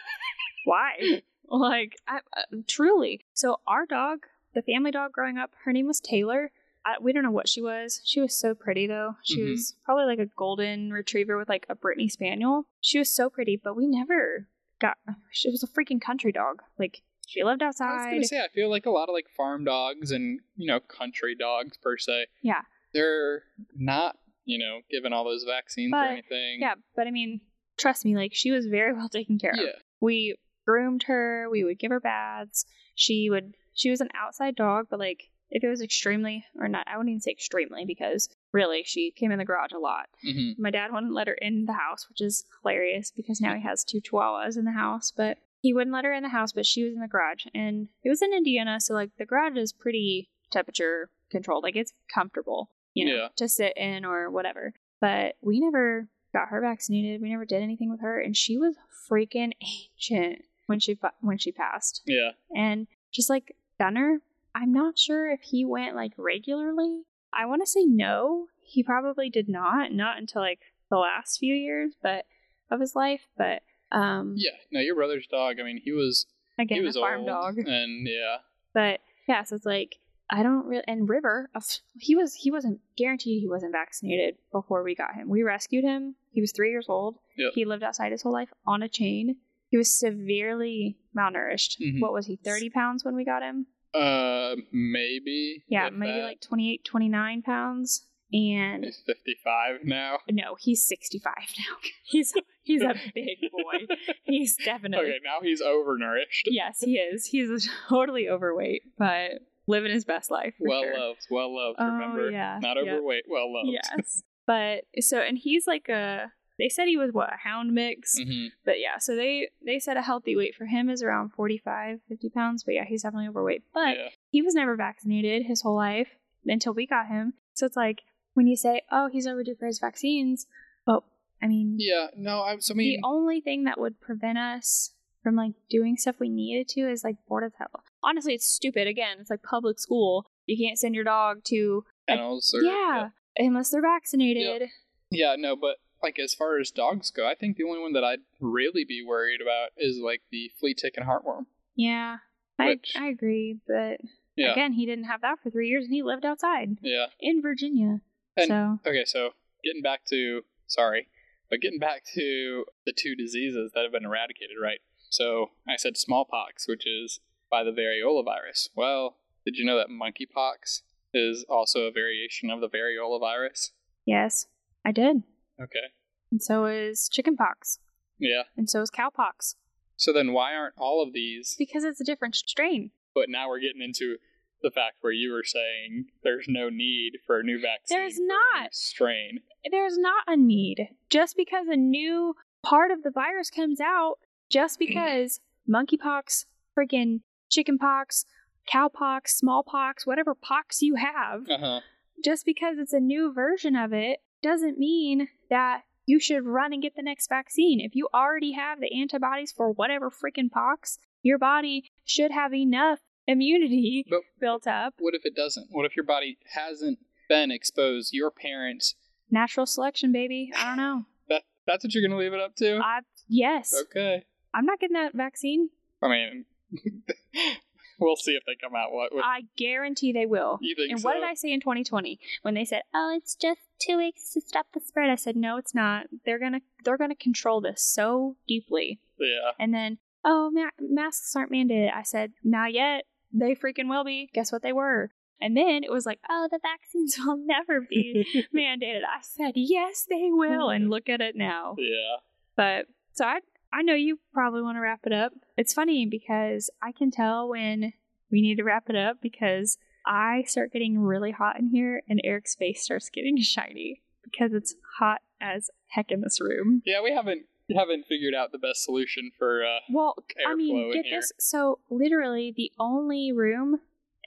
why? 0.65 1.23
Like, 1.71 1.97
I, 2.07 2.19
uh, 2.37 2.57
truly. 2.69 3.25
So 3.35 3.61
our 3.67 3.85
dog, 3.87 4.27
the 4.55 4.63
family 4.63 4.91
dog 4.91 5.13
growing 5.13 5.37
up, 5.39 5.51
her 5.65 5.73
name 5.73 5.87
was 5.89 6.01
Taylor. 6.01 6.53
I, 6.87 6.95
we 7.01 7.13
don't 7.13 7.23
know 7.25 7.31
what 7.31 7.49
she 7.49 7.61
was. 7.61 8.01
She 8.05 8.21
was 8.21 8.33
so 8.39 8.55
pretty 8.55 8.87
though. 8.87 9.17
She 9.25 9.41
Mhm. 9.41 9.51
was 9.51 9.75
probably 9.85 10.05
like 10.07 10.19
a 10.19 10.31
golden 10.37 10.93
retriever 10.93 11.37
with 11.37 11.49
like 11.49 11.67
a 11.69 11.75
Brittany 11.75 12.09
Spaniel. 12.09 12.67
She 12.81 12.99
was 12.99 13.13
so 13.13 13.29
pretty, 13.29 13.57
but 13.63 13.77
we 13.77 13.87
never 13.87 14.47
got. 14.81 14.97
She 15.31 15.51
was 15.51 15.63
a 15.63 15.67
freaking 15.67 16.01
country 16.01 16.33
dog. 16.33 16.63
Like 16.79 17.03
she 17.27 17.45
lived 17.45 17.63
I 17.63 17.67
was 17.67 17.81
outside. 17.81 18.11
gonna 18.13 18.25
say 18.25 18.41
I 18.41 18.49
feel 18.49 18.71
like 18.71 18.87
a 18.87 18.91
lot 18.91 19.09
of 19.11 19.13
like 19.13 19.29
farm 19.37 19.65
dogs 19.65 20.11
and 20.11 20.41
you 20.57 20.67
know 20.69 20.81
country 20.81 21.35
dogs 21.39 21.77
per 21.77 21.99
se. 21.99 22.27
Yeah. 22.43 22.63
They're 22.95 23.43
not 23.77 24.17
you 24.47 24.59
know 24.59 24.81
given 24.91 25.13
all 25.13 25.25
those 25.25 25.45
vaccines 25.45 25.93
or 25.93 26.03
anything. 26.05 26.61
Yeah, 26.61 26.75
but 26.97 27.07
I 27.07 27.11
mean, 27.11 27.41
trust 27.77 28.05
me, 28.07 28.17
like 28.17 28.33
she 28.35 28.51
was 28.53 28.67
very 28.67 28.93
well 28.97 29.09
taken 29.11 29.39
care 29.39 29.51
of. 29.53 29.59
Yeah. 29.61 29.79
We 30.01 30.37
groomed 30.71 31.05
her. 31.05 31.49
We 31.51 31.65
would 31.65 31.79
give 31.79 31.91
her 31.91 32.01
baths. 32.01 32.65
She 32.95 33.29
would. 33.31 33.55
She 33.75 33.91
was 33.91 34.01
an 34.01 34.09
outside 34.15 34.57
dog, 34.57 34.87
but 34.91 34.99
like 34.99 35.31
if 35.51 35.65
it 35.65 35.69
was 35.69 35.81
extremely 35.83 36.45
or 36.59 36.69
not, 36.69 36.87
I 36.87 36.97
wouldn't 36.97 37.11
even 37.11 37.21
say 37.21 37.31
extremely 37.33 37.85
because 37.85 38.29
really 38.53 38.83
she 38.85 39.11
came 39.11 39.33
in 39.33 39.39
the 39.39 39.45
garage 39.45 39.73
a 39.73 39.79
lot. 39.79 40.07
hmm 40.23 40.51
My 40.59 40.71
dad 40.71 40.93
wouldn't 40.93 41.13
let 41.15 41.27
her 41.29 41.35
in 41.35 41.65
the 41.67 41.73
house, 41.73 42.09
which 42.09 42.21
is 42.21 42.45
hilarious 42.63 43.11
because 43.15 43.41
now 43.41 43.55
he 43.55 43.63
has 43.63 43.83
two 43.85 44.01
chihuahuas 44.01 44.57
in 44.57 44.65
the 44.65 44.73
house, 44.73 45.13
but 45.17 45.39
he 45.61 45.73
wouldn't 45.75 45.93
let 45.95 46.05
her 46.05 46.13
in 46.13 46.23
the 46.23 46.29
house, 46.29 46.53
but 46.53 46.67
she 46.67 46.85
was 46.85 46.95
in 46.95 47.01
the 47.01 47.09
garage. 47.09 47.47
And 47.55 47.89
it 48.05 48.09
was 48.09 48.23
in 48.23 48.33
Indiana, 48.33 48.81
so 48.81 48.95
like 48.95 49.11
the 49.19 49.27
garage 49.27 49.57
is 49.57 49.73
pretty 49.73 50.31
temperature 50.51 51.11
controlled. 51.31 51.65
Like 51.65 51.77
it's 51.77 51.93
comfortable, 52.13 52.71
you 52.95 53.05
know, 53.07 53.15
Yeah. 53.15 53.29
to 53.37 53.49
sit 53.49 53.77
in 53.77 54.05
or 54.05 54.31
whatever. 54.31 54.73
But 55.01 55.35
we 55.41 55.59
never 55.61 56.09
got 56.33 56.49
her 56.49 56.61
vaccinated. 56.61 57.21
We 57.23 57.31
never 57.31 57.45
did 57.45 57.63
anything 57.63 57.91
with 57.91 58.01
her, 58.03 58.21
and 58.21 58.37
she 58.37 58.57
was 58.59 58.77
freaking 59.11 59.53
ancient 59.61 60.43
when 60.71 60.79
she 60.79 60.97
when 61.21 61.37
she 61.37 61.51
passed. 61.51 62.01
Yeah. 62.07 62.31
And 62.57 62.87
just 63.11 63.29
like 63.29 63.57
Gunner, 63.79 64.21
I'm 64.55 64.73
not 64.73 64.97
sure 64.97 65.31
if 65.31 65.41
he 65.43 65.65
went 65.65 65.97
like 65.97 66.13
regularly. 66.17 67.03
I 67.33 67.45
want 67.47 67.61
to 67.63 67.67
say 67.67 67.85
no. 67.85 68.47
He 68.63 68.85
probably 68.85 69.29
did 69.29 69.49
not, 69.49 69.93
not 69.93 70.17
until 70.19 70.43
like 70.43 70.61
the 70.89 70.97
last 70.97 71.39
few 71.39 71.55
years, 71.55 71.95
but 72.01 72.25
of 72.71 72.81
his 72.81 72.95
life. 72.95 73.23
But 73.37 73.63
um, 73.91 74.35
Yeah. 74.37 74.53
No, 74.71 74.81
your 74.81 74.95
brother's 74.95 75.27
dog. 75.27 75.57
I 75.61 75.65
mean, 75.65 75.81
he 75.85 75.91
was 75.91 76.27
again, 76.57 76.79
he 76.79 76.85
was 76.85 76.95
a 76.95 77.01
farm 77.01 77.27
dog. 77.27 77.59
and 77.59 78.07
yeah. 78.07 78.37
But 78.73 79.01
yeah, 79.29 79.43
so 79.43 79.57
it's 79.57 79.67
like 79.67 79.97
I 80.31 80.45
don't 80.45 80.67
really. 80.67 80.85
And 80.87 81.09
River, 81.09 81.51
he 81.99 82.15
was 82.15 82.35
he 82.35 82.53
wasn't 82.53 82.79
guaranteed 82.97 83.41
he 83.41 83.49
wasn't 83.49 83.73
vaccinated 83.73 84.37
before 84.53 84.85
we 84.85 84.95
got 84.95 85.15
him. 85.17 85.29
We 85.29 85.43
rescued 85.43 85.83
him. 85.83 86.15
He 86.31 86.41
was 86.41 86.53
three 86.53 86.71
years 86.71 86.87
old. 86.89 87.17
Yep. 87.37 87.53
He 87.57 87.65
lived 87.65 87.83
outside 87.83 88.13
his 88.13 88.23
whole 88.23 88.33
life 88.33 88.53
on 88.65 88.85
a 88.85 88.89
chain. 88.89 89.37
He 89.71 89.77
was 89.77 89.99
severely 89.99 90.99
malnourished. 91.17 91.81
Mhm. 91.81 92.01
What 92.01 92.13
was 92.13 92.27
he? 92.27 92.37
Thirty 92.37 92.69
pounds 92.71 93.05
when 93.05 93.15
we 93.17 93.25
got 93.25 93.43
him. 93.43 93.67
Uh, 93.95 94.57
maybe. 94.73 95.65
Yeah, 95.69 95.91
maybe 95.91 96.21
that. 96.21 96.25
like 96.27 96.41
28, 96.41 96.85
29 96.85 97.43
pounds. 97.43 98.07
And 98.33 98.85
He's 98.85 99.03
fifty-five 99.05 99.81
now. 99.83 100.19
no, 100.31 100.55
he's 100.61 100.87
65 100.87 101.33
now. 101.59 101.77
He's 102.05 102.33
he's 102.63 102.81
a 102.83 102.95
big 103.13 103.39
boy. 103.51 103.87
He's 104.23 104.57
definitely 104.65 105.09
Okay, 105.09 105.19
now 105.25 105.39
he's 105.43 105.61
overnourished. 105.61 106.43
Yes, 106.47 106.81
he 106.81 106.95
is. 106.99 107.27
He's 107.27 107.69
totally 107.89 108.29
overweight, 108.29 108.83
but 108.97 109.41
living 109.67 109.91
his 109.91 110.05
best 110.05 110.31
life. 110.31 110.55
Well 110.61 110.83
sure. 110.83 110.97
loved, 110.97 111.27
well 111.29 111.53
loved. 111.57 111.79
Oh, 111.81 111.87
remember, 111.91 112.31
yeah, 112.31 112.61
not 112.63 112.79
overweight, 112.79 113.25
well 113.29 113.53
loved. 113.53 113.71
Yes. 113.73 114.23
But 114.47 114.85
so 115.01 115.19
and 115.19 115.37
he's 115.37 115.67
like 115.67 115.89
a 115.89 116.31
they 116.61 116.69
said 116.69 116.87
he 116.87 116.97
was 116.97 117.13
what, 117.13 117.33
a 117.33 117.37
hound 117.49 117.73
mix. 117.73 118.19
hmm 118.19 118.47
But 118.65 118.79
yeah, 118.79 118.99
so 118.99 119.17
they 119.17 119.49
they 119.65 119.79
said 119.79 119.97
a 119.97 120.03
healthy 120.03 120.37
weight 120.37 120.55
for 120.55 120.67
him 120.67 120.91
is 120.91 121.03
around 121.03 121.31
45, 121.33 122.01
50 122.09 122.31
pounds. 122.31 122.65
But 122.65 122.75
yeah, 122.75 122.85
he's 122.87 123.03
definitely 123.03 123.29
overweight. 123.29 123.65
But 123.73 123.97
yeah. 123.97 124.09
he 124.31 124.43
was 124.43 124.55
never 124.55 124.77
vaccinated 124.77 125.47
his 125.47 125.63
whole 125.63 125.77
life 125.77 126.09
until 126.47 126.75
we 126.75 126.87
got 126.87 127.09
him. 127.09 127.35
So 127.55 127.67
it's 127.67 127.77
like 127.77 128.03
when 128.35 128.47
you 128.47 128.57
say, 128.57 128.83
"Oh, 128.91 129.09
he's 129.11 129.27
overdue 129.27 129.57
for 129.59 129.67
his 129.67 129.79
vaccines," 129.79 130.47
but 130.87 131.03
I 131.43 131.49
mean, 131.49 131.77
Yeah. 131.79 132.09
No, 132.17 132.41
I. 132.43 132.59
So 132.59 132.75
I 132.75 132.77
mean, 132.77 133.01
the 133.01 133.07
only 133.07 133.41
thing 133.41 133.65
that 133.65 133.81
would 133.81 134.01
prevent 134.01 134.39
us 134.39 134.93
from 135.23 135.37
like 135.37 135.53
doing 135.69 135.97
stuff 135.97 136.17
we 136.19 136.29
needed 136.29 136.69
to 136.69 136.91
is 136.91 137.05
like 137.05 137.17
border 137.29 137.53
health. 137.59 137.85
Honestly, 138.03 138.35
it's 138.35 138.49
stupid. 138.49 138.87
Again, 138.87 139.19
it's 139.21 139.31
like 139.31 139.43
public 139.43 139.79
school. 139.79 140.27
You 140.47 140.57
can't 140.57 140.79
send 140.79 140.95
your 140.95 141.05
dog 141.05 141.45
to 141.45 141.85
kennels 142.09 142.53
or 142.55 142.63
yeah, 142.63 143.11
unless 143.37 143.71
they're 143.71 143.83
vaccinated. 143.83 144.69
Yeah, 145.11 145.37
no, 145.39 145.57
but 145.57 145.77
like 146.03 146.19
as 146.19 146.35
far 146.35 146.59
as 146.59 146.71
dogs 146.71 147.11
go, 147.11 147.27
I 147.29 147.35
think 147.35 147.57
the 147.57 147.65
only 147.65 147.81
one 147.81 147.93
that 147.95 148.05
I'd 148.05 148.21
really 148.41 148.85
be 148.85 149.05
worried 149.07 149.41
about 149.41 149.71
is 149.77 149.99
like 149.99 150.23
the 150.31 150.51
flea 150.59 150.75
tick 150.75 150.95
and 150.97 151.07
heartworm. 151.07 151.47
Yeah, 151.77 152.19
I 152.59 152.79
I 152.97 153.09
agree, 153.09 153.59
but 153.67 154.01
Yeah. 154.37 154.53
again, 154.53 154.73
he 154.75 154.87
didn't 154.87 155.05
have 155.05 155.21
that 155.23 155.39
for 155.43 155.51
three 155.51 155.69
years, 155.69 155.85
and 155.85 155.95
he 155.95 156.03
lived 156.03 156.25
outside 156.25 156.79
Yeah. 156.83 157.07
in 157.21 157.43
Virginia. 157.43 158.01
And- 158.37 158.49
so 158.49 158.79
Okay, 158.87 159.05
so 159.05 159.35
getting 159.65 159.83
back 159.83 160.05
to 160.07 160.45
sorry, 160.67 161.09
but 161.51 161.61
getting 161.61 161.79
back 161.81 162.05
to 162.15 162.65
the 162.87 162.93
two 162.93 163.15
diseases 163.17 163.73
that 163.75 163.83
have 163.83 163.93
been 163.93 164.05
eradicated, 164.05 164.57
right? 164.61 164.81
So 165.11 165.51
I 165.69 165.77
said 165.77 165.97
smallpox, 165.97 166.69
which 166.69 166.87
is 166.87 167.21
by 167.51 167.65
the 167.65 167.73
variola 167.73 168.25
virus. 168.25 168.69
Well, 168.77 169.19
did 169.45 169.57
you 169.57 169.65
know 169.65 169.77
that 169.77 169.89
monkeypox 169.89 170.83
is 171.13 171.45
also 171.49 171.87
a 171.87 171.91
variation 171.91 172.51
of 172.51 172.61
the 172.61 172.69
variola 172.69 173.19
virus? 173.19 173.73
yes, 174.07 174.47
I 174.85 174.93
did, 174.93 175.23
Okay. 175.61 175.93
and 176.31 176.43
so 176.43 176.67
is 176.67 177.09
chickenpox, 177.09 177.79
Yeah. 178.19 178.45
and 178.57 178.69
so 178.71 178.81
is 178.83 178.91
cowpox, 178.91 179.55
So 179.97 180.13
then 180.13 180.33
why 180.33 180.55
aren't 180.55 180.75
all 180.79 181.03
of 181.03 181.13
these 181.13 181.55
because 181.59 181.85
it's 181.85 182.01
a 182.01 182.05
different 182.05 182.35
strain. 182.37 182.91
but 183.15 183.29
now 183.29 183.49
we're 183.49 183.61
getting 183.61 183.83
into 183.83 184.17
the 184.63 184.71
fact 184.71 184.97
where 185.01 185.13
you 185.13 185.33
were 185.33 185.43
saying 185.45 186.07
there's 186.23 186.47
no 186.49 186.69
need 186.69 187.13
for 187.27 187.41
a 187.41 187.43
new 187.43 187.59
vaccine. 187.61 187.97
There's 187.99 188.17
for 188.17 188.23
a 188.23 188.27
new 188.27 188.29
not. 188.63 188.75
strain. 188.75 189.41
there's 189.71 189.97
not 189.99 190.25
a 190.27 190.37
need. 190.37 190.89
Just 191.09 191.35
because 191.37 191.67
a 191.69 191.77
new 191.77 192.35
part 192.63 192.91
of 192.91 193.03
the 193.03 193.11
virus 193.11 193.49
comes 193.51 193.81
out, 193.81 194.17
just 194.51 194.79
because 194.79 195.41
monkeypox, 195.69 196.45
freaking 196.79 197.21
chickenpox, 197.51 198.25
cowpox, 198.73 199.29
smallpox, 199.29 200.07
whatever 200.07 200.35
pox 200.35 200.83
you 200.83 200.95
have, 200.97 201.49
Uh 201.49 201.59
huh. 201.59 201.81
just 202.23 202.45
because 202.45 202.77
it's 202.79 202.93
a 202.93 203.01
new 203.01 203.33
version 203.33 203.75
of 203.75 203.93
it 203.95 204.19
doesn't 204.43 204.79
mean 204.79 205.29
that 205.49 205.83
you 206.07 206.19
should 206.19 206.45
run 206.45 206.73
and 206.73 206.83
get 206.83 206.97
the 206.97 207.03
next 207.03 207.29
vaccine. 207.29 207.81
If 207.81 207.95
you 207.95 208.09
already 208.13 208.53
have 208.53 208.81
the 208.81 208.93
antibodies 209.01 209.53
for 209.53 209.71
whatever 209.71 210.11
freaking 210.11 210.51
pox, 210.51 210.99
your 211.23 211.39
body 211.39 211.91
should 212.05 212.31
have 212.33 212.53
enough 212.55 213.01
immunity 213.27 214.05
But- 214.09 214.23
built 214.41 214.67
up. 214.67 214.95
What 214.99 215.15
if 215.15 215.25
it 215.25 215.37
doesn't? 215.37 215.69
What 215.71 215.87
if 215.87 215.95
your 215.97 216.05
body 216.05 216.39
hasn't 216.55 216.99
been 217.29 217.51
exposed? 217.51 218.13
Your 218.13 218.31
parents. 218.31 218.95
Natural 219.31 219.67
selection, 219.67 220.11
baby. 220.13 220.51
I 220.57 220.65
don't 220.65 220.77
know. 220.77 221.05
That 221.29 221.43
that's 221.65 221.85
what 221.85 221.95
you're 221.95 222.03
gonna 222.09 222.19
leave 222.19 222.33
it 222.33 222.41
up 222.41 222.57
to? 222.57 222.79
I 222.83 223.01
yes. 223.29 223.73
Okay. 223.83 224.25
I'm 224.53 224.65
not 224.67 224.81
getting 224.81 224.95
that 224.95 225.15
vaccine. 225.15 225.71
I 226.03 226.09
mean, 226.09 226.45
we'll 228.11 228.17
see 228.17 228.33
if 228.33 228.45
they 228.47 228.57
come 228.61 228.75
out. 228.75 228.93
What? 228.93 229.15
what 229.15 229.25
I 229.25 229.43
guarantee 229.57 230.13
they 230.13 230.27
will. 230.27 230.59
you 230.61 230.75
think? 230.75 230.93
And 230.93 231.03
what 231.03 231.15
did 231.15 231.25
I 231.25 231.35
say 231.35 231.53
in 231.53 231.61
2020 231.61 232.19
when 232.43 232.55
they 232.55 232.65
said, 232.65 232.83
"Oh, 232.95 233.15
it's 233.17 233.35
just 233.35 233.61
two 233.81 233.99
weeks 233.99 234.33
to 234.33 234.41
stop 234.41 234.67
the 234.73 234.81
spread"? 234.81 235.11
I 235.11 235.17
said, 235.17 235.37
"No, 235.37 235.57
it's 235.57 235.75
not. 235.75 236.07
They're 236.25 236.39
gonna 236.39 236.61
they're 236.85 236.99
gonna 236.99 237.15
control 237.15 237.61
this 237.61 237.83
so 237.83 238.37
deeply." 238.49 239.01
Yeah. 239.19 239.53
And 239.59 239.75
then, 239.75 239.99
"Oh, 240.25 240.51
ma- 240.51 240.71
masks 240.81 241.35
aren't 241.37 241.53
mandated." 241.53 241.95
I 241.95 242.03
said, 242.03 242.33
"Not 242.43 242.73
yet. 242.73 243.05
They 243.33 243.55
freaking 243.55 243.89
will 243.89 244.05
be." 244.05 244.31
Guess 244.33 244.53
what? 244.53 244.63
They 244.63 244.73
were. 244.73 245.11
And 245.43 245.57
then 245.57 245.85
it 245.85 245.91
was 245.91 246.05
like, 246.05 246.21
"Oh, 246.29 246.49
the 246.51 246.61
vaccines 246.63 247.17
will 247.25 247.39
never 247.39 247.81
be 247.81 248.27
mandated." 248.55 249.03
I 249.05 249.21
said, 249.23 249.53
"Yes, 249.55 250.07
they 250.09 250.29
will." 250.31 250.71
And 250.71 250.85
hmm. 250.85 250.91
look 250.91 251.09
at 251.09 251.21
it 251.21 251.37
now. 251.37 251.77
yeah. 251.79 252.17
But 252.57 252.87
so 253.13 253.25
I 253.25 253.41
I 253.73 253.83
know 253.83 253.95
you 253.95 254.19
probably 254.33 254.63
want 254.63 254.77
to 254.77 254.81
wrap 254.81 255.01
it 255.05 255.13
up. 255.13 255.33
It's 255.57 255.73
funny 255.73 256.07
because 256.07 256.71
I 256.83 256.93
can 256.93 257.11
tell 257.11 257.49
when 257.49 257.93
we 258.31 258.41
need 258.43 258.57
to 258.57 258.65
wrap 258.65 258.89
it 258.89 258.97
up 258.97 259.19
because 259.21 259.79
I 260.07 260.45
start 260.47 260.73
getting 260.73 260.99
really 260.99 261.31
hot 261.31 261.59
in 261.59 261.69
here 261.69 262.03
and 262.09 262.21
Eric's 262.25 262.55
face 262.55 262.83
starts 262.83 263.11
getting 263.11 263.37
shiny 263.41 264.03
because 264.25 264.53
it's 264.53 264.75
hot 264.99 265.21
as 265.41 265.71
heck 265.89 266.11
in 266.11 266.21
this 266.21 266.41
room. 266.41 266.83
Yeah. 266.85 267.03
We 267.03 267.13
haven't 267.13 267.43
haven't 267.75 268.05
figured 268.09 268.35
out 268.35 268.51
the 268.53 268.59
best 268.59 268.85
solution 268.85 269.31
for. 269.39 269.65
uh 269.65 269.79
Well, 269.91 270.17
I 270.47 270.55
mean, 270.55 270.93
get 270.93 271.05
this. 271.09 271.33
So 271.39 271.79
literally, 271.89 272.53
the 272.57 272.73
only 272.79 273.33
room, 273.33 273.79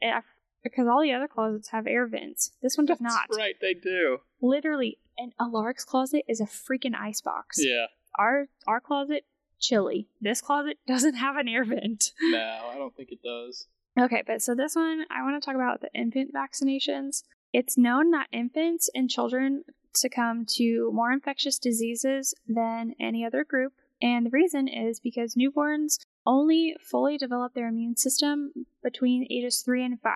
eh, 0.02 0.22
because 0.64 0.88
all 0.88 1.02
the 1.02 1.12
other 1.12 1.28
closets 1.28 1.70
have 1.70 1.86
air 1.88 2.08
vents. 2.08 2.52
This 2.62 2.78
one 2.78 2.86
does 2.86 3.00
That's 3.00 3.14
not. 3.14 3.36
Right. 3.36 3.56
They 3.60 3.74
do. 3.74 4.20
Literally, 4.42 4.98
and 5.18 5.34
Alaric's 5.40 5.84
closet 5.84 6.24
is 6.28 6.40
a 6.40 6.46
freaking 6.46 6.96
ice 6.98 7.20
box. 7.22 7.58
Yeah. 7.60 7.88
Our 8.18 8.48
our 8.68 8.80
closet 8.80 9.26
chilly. 9.64 10.08
This 10.22 10.42
closet 10.42 10.78
doesn't 10.88 11.16
have 11.16 11.38
an 11.38 11.48
air 11.48 11.64
vent. 11.64 12.12
No, 12.22 12.60
I 12.72 12.76
don't 12.78 12.96
think 12.96 13.10
it 13.12 13.24
does. 13.24 13.68
Okay, 14.00 14.24
but 14.26 14.42
so 14.42 14.56
this 14.56 14.76
one, 14.76 15.06
I 15.10 15.24
want 15.24 15.42
to 15.42 15.46
talk 15.46 15.56
about 15.56 15.82
the 15.82 15.90
infant 15.94 16.32
vaccinations. 16.34 17.24
It's 17.52 17.78
known 17.78 18.12
that 18.12 18.28
infants 18.32 18.90
and 18.94 19.10
children 19.10 19.64
succumb 19.94 20.46
to 20.48 20.92
more 20.92 21.12
infectious 21.12 21.60
diseases 21.60 22.34
than 22.48 22.96
any 23.00 23.24
other 23.24 23.44
group, 23.44 23.74
and 24.02 24.26
the 24.26 24.32
reason 24.32 24.68
is 24.68 25.00
because 25.00 25.36
newborns 25.36 26.00
only 26.26 26.76
fully 26.82 27.18
develop 27.18 27.54
their 27.54 27.68
immune 27.68 27.96
system 27.96 28.66
between 28.82 29.28
ages 29.30 29.62
3 29.62 29.86
and 29.86 30.02
5. 30.02 30.14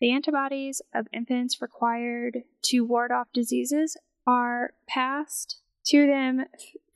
The 0.00 0.12
antibodies 0.12 0.80
of 0.94 1.06
infants 1.12 1.60
required 1.60 2.44
to 2.62 2.80
ward 2.80 3.10
off 3.10 3.28
diseases 3.32 3.96
are 4.26 4.72
passed 4.88 5.60
to 5.86 6.06
them 6.06 6.44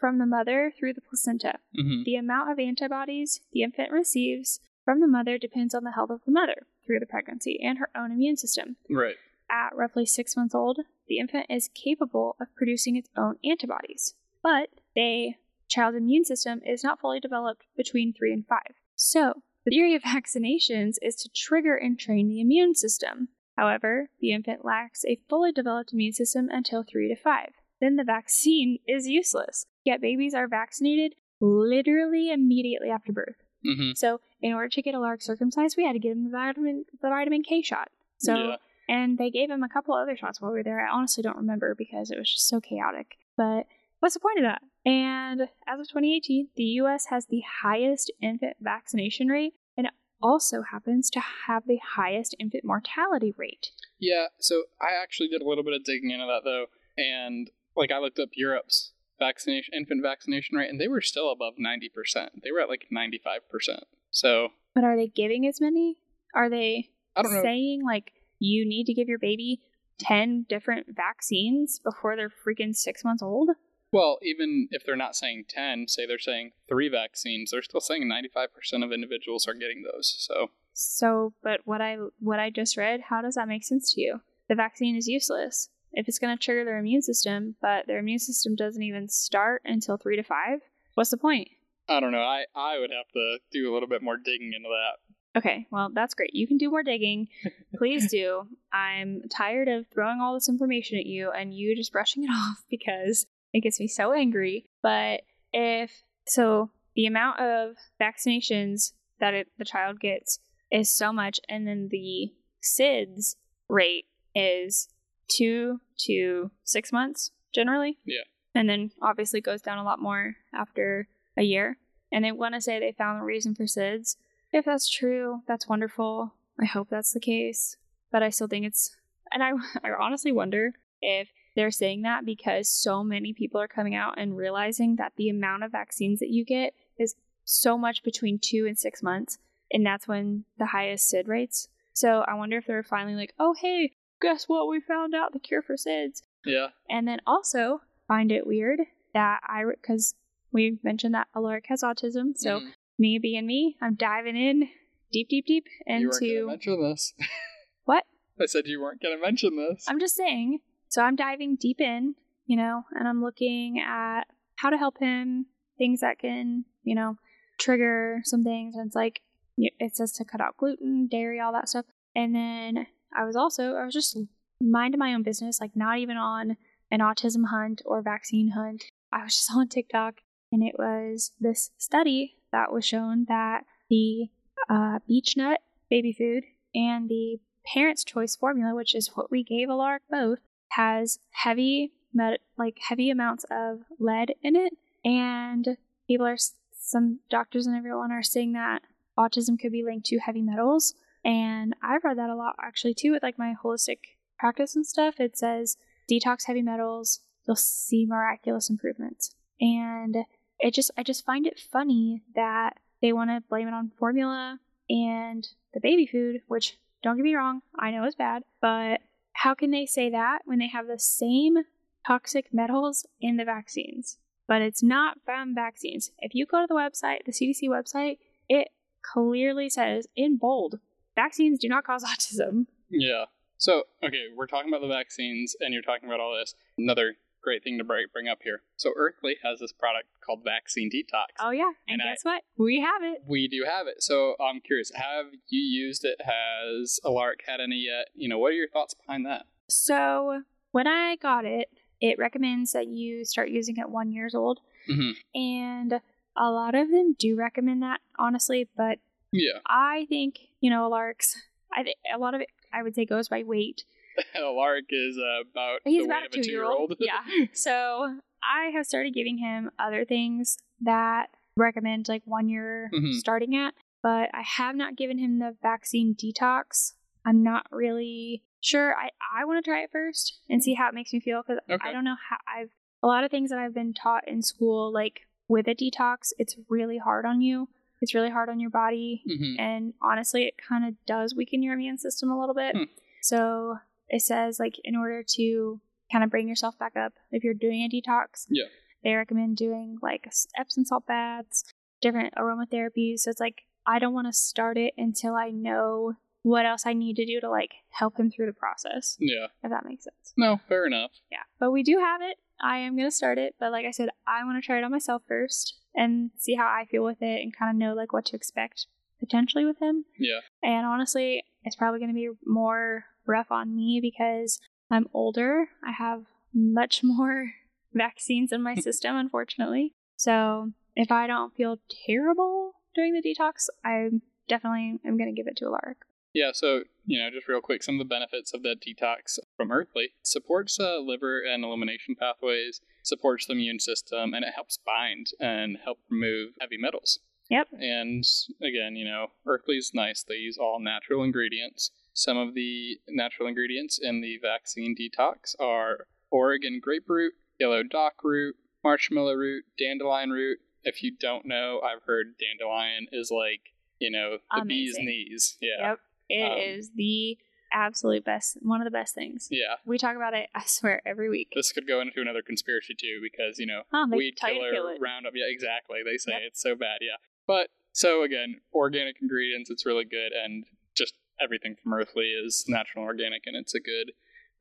from 0.02 0.18
the 0.18 0.26
mother 0.26 0.72
through 0.76 0.92
the 0.92 1.00
placenta. 1.00 1.60
Mm-hmm. 1.78 2.02
The 2.02 2.16
amount 2.16 2.50
of 2.50 2.58
antibodies 2.58 3.40
the 3.52 3.62
infant 3.62 3.92
receives 3.92 4.58
from 4.84 4.98
the 4.98 5.06
mother 5.06 5.38
depends 5.38 5.76
on 5.76 5.84
the 5.84 5.92
health 5.92 6.10
of 6.10 6.22
the 6.26 6.32
mother 6.32 6.66
through 6.84 6.98
the 6.98 7.06
pregnancy 7.06 7.60
and 7.62 7.78
her 7.78 7.88
own 7.94 8.10
immune 8.10 8.36
system. 8.36 8.74
Right. 8.90 9.14
At 9.48 9.76
roughly 9.76 10.04
six 10.04 10.36
months 10.36 10.56
old, 10.56 10.80
the 11.06 11.18
infant 11.20 11.46
is 11.48 11.70
capable 11.72 12.34
of 12.40 12.52
producing 12.56 12.96
its 12.96 13.10
own 13.16 13.36
antibodies, 13.44 14.14
but 14.42 14.70
the 14.96 15.34
child's 15.68 15.98
immune 15.98 16.24
system 16.24 16.60
is 16.66 16.82
not 16.82 16.98
fully 16.98 17.20
developed 17.20 17.62
between 17.76 18.12
three 18.12 18.32
and 18.32 18.44
five. 18.44 18.74
So, 18.96 19.42
the 19.64 19.70
theory 19.70 19.94
of 19.94 20.02
vaccinations 20.02 20.96
is 21.00 21.14
to 21.14 21.30
trigger 21.32 21.76
and 21.76 21.96
train 21.96 22.28
the 22.28 22.40
immune 22.40 22.74
system. 22.74 23.28
However, 23.56 24.10
the 24.20 24.32
infant 24.32 24.64
lacks 24.64 25.04
a 25.04 25.20
fully 25.28 25.52
developed 25.52 25.92
immune 25.92 26.14
system 26.14 26.48
until 26.50 26.82
three 26.82 27.08
to 27.08 27.14
five. 27.14 27.52
Then 27.82 27.96
the 27.96 28.04
vaccine 28.04 28.78
is 28.86 29.08
useless. 29.08 29.66
Yet 29.84 30.00
babies 30.00 30.34
are 30.34 30.46
vaccinated 30.46 31.16
literally 31.40 32.30
immediately 32.30 32.88
after 32.88 33.12
birth. 33.12 33.42
Mm-hmm. 33.66 33.90
So, 33.96 34.20
in 34.40 34.52
order 34.52 34.68
to 34.68 34.82
get 34.82 34.94
a 34.94 34.98
Alaric 34.98 35.20
circumcised, 35.20 35.76
we 35.76 35.84
had 35.84 35.94
to 35.94 35.98
give 35.98 36.12
him 36.12 36.24
the 36.24 36.30
vitamin 36.30 36.84
the 36.92 37.08
vitamin 37.08 37.42
K 37.42 37.60
shot. 37.60 37.88
So, 38.18 38.36
yeah. 38.36 38.56
and 38.88 39.18
they 39.18 39.30
gave 39.30 39.50
him 39.50 39.64
a 39.64 39.68
couple 39.68 39.94
other 39.94 40.16
shots 40.16 40.40
while 40.40 40.52
we 40.52 40.58
were 40.58 40.62
there. 40.62 40.86
I 40.86 40.92
honestly 40.92 41.24
don't 41.24 41.36
remember 41.36 41.74
because 41.76 42.12
it 42.12 42.18
was 42.18 42.30
just 42.30 42.46
so 42.46 42.60
chaotic. 42.60 43.16
But 43.36 43.66
what's 43.98 44.14
the 44.14 44.20
point 44.20 44.38
of 44.38 44.44
that? 44.44 44.62
And 44.88 45.42
as 45.66 45.80
of 45.80 45.88
2018, 45.88 46.50
the 46.54 46.62
U.S. 46.62 47.06
has 47.06 47.26
the 47.26 47.42
highest 47.62 48.12
infant 48.22 48.58
vaccination 48.60 49.26
rate, 49.26 49.54
and 49.76 49.88
it 49.88 49.92
also 50.22 50.62
happens 50.70 51.10
to 51.10 51.20
have 51.48 51.64
the 51.66 51.80
highest 51.96 52.36
infant 52.38 52.64
mortality 52.64 53.34
rate. 53.36 53.72
Yeah, 53.98 54.26
so 54.38 54.64
I 54.80 55.02
actually 55.02 55.30
did 55.30 55.42
a 55.42 55.48
little 55.48 55.64
bit 55.64 55.74
of 55.74 55.82
digging 55.82 56.10
into 56.10 56.26
that 56.26 56.42
though, 56.44 56.66
and 56.96 57.50
like 57.76 57.92
I 57.92 57.98
looked 57.98 58.18
up 58.18 58.30
Europe's 58.34 58.92
vaccination 59.18 59.74
infant 59.74 60.02
vaccination 60.02 60.56
rate, 60.56 60.70
and 60.70 60.80
they 60.80 60.88
were 60.88 61.00
still 61.00 61.30
above 61.30 61.54
ninety 61.58 61.88
percent. 61.88 62.42
They 62.42 62.50
were 62.50 62.60
at 62.60 62.68
like 62.68 62.86
ninety 62.90 63.20
five 63.22 63.48
percent. 63.48 63.84
So 64.10 64.48
But 64.74 64.84
are 64.84 64.96
they 64.96 65.08
giving 65.08 65.46
as 65.46 65.60
many? 65.60 65.96
Are 66.34 66.48
they 66.50 66.90
I 67.16 67.22
don't 67.22 67.34
know. 67.34 67.42
saying 67.42 67.82
like 67.84 68.12
you 68.38 68.66
need 68.66 68.84
to 68.84 68.94
give 68.94 69.08
your 69.08 69.18
baby 69.18 69.60
10 69.98 70.46
different 70.48 70.86
vaccines 70.96 71.78
before 71.78 72.16
they're 72.16 72.28
freaking 72.44 72.74
six 72.74 73.04
months 73.04 73.22
old? 73.22 73.50
Well, 73.92 74.18
even 74.22 74.68
if 74.70 74.84
they're 74.84 74.96
not 74.96 75.14
saying 75.14 75.44
ten, 75.48 75.86
say 75.86 76.06
they're 76.06 76.18
saying 76.18 76.52
three 76.66 76.88
vaccines, 76.88 77.50
they're 77.50 77.62
still 77.62 77.80
saying 77.80 78.08
ninety 78.08 78.30
five 78.32 78.52
percent 78.54 78.82
of 78.82 78.90
individuals 78.90 79.46
are 79.46 79.54
getting 79.54 79.82
those. 79.82 80.14
So 80.18 80.50
So, 80.72 81.34
but 81.42 81.60
what 81.64 81.82
I 81.82 81.98
what 82.18 82.40
I 82.40 82.48
just 82.48 82.76
read, 82.78 83.02
how 83.10 83.20
does 83.20 83.34
that 83.34 83.48
make 83.48 83.64
sense 83.64 83.92
to 83.94 84.00
you? 84.00 84.20
The 84.48 84.54
vaccine 84.54 84.96
is 84.96 85.08
useless 85.08 85.68
if 85.92 86.08
it's 86.08 86.18
going 86.18 86.36
to 86.36 86.42
trigger 86.42 86.64
their 86.64 86.78
immune 86.78 87.02
system, 87.02 87.56
but 87.60 87.86
their 87.86 87.98
immune 87.98 88.18
system 88.18 88.54
doesn't 88.54 88.82
even 88.82 89.08
start 89.08 89.62
until 89.64 89.96
three 89.96 90.16
to 90.16 90.22
five. 90.22 90.60
What's 90.94 91.10
the 91.10 91.16
point? 91.16 91.48
I 91.88 92.00
don't 92.00 92.12
know. 92.12 92.22
I 92.22 92.44
I 92.54 92.78
would 92.78 92.90
have 92.90 93.08
to 93.12 93.38
do 93.50 93.70
a 93.70 93.72
little 93.72 93.88
bit 93.88 94.02
more 94.02 94.16
digging 94.16 94.52
into 94.54 94.68
that. 94.68 95.38
Okay, 95.38 95.66
well, 95.70 95.90
that's 95.92 96.14
great. 96.14 96.34
You 96.34 96.46
can 96.46 96.58
do 96.58 96.70
more 96.70 96.82
digging. 96.82 97.28
Please 97.76 98.10
do. 98.10 98.46
I'm 98.72 99.22
tired 99.30 99.68
of 99.68 99.86
throwing 99.88 100.20
all 100.20 100.34
this 100.34 100.48
information 100.48 100.98
at 100.98 101.06
you 101.06 101.30
and 101.30 101.54
you 101.54 101.74
just 101.74 101.92
brushing 101.92 102.24
it 102.24 102.30
off 102.30 102.62
because 102.70 103.26
it 103.52 103.62
gets 103.62 103.80
me 103.80 103.88
so 103.88 104.12
angry. 104.12 104.66
But 104.82 105.22
if 105.52 106.02
so, 106.26 106.70
the 106.94 107.06
amount 107.06 107.40
of 107.40 107.76
vaccinations 108.00 108.92
that 109.20 109.34
it, 109.34 109.48
the 109.58 109.64
child 109.64 110.00
gets 110.00 110.38
is 110.70 110.90
so 110.90 111.12
much, 111.12 111.40
and 111.48 111.66
then 111.66 111.88
the 111.90 112.32
SIDS 112.62 113.36
rate 113.68 114.06
is 114.34 114.88
two 115.28 115.80
to 116.06 116.50
six 116.64 116.92
months 116.92 117.30
generally. 117.54 117.98
Yeah. 118.04 118.22
And 118.54 118.68
then 118.68 118.90
obviously 119.00 119.40
goes 119.40 119.62
down 119.62 119.78
a 119.78 119.84
lot 119.84 120.00
more 120.00 120.36
after 120.54 121.08
a 121.36 121.42
year. 121.42 121.78
And 122.10 122.24
they 122.24 122.32
want 122.32 122.54
to 122.54 122.60
say 122.60 122.78
they 122.78 122.92
found 122.92 123.20
the 123.20 123.24
reason 123.24 123.54
for 123.54 123.64
SIDS. 123.64 124.16
If 124.52 124.66
that's 124.66 124.88
true, 124.88 125.40
that's 125.48 125.68
wonderful. 125.68 126.34
I 126.60 126.66
hope 126.66 126.88
that's 126.90 127.12
the 127.12 127.20
case. 127.20 127.76
But 128.10 128.22
I 128.22 128.28
still 128.28 128.48
think 128.48 128.66
it's, 128.66 128.94
and 129.32 129.42
I, 129.42 129.52
I 129.82 129.90
honestly 129.98 130.32
wonder 130.32 130.74
if 131.00 131.28
they're 131.56 131.70
saying 131.70 132.02
that 132.02 132.24
because 132.24 132.68
so 132.68 133.02
many 133.02 133.32
people 133.32 133.60
are 133.60 133.68
coming 133.68 133.94
out 133.94 134.18
and 134.18 134.36
realizing 134.36 134.96
that 134.96 135.12
the 135.16 135.28
amount 135.28 135.64
of 135.64 135.72
vaccines 135.72 136.20
that 136.20 136.30
you 136.30 136.44
get 136.44 136.74
is 136.98 137.14
so 137.44 137.76
much 137.76 138.02
between 138.02 138.38
two 138.38 138.66
and 138.66 138.78
six 138.78 139.02
months. 139.02 139.38
And 139.72 139.84
that's 139.84 140.06
when 140.06 140.44
the 140.58 140.66
highest 140.66 141.08
SID 141.08 141.28
rates. 141.28 141.68
So 141.94 142.24
I 142.26 142.34
wonder 142.34 142.58
if 142.58 142.66
they're 142.66 142.82
finally 142.82 143.14
like, 143.14 143.34
oh, 143.38 143.54
hey, 143.60 143.92
guess 144.22 144.44
what? 144.48 144.68
We 144.68 144.80
found 144.80 145.14
out 145.14 145.32
the 145.32 145.38
cure 145.38 145.60
for 145.62 145.74
SIDS. 145.76 146.22
Yeah. 146.46 146.68
And 146.88 147.06
then 147.06 147.18
also 147.26 147.82
find 148.08 148.32
it 148.32 148.46
weird 148.46 148.80
that 149.12 149.40
I, 149.46 149.62
because 149.68 150.14
we 150.52 150.78
mentioned 150.82 151.14
that 151.14 151.28
Alaric 151.36 151.66
has 151.68 151.82
autism. 151.82 152.36
So 152.36 152.60
Mhm. 152.60 152.72
me 152.98 153.18
being 153.18 153.46
me, 153.46 153.76
I'm 153.82 153.94
diving 153.94 154.36
in 154.36 154.68
deep, 155.12 155.28
deep, 155.28 155.46
deep 155.46 155.66
into. 155.86 156.24
you 156.24 156.46
weren't 156.46 156.48
mention 156.66 156.80
this. 156.82 157.14
what? 157.84 158.04
I 158.40 158.46
said 158.46 158.66
you 158.66 158.80
weren't 158.80 159.02
gonna 159.02 159.18
mention 159.18 159.56
this. 159.56 159.84
I'm 159.88 160.00
just 160.00 160.14
saying. 160.16 160.60
So 160.88 161.02
I'm 161.02 161.16
diving 161.16 161.56
deep 161.56 161.80
in, 161.80 162.14
you 162.46 162.56
know, 162.56 162.84
and 162.92 163.06
I'm 163.08 163.22
looking 163.22 163.78
at 163.80 164.24
how 164.56 164.70
to 164.70 164.76
help 164.76 164.98
him, 164.98 165.46
things 165.78 166.00
that 166.00 166.18
can, 166.18 166.64
you 166.82 166.94
know, 166.94 167.16
trigger 167.58 168.20
some 168.24 168.42
things. 168.44 168.76
And 168.76 168.86
it's 168.86 168.96
like, 168.96 169.22
it 169.56 169.96
says 169.96 170.12
to 170.12 170.24
cut 170.24 170.40
out 170.40 170.56
gluten, 170.56 171.06
dairy, 171.08 171.40
all 171.40 171.52
that 171.52 171.68
stuff. 171.68 171.86
And 172.14 172.34
then 172.34 172.86
I 173.16 173.24
was 173.24 173.36
also, 173.36 173.74
I 173.74 173.84
was 173.84 173.94
just 173.94 174.16
minding 174.60 174.98
my 174.98 175.14
own 175.14 175.22
business, 175.22 175.60
like 175.60 175.74
not 175.74 175.98
even 175.98 176.16
on 176.16 176.56
an 176.90 177.00
autism 177.00 177.46
hunt 177.50 177.82
or 177.84 178.02
vaccine 178.02 178.50
hunt. 178.50 178.84
I 179.12 179.24
was 179.24 179.34
just 179.36 179.52
on 179.54 179.68
TikTok 179.68 180.16
and 180.50 180.62
it 180.62 180.74
was 180.78 181.32
this 181.40 181.70
study 181.78 182.36
that 182.52 182.72
was 182.72 182.84
shown 182.84 183.24
that 183.28 183.64
the 183.88 184.28
uh, 184.68 184.98
Beech-Nut 185.08 185.60
baby 185.88 186.12
food 186.12 186.44
and 186.74 187.08
the 187.08 187.38
parents' 187.66 188.04
choice 188.04 188.36
formula, 188.36 188.74
which 188.74 188.94
is 188.94 189.10
what 189.14 189.30
we 189.30 189.42
gave 189.42 189.68
Alaric 189.68 190.02
both, 190.10 190.38
has 190.70 191.18
heavy, 191.30 191.92
med- 192.12 192.38
like 192.58 192.78
heavy 192.88 193.10
amounts 193.10 193.44
of 193.50 193.80
lead 193.98 194.34
in 194.42 194.56
it, 194.56 194.74
and 195.04 195.76
people 196.06 196.26
are 196.26 196.36
some 196.72 197.20
doctors 197.30 197.66
and 197.66 197.76
everyone 197.76 198.12
are 198.12 198.22
saying 198.22 198.52
that 198.52 198.82
autism 199.18 199.58
could 199.58 199.72
be 199.72 199.84
linked 199.84 200.06
to 200.06 200.18
heavy 200.18 200.42
metals, 200.42 200.94
and 201.24 201.74
I've 201.82 202.04
read 202.04 202.18
that 202.18 202.30
a 202.30 202.34
lot 202.34 202.56
actually 202.60 202.94
too 202.94 203.12
with 203.12 203.22
like 203.22 203.38
my 203.38 203.54
holistic 203.62 203.98
practice 204.38 204.74
and 204.74 204.86
stuff. 204.86 205.20
It 205.20 205.36
says 205.36 205.76
detox 206.10 206.46
heavy 206.46 206.62
metals, 206.62 207.20
you'll 207.46 207.56
see 207.56 208.06
miraculous 208.06 208.70
improvements, 208.70 209.34
and 209.60 210.16
it 210.58 210.74
just 210.74 210.90
I 210.96 211.02
just 211.02 211.24
find 211.24 211.46
it 211.46 211.60
funny 211.60 212.22
that 212.34 212.78
they 213.00 213.12
want 213.12 213.30
to 213.30 213.42
blame 213.48 213.68
it 213.68 213.74
on 213.74 213.90
formula 213.98 214.58
and 214.88 215.48
the 215.74 215.80
baby 215.80 216.06
food, 216.06 216.42
which 216.48 216.76
don't 217.02 217.16
get 217.16 217.24
me 217.24 217.34
wrong, 217.34 217.62
I 217.78 217.90
know 217.90 218.04
is 218.04 218.14
bad, 218.14 218.44
but 218.60 219.00
how 219.32 219.54
can 219.54 219.70
they 219.70 219.86
say 219.86 220.10
that 220.10 220.42
when 220.44 220.58
they 220.58 220.68
have 220.68 220.86
the 220.86 220.98
same 220.98 221.58
toxic 222.06 222.52
metals 222.52 223.06
in 223.20 223.36
the 223.36 223.44
vaccines? 223.44 224.18
But 224.46 224.62
it's 224.62 224.82
not 224.82 225.18
from 225.24 225.54
vaccines. 225.54 226.12
If 226.18 226.34
you 226.34 226.46
go 226.46 226.60
to 226.60 226.66
the 226.68 226.74
website, 226.74 227.24
the 227.24 227.32
CDC 227.32 227.68
website, 227.68 228.18
it 228.48 228.68
clearly 229.02 229.68
says 229.68 230.06
in 230.14 230.36
bold 230.36 230.78
vaccines 231.14 231.58
do 231.58 231.68
not 231.68 231.84
cause 231.84 232.04
autism. 232.10 232.66
Yeah. 232.90 233.24
So, 233.58 233.84
okay, 234.04 234.24
we're 234.36 234.46
talking 234.48 234.68
about 234.72 234.80
the 234.80 234.92
vaccines 234.92 235.54
and 235.60 235.72
you're 235.72 235.82
talking 235.82 236.08
about 236.08 236.18
all 236.20 236.36
this. 236.38 236.54
Another 236.76 237.14
great 237.42 237.62
thing 237.64 237.78
to 237.78 237.84
bring 237.84 238.06
bring 238.12 238.28
up 238.28 238.38
here. 238.42 238.62
So, 238.76 238.92
Earthly 238.96 239.36
has 239.44 239.60
this 239.60 239.72
product 239.72 240.06
called 240.24 240.40
Vaccine 240.44 240.90
Detox. 240.90 241.26
Oh, 241.40 241.50
yeah. 241.50 241.70
And, 241.88 242.00
And 242.00 242.02
I- 242.02 242.12
guess 242.12 242.24
what? 242.24 242.42
We 242.56 242.80
have 242.80 243.02
it. 243.02 243.22
We 243.26 243.46
do 243.48 243.64
have 243.68 243.86
it. 243.86 244.02
So, 244.02 244.34
I'm 244.40 244.60
curious, 244.60 244.90
have 244.94 245.26
you 245.48 245.60
used 245.60 246.04
it? 246.04 246.20
Has 246.24 246.98
Alaric 247.04 247.40
had 247.46 247.60
any 247.60 247.76
yet? 247.86 248.08
You 248.14 248.28
know, 248.28 248.38
what 248.38 248.48
are 248.48 248.56
your 248.56 248.68
thoughts 248.68 248.94
behind 248.94 249.26
that? 249.26 249.46
So 249.68 250.42
when 250.72 250.86
I 250.86 251.16
got 251.16 251.44
it, 251.44 251.68
it 252.00 252.18
recommends 252.18 252.72
that 252.72 252.88
you 252.88 253.24
start 253.24 253.48
using 253.50 253.76
it 253.76 253.88
one 253.88 254.10
years 254.10 254.34
old. 254.34 254.58
Mhm. 254.90 255.12
And 255.34 256.00
a 256.36 256.50
lot 256.50 256.74
of 256.74 256.90
them 256.90 257.14
do 257.18 257.36
recommend 257.36 257.82
that, 257.82 258.00
honestly, 258.18 258.68
but 258.76 258.98
Yeah. 259.32 259.58
I 259.66 260.06
think, 260.08 260.38
you 260.60 260.70
know, 260.70 260.86
Alaric's, 260.86 261.36
I 261.72 261.82
think 261.82 261.96
a 262.14 262.18
lot 262.18 262.34
of 262.34 262.40
it, 262.42 262.48
I 262.72 262.82
would 262.82 262.94
say, 262.94 263.04
goes 263.04 263.28
by 263.28 263.42
weight. 263.44 263.84
Alaric 264.36 264.86
is 264.90 265.16
uh, 265.18 265.40
about 265.50 265.80
He's 265.84 266.02
the 266.02 266.04
about 266.06 266.22
a 266.24 266.26
a 266.38 266.42
two 266.42 266.50
year 266.50 266.64
old. 266.64 266.94
yeah. 267.00 267.22
So 267.54 268.18
I 268.42 268.66
have 268.74 268.84
started 268.86 269.14
giving 269.14 269.38
him 269.38 269.70
other 269.78 270.04
things 270.04 270.58
that 270.82 271.28
recommend 271.56 272.08
like 272.08 272.22
one 272.26 272.48
you're 272.48 272.90
Mhm. 272.92 273.14
starting 273.14 273.56
at. 273.56 273.74
But 274.02 274.30
I 274.34 274.42
have 274.42 274.74
not 274.74 274.96
given 274.96 275.16
him 275.18 275.38
the 275.38 275.54
vaccine 275.62 276.14
detox. 276.14 276.94
I'm 277.24 277.42
not 277.44 277.66
really 277.70 278.42
sure. 278.60 278.94
I, 278.96 279.10
I 279.40 279.44
want 279.44 279.64
to 279.64 279.70
try 279.70 279.82
it 279.82 279.90
first 279.92 280.40
and 280.50 280.62
see 280.62 280.74
how 280.74 280.88
it 280.88 280.94
makes 280.94 281.12
me 281.12 281.20
feel 281.20 281.40
because 281.42 281.60
Okay. 281.70 281.88
I 281.88 281.92
don't 281.92 282.04
know 282.04 282.16
how 282.28 282.36
I've 282.52 282.70
a 283.02 283.06
lot 283.06 283.24
of 283.24 283.30
things 283.30 283.50
that 283.50 283.58
I've 283.60 283.74
been 283.74 283.94
taught 283.94 284.26
in 284.28 284.42
school, 284.42 284.92
like 284.92 285.22
with 285.48 285.66
a 285.68 285.74
detox, 285.74 286.32
it's 286.38 286.56
really 286.68 286.98
hard 286.98 287.24
on 287.26 287.40
you. 287.40 287.68
It's 288.02 288.14
really 288.14 288.28
hard 288.30 288.50
on 288.50 288.60
your 288.60 288.68
body. 288.70 289.22
hmm 289.26 289.58
And 289.58 289.94
honestly, 290.02 290.44
it 290.44 290.54
kind 290.58 290.84
of 290.86 290.94
does 291.06 291.34
weaken 291.34 291.62
your 291.62 291.72
immune 291.74 291.96
system 291.96 292.30
a 292.30 292.38
little 292.38 292.54
bit. 292.54 292.76
Hmm. 292.76 292.82
So 293.22 293.76
it 294.08 294.20
says, 294.22 294.58
like, 294.58 294.74
in 294.84 294.94
order 294.96 295.22
to 295.36 295.80
kind 296.10 296.22
of 296.24 296.30
bring 296.30 296.48
yourself 296.48 296.78
back 296.78 296.96
up, 296.96 297.14
if 297.30 297.42
you're 297.44 297.54
doing 297.54 297.80
a 297.82 297.88
detox, 297.88 298.44
Yeah. 298.50 298.64
they 299.02 299.14
recommend 299.14 299.56
doing 299.56 299.96
like 300.02 300.26
Epsom 300.58 300.84
salt 300.84 301.06
baths, 301.06 301.64
different 302.02 302.34
aromatherapies. 302.34 303.20
So 303.20 303.30
it's 303.30 303.40
like, 303.40 303.62
I 303.86 303.98
don't 303.98 304.12
want 304.14 304.26
to 304.26 304.32
start 304.32 304.76
it 304.76 304.92
until 304.98 305.34
I 305.34 305.50
know 305.50 306.14
what 306.42 306.66
else 306.66 306.86
I 306.86 306.92
need 306.92 307.14
to 307.16 307.24
do 307.24 307.40
to 307.40 307.48
like 307.48 307.70
help 307.90 308.18
him 308.18 308.28
through 308.30 308.46
the 308.46 308.52
process, 308.52 309.16
Yeah. 309.20 309.46
if 309.62 309.70
that 309.70 309.84
makes 309.84 310.04
sense. 310.04 310.34
No, 310.36 310.58
fair 310.68 310.86
enough. 310.86 311.12
Yeah. 311.30 311.44
But 311.60 311.70
we 311.70 311.82
do 311.84 311.98
have 311.98 312.20
it. 312.20 312.36
I 312.60 312.78
am 312.78 312.96
going 312.96 313.08
to 313.08 313.14
start 313.14 313.38
it. 313.38 313.54
But 313.60 313.70
like 313.72 313.86
I 313.86 313.92
said, 313.92 314.08
I 314.26 314.44
want 314.44 314.60
to 314.62 314.66
try 314.66 314.78
it 314.78 314.84
on 314.84 314.90
myself 314.90 315.22
first 315.28 315.78
and 315.94 316.30
see 316.36 316.54
how 316.54 316.66
I 316.66 316.86
feel 316.90 317.04
with 317.04 317.22
it 317.22 317.42
and 317.42 317.56
kind 317.56 317.70
of 317.70 317.76
know 317.76 317.94
like 317.94 318.12
what 318.12 318.26
to 318.26 318.36
expect 318.36 318.86
potentially 319.20 319.64
with 319.64 319.80
him. 319.80 320.04
Yeah. 320.18 320.40
And 320.62 320.86
honestly, 320.86 321.44
it's 321.64 321.76
probably 321.76 322.00
going 322.00 322.10
to 322.10 322.14
be 322.14 322.30
more 322.44 323.04
rough 323.26 323.50
on 323.50 323.74
me 323.74 324.00
because 324.02 324.60
I'm 324.90 325.06
older. 325.14 325.68
I 325.86 325.92
have 325.92 326.24
much 326.52 327.02
more 327.04 327.52
vaccines 327.92 328.52
in 328.52 328.62
my 328.62 328.74
system, 328.76 329.16
unfortunately. 329.16 329.94
So 330.16 330.72
if 330.94 331.10
I 331.10 331.26
don't 331.26 331.54
feel 331.54 331.78
terrible 332.06 332.74
doing 332.94 333.14
the 333.14 333.22
detox, 333.22 333.68
I 333.84 334.10
definitely 334.48 334.98
am 335.04 335.16
going 335.16 335.34
to 335.34 335.38
give 335.38 335.46
it 335.46 335.56
to 335.58 335.66
Alaric. 335.66 335.98
Yeah, 336.34 336.50
so, 336.52 336.84
you 337.04 337.20
know, 337.20 337.30
just 337.30 337.48
real 337.48 337.60
quick, 337.60 337.82
some 337.82 337.96
of 337.96 337.98
the 337.98 338.04
benefits 338.14 338.54
of 338.54 338.62
the 338.62 338.74
detox 338.74 339.38
from 339.56 339.70
Earthly 339.70 340.10
supports 340.22 340.80
uh, 340.80 340.98
liver 340.98 341.40
and 341.40 341.62
elimination 341.62 342.14
pathways, 342.18 342.80
supports 343.02 343.46
the 343.46 343.52
immune 343.52 343.80
system, 343.80 344.32
and 344.32 344.44
it 344.44 344.54
helps 344.54 344.78
bind 344.78 345.28
and 345.40 345.78
help 345.84 345.98
remove 346.08 346.54
heavy 346.60 346.78
metals. 346.78 347.18
Yep. 347.50 347.68
And 347.72 348.24
again, 348.62 348.96
you 348.96 349.04
know, 349.04 349.26
Earthly's 349.46 349.90
nice. 349.92 350.22
They 350.22 350.36
use 350.36 350.56
all 350.56 350.80
natural 350.80 351.22
ingredients. 351.22 351.90
Some 352.14 352.38
of 352.38 352.54
the 352.54 352.98
natural 353.08 353.48
ingredients 353.48 353.98
in 354.02 354.22
the 354.22 354.38
vaccine 354.40 354.94
detox 354.98 355.54
are 355.60 356.06
Oregon 356.30 356.80
grapefruit, 356.82 357.34
yellow 357.60 357.82
dock 357.82 358.14
root, 358.24 358.56
marshmallow 358.82 359.34
root, 359.34 359.64
dandelion 359.78 360.30
root. 360.30 360.60
If 360.82 361.02
you 361.02 361.12
don't 361.14 361.44
know, 361.44 361.80
I've 361.84 362.02
heard 362.06 362.38
dandelion 362.38 363.06
is 363.12 363.30
like, 363.30 363.60
you 363.98 364.10
know, 364.10 364.38
the 364.56 364.64
bee's 364.64 364.96
knees. 364.98 365.58
Yeah. 365.60 365.90
Yep. 365.90 365.98
It 366.28 366.78
is 366.78 366.88
Um, 366.88 366.92
the 366.96 367.38
absolute 367.74 368.24
best, 368.24 368.58
one 368.60 368.80
of 368.80 368.84
the 368.84 368.90
best 368.90 369.14
things. 369.14 369.48
Yeah. 369.50 369.76
We 369.86 369.96
talk 369.98 370.14
about 370.16 370.34
it, 370.34 370.48
I 370.54 370.62
swear, 370.66 371.00
every 371.06 371.28
week. 371.30 371.48
This 371.54 371.72
could 371.72 371.86
go 371.86 372.00
into 372.00 372.20
another 372.20 372.42
conspiracy 372.42 372.94
too, 372.94 373.20
because 373.22 373.58
you 373.58 373.66
know, 373.66 373.82
Oh, 373.92 374.06
they 374.10 374.16
weed 374.16 374.36
killer 374.36 374.72
kill. 374.72 374.98
Roundup. 375.00 375.32
Yeah, 375.34 375.46
exactly. 375.48 376.00
They 376.04 376.18
say 376.18 376.32
Yep. 376.32 376.40
it's 376.48 376.60
so 376.62 376.74
bad. 376.74 376.98
Yeah, 377.00 377.16
but 377.46 377.68
so 377.92 378.22
again, 378.22 378.60
organic 378.74 379.16
ingredients. 379.22 379.70
It's 379.70 379.84
really 379.86 380.04
good, 380.04 380.32
and 380.32 380.64
just 380.94 381.14
everything 381.40 381.76
from 381.82 381.94
Earthly 381.94 382.26
is 382.32 382.64
natural 382.68 383.04
and 383.04 383.08
organic, 383.08 383.42
and 383.46 383.56
it's 383.56 383.74
a 383.74 383.80
good 383.80 384.12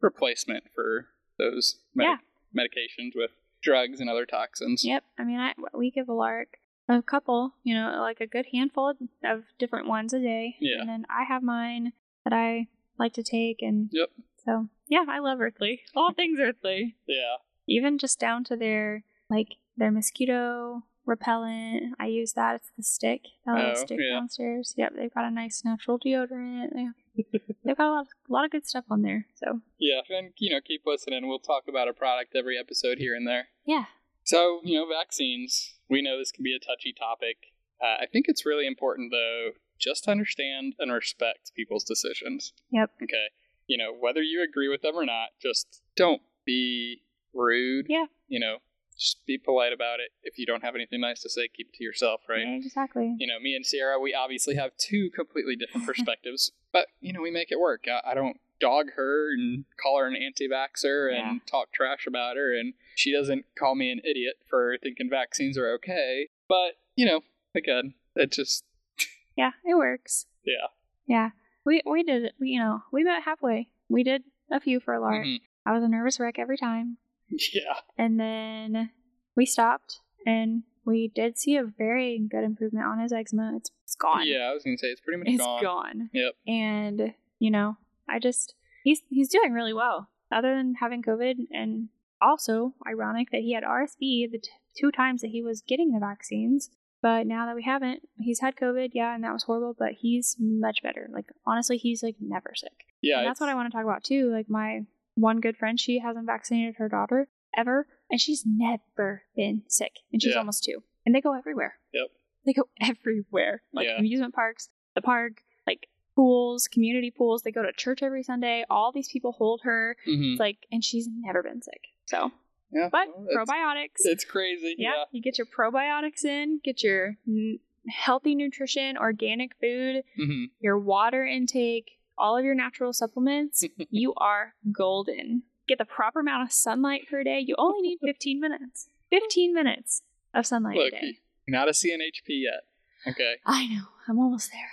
replacement 0.01 0.65
for 0.73 1.07
those 1.37 1.79
Yeah. 1.95 2.17
medications 2.55 3.11
with 3.15 3.31
drugs 3.61 3.99
and 3.99 4.09
other 4.09 4.25
toxins. 4.25 4.83
Yep. 4.85 5.03
I 5.17 5.23
mean, 5.23 5.39
I 5.39 5.53
we 5.73 5.91
give 5.91 6.07
Alaric 6.09 6.59
a 6.91 7.01
couple, 7.01 7.53
you 7.63 7.73
know, 7.73 7.97
like 8.01 8.19
a 8.21 8.27
good 8.27 8.47
handful 8.51 8.93
of 9.23 9.43
different 9.59 9.87
ones 9.87 10.13
a 10.13 10.19
day. 10.19 10.55
Yeah. 10.59 10.79
And 10.81 10.89
then 10.89 11.05
I 11.09 11.23
have 11.23 11.43
mine 11.43 11.93
that 12.23 12.33
I 12.33 12.67
like 12.99 13.13
to 13.13 13.23
take, 13.23 13.61
and 13.61 13.89
Yep. 13.91 14.09
so 14.45 14.67
yeah, 14.87 15.05
I 15.07 15.19
love 15.19 15.39
Earthly. 15.41 15.81
All 15.95 16.13
things 16.15 16.39
Earthly, 16.39 16.95
Yeah. 17.07 17.37
even 17.67 17.97
just 17.97 18.19
down 18.19 18.43
to 18.45 18.55
their 18.55 19.03
like 19.29 19.55
their 19.77 19.91
mosquito 19.91 20.83
repellent. 21.05 21.95
I 21.99 22.07
use 22.07 22.33
that. 22.33 22.55
It's 22.55 22.71
the 22.77 22.83
stick, 22.83 23.21
that 23.45 23.55
little 23.55 23.71
Oh, 23.71 23.85
stick 23.85 23.99
yeah. 23.99 24.19
downstairs. 24.19 24.73
Yep, 24.77 24.93
they've 24.95 25.13
got 25.13 25.25
a 25.25 25.31
nice 25.31 25.63
natural 25.65 25.97
deodorant. 25.99 26.73
They, 26.73 27.23
they've 27.63 27.77
got 27.77 27.87
a 27.87 27.93
lot, 27.95 28.07
a 28.29 28.31
lot 28.33 28.45
of 28.45 28.51
good 28.51 28.67
stuff 28.67 28.85
on 28.89 29.01
there. 29.01 29.25
So 29.35 29.61
Yeah, 29.79 30.01
and 30.09 30.33
you 30.37 30.51
know, 30.51 30.59
keep 30.61 30.83
listening. 30.85 31.27
We'll 31.27 31.39
talk 31.39 31.63
about 31.67 31.87
a 31.87 31.93
product 31.93 32.35
every 32.35 32.57
episode 32.57 32.97
here 32.99 33.15
and 33.15 33.27
there. 33.27 33.47
yeah, 33.65 33.85
So, 34.31 34.61
you 34.63 34.79
know, 34.79 34.87
vaccines, 34.87 35.73
we 35.89 36.01
know 36.01 36.17
this 36.17 36.31
can 36.31 36.45
be 36.45 36.55
a 36.55 36.65
touchy 36.65 36.93
topic. 36.97 37.35
Uh, 37.83 38.01
I 38.01 38.05
think 38.05 38.27
it's 38.29 38.45
really 38.45 38.65
important, 38.65 39.11
though, 39.11 39.49
just 39.77 40.05
to 40.05 40.11
understand 40.11 40.75
and 40.79 40.89
respect 40.89 41.51
people's 41.53 41.83
decisions. 41.83 42.53
Yep. 42.71 42.91
Okay. 43.03 43.27
You 43.67 43.77
know, 43.77 43.93
whether 43.93 44.21
you 44.21 44.41
agree 44.41 44.69
with 44.69 44.83
them 44.83 44.95
or 44.95 45.05
not, 45.05 45.31
just 45.41 45.81
don't 45.97 46.21
be 46.45 47.01
rude. 47.33 47.87
Yeah. 47.89 48.05
You 48.29 48.39
know, 48.39 48.59
just 48.97 49.17
be 49.25 49.37
polite 49.37 49.73
about 49.73 49.99
it. 49.99 50.11
If 50.23 50.37
you 50.37 50.45
don't 50.45 50.63
have 50.63 50.75
anything 50.75 51.01
nice 51.01 51.21
to 51.23 51.29
say, 51.29 51.49
keep 51.49 51.67
it 51.67 51.73
to 51.79 51.83
yourself, 51.83 52.21
right? 52.29 52.47
Yeah, 52.47 52.55
exactly. 52.55 53.13
You 53.19 53.27
know, 53.27 53.37
me 53.37 53.53
and 53.53 53.65
Sierra, 53.65 53.99
we 53.99 54.13
obviously 54.13 54.55
have 54.55 54.71
two 54.77 55.09
completely 55.13 55.57
different 55.57 55.85
perspectives, 55.93 56.53
but, 56.71 56.87
you 57.01 57.11
know, 57.11 57.21
we 57.21 57.31
make 57.31 57.51
it 57.51 57.59
work. 57.59 57.83
I, 57.85 58.11
I 58.11 58.13
don't 58.13 58.37
dog 58.61 58.91
her 58.95 59.33
and 59.33 59.65
call 59.81 59.99
her 59.99 60.07
an 60.07 60.15
anti 60.15 60.47
vaxxer 60.47 61.09
and 61.13 61.35
Yeah. 61.35 61.39
talk 61.49 61.73
trash 61.73 62.05
about 62.07 62.37
her, 62.37 62.57
and 62.57 62.73
she 62.95 63.11
doesn't 63.11 63.45
call 63.57 63.75
me 63.75 63.91
an 63.91 63.99
idiot 64.09 64.35
for 64.49 64.77
thinking 64.81 65.09
vaccines 65.09 65.57
are 65.57 65.71
okay. 65.73 66.29
But, 66.47 66.75
you 66.95 67.05
know, 67.05 67.21
again, 67.55 67.95
it 68.15 68.31
just, 68.31 68.63
Yeah, 69.35 69.51
it 69.65 69.75
works. 69.75 70.25
yeah. 70.45 70.67
Yeah, 71.07 71.29
we 71.65 71.81
we 71.85 72.03
did 72.03 72.23
it. 72.25 72.33
We, 72.39 72.49
you 72.51 72.59
know, 72.59 72.83
we 72.91 73.03
met 73.03 73.23
halfway. 73.23 73.67
We 73.89 74.03
did 74.03 74.23
a 74.51 74.59
few 74.61 74.79
for 74.79 74.93
Alaric. 74.93 75.25
Mhm. 75.25 75.41
I 75.65 75.73
was 75.73 75.83
a 75.83 75.87
nervous 75.89 76.19
wreck 76.19 76.39
every 76.39 76.57
time, 76.57 76.97
Yeah. 77.53 77.79
and 77.97 78.19
then 78.19 78.91
we 79.35 79.45
stopped, 79.45 79.99
and 80.25 80.63
we 80.85 81.07
did 81.13 81.37
see 81.37 81.55
a 81.57 81.63
very 81.63 82.17
good 82.19 82.43
improvement 82.43 82.85
on 82.85 82.99
his 82.99 83.11
eczema. 83.11 83.53
It's, 83.57 83.71
it's 83.83 83.95
gone. 83.95 84.25
Yeah, 84.25 84.49
I 84.49 84.53
was 84.53 84.63
going 84.63 84.75
to 84.77 84.81
say, 84.81 84.87
it's 84.87 85.01
pretty 85.01 85.17
much 85.17 85.27
gone. 85.37 85.55
it's 85.57 85.63
gone. 85.63 85.97
gone. 85.97 86.09
Yep. 86.13 86.33
And 86.47 87.13
you 87.39 87.51
know, 87.51 87.77
I 88.09 88.19
just 88.19 88.55
he's 88.83 89.01
he's 89.09 89.29
doing 89.29 89.53
really 89.53 89.73
well. 89.73 90.09
Other 90.31 90.55
than 90.55 90.75
having 90.79 91.01
COVID, 91.03 91.35
and 91.51 91.89
also 92.21 92.73
ironic 92.87 93.31
that 93.31 93.41
he 93.41 93.53
had 93.53 93.63
RSV 93.63 94.31
the 94.31 94.39
t- 94.41 94.49
two 94.79 94.91
times 94.91 95.21
that 95.21 95.27
he 95.31 95.41
was 95.43 95.61
getting 95.61 95.91
the 95.91 95.99
vaccines. 95.99 96.69
But 97.01 97.25
now 97.25 97.47
that 97.47 97.55
we 97.55 97.63
haven't, 97.63 98.07
he's 98.19 98.41
had 98.41 98.55
COVID, 98.55 98.91
yeah, 98.93 99.15
and 99.15 99.23
that 99.23 99.33
was 99.33 99.43
horrible. 99.43 99.75
But 99.77 99.93
he's 99.99 100.35
much 100.39 100.83
better. 100.83 101.09
Like 101.11 101.25
honestly, 101.45 101.77
he's 101.77 102.03
like 102.03 102.15
never 102.21 102.53
sick. 102.55 102.71
Yeah. 103.01 103.17
and 103.19 103.27
that's 103.27 103.39
what 103.39 103.49
I 103.49 103.55
want 103.55 103.71
to 103.71 103.75
talk 103.75 103.83
about 103.85 104.03
too. 104.03 104.31
Like 104.31 104.49
my 104.49 104.81
one 105.15 105.41
good 105.41 105.57
friend, 105.57 105.79
she 105.79 105.99
hasn't 105.99 106.27
vaccinated 106.27 106.75
her 106.77 106.87
daughter 106.87 107.27
ever, 107.57 107.87
and 108.09 108.21
she's 108.21 108.43
never 108.45 109.23
been 109.35 109.63
sick, 109.67 109.91
and 110.13 110.21
she's 110.21 110.33
Yeah. 110.33 110.39
almost 110.39 110.63
two, 110.63 110.83
and 111.05 111.13
they 111.13 111.19
go 111.21 111.33
everywhere. 111.37 111.75
Yep. 111.93 112.07
They 112.45 112.53
go 112.53 112.69
everywhere, 112.81 113.63
like 113.73 113.87
Yeah. 113.87 113.97
amusement 113.99 114.33
parks, 114.33 114.69
the 114.95 115.01
park, 115.01 115.41
like 115.67 115.87
pools, 116.15 116.67
community 116.67 117.11
pools. 117.11 117.41
They 117.43 117.51
go 117.51 117.63
to 117.63 117.71
church 117.73 118.01
every 118.03 118.23
Sunday. 118.23 118.65
All 118.69 118.91
these 118.91 119.07
people 119.09 119.31
hold 119.33 119.61
her. 119.63 119.95
Mhm. 120.07 120.33
It's 120.33 120.39
like, 120.39 120.65
and 120.71 120.83
she's 120.83 121.07
never 121.09 121.41
been 121.43 121.61
sick. 121.61 121.81
So, 122.05 122.31
Yeah. 122.71 122.89
but 122.91 123.07
well, 123.17 123.27
probiotics. 123.45 124.01
it's 124.03 124.25
crazy. 124.25 124.75
yeah, 124.77 124.93
Yeah. 124.95 125.03
you 125.11 125.21
get 125.21 125.37
your 125.37 125.47
probiotics 125.47 126.25
in, 126.25 126.59
get 126.63 126.83
your 126.83 127.17
n- 127.27 127.59
healthy 127.89 128.35
nutrition, 128.35 128.97
organic 128.97 129.55
food, 129.59 130.03
hmm 130.15 130.45
your 130.59 130.77
water 130.77 131.25
intake, 131.25 131.97
all 132.17 132.37
of 132.37 132.43
your 132.45 132.53
natural 132.55 132.93
supplements, 132.93 133.63
you 133.89 134.13
are 134.17 134.53
golden. 134.71 135.43
Get 135.67 135.77
the 135.77 135.85
proper 135.85 136.19
amount 136.19 136.43
of 136.43 136.51
sunlight 136.51 137.07
per 137.09 137.23
day. 137.23 137.39
You 137.39 137.55
only 137.57 137.81
need 137.81 137.99
15 138.05 138.39
minutes. 138.39 138.89
15 139.09 139.53
minutes 139.53 140.03
of 140.33 140.45
sunlight 140.45 140.75
Look, 140.77 140.93
a 140.93 140.99
day. 141.01 141.17
not 141.47 141.67
a 141.67 141.71
CNHP 141.71 142.27
yet. 142.43 142.61
Okay. 143.07 143.35
I 143.45 143.67
know. 143.67 143.85
I'm 144.07 144.19
almost 144.19 144.51
there. 144.51 144.69